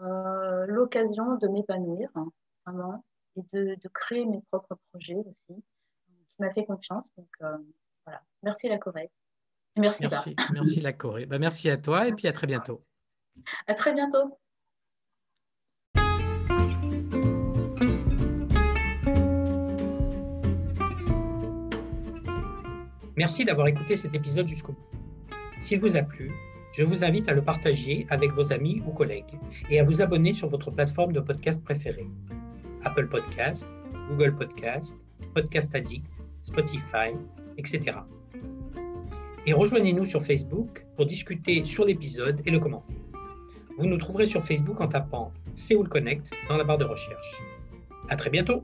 [0.00, 2.28] euh, l'occasion de m'épanouir, hein,
[2.66, 3.04] vraiment,
[3.36, 5.62] et de, créer mes propres projets aussi,
[6.28, 7.04] qui m'a fait confiance.
[7.16, 7.28] Donc,
[8.04, 9.10] voilà, merci la Corée.
[9.76, 11.26] Merci, merci, merci la Corée.
[11.26, 12.82] Bah, merci à toi et puis à très bientôt.
[13.68, 14.38] À très bientôt.
[23.18, 25.34] Merci d'avoir écouté cet épisode jusqu'au bout.
[25.60, 26.30] S'il vous a plu,
[26.70, 30.32] je vous invite à le partager avec vos amis ou collègues et à vous abonner
[30.32, 32.06] sur votre plateforme de podcast préférée.
[32.84, 33.68] Apple Podcast,
[34.08, 34.96] Google Podcast,
[35.34, 36.06] Podcast Addict,
[36.42, 37.10] Spotify,
[37.56, 37.98] etc.
[39.46, 42.94] Et rejoignez-nous sur Facebook pour discuter sur l'épisode et le commenter.
[43.78, 47.42] Vous nous trouverez sur Facebook en tapant Séoul Connect dans la barre de recherche.
[48.10, 48.62] À très bientôt!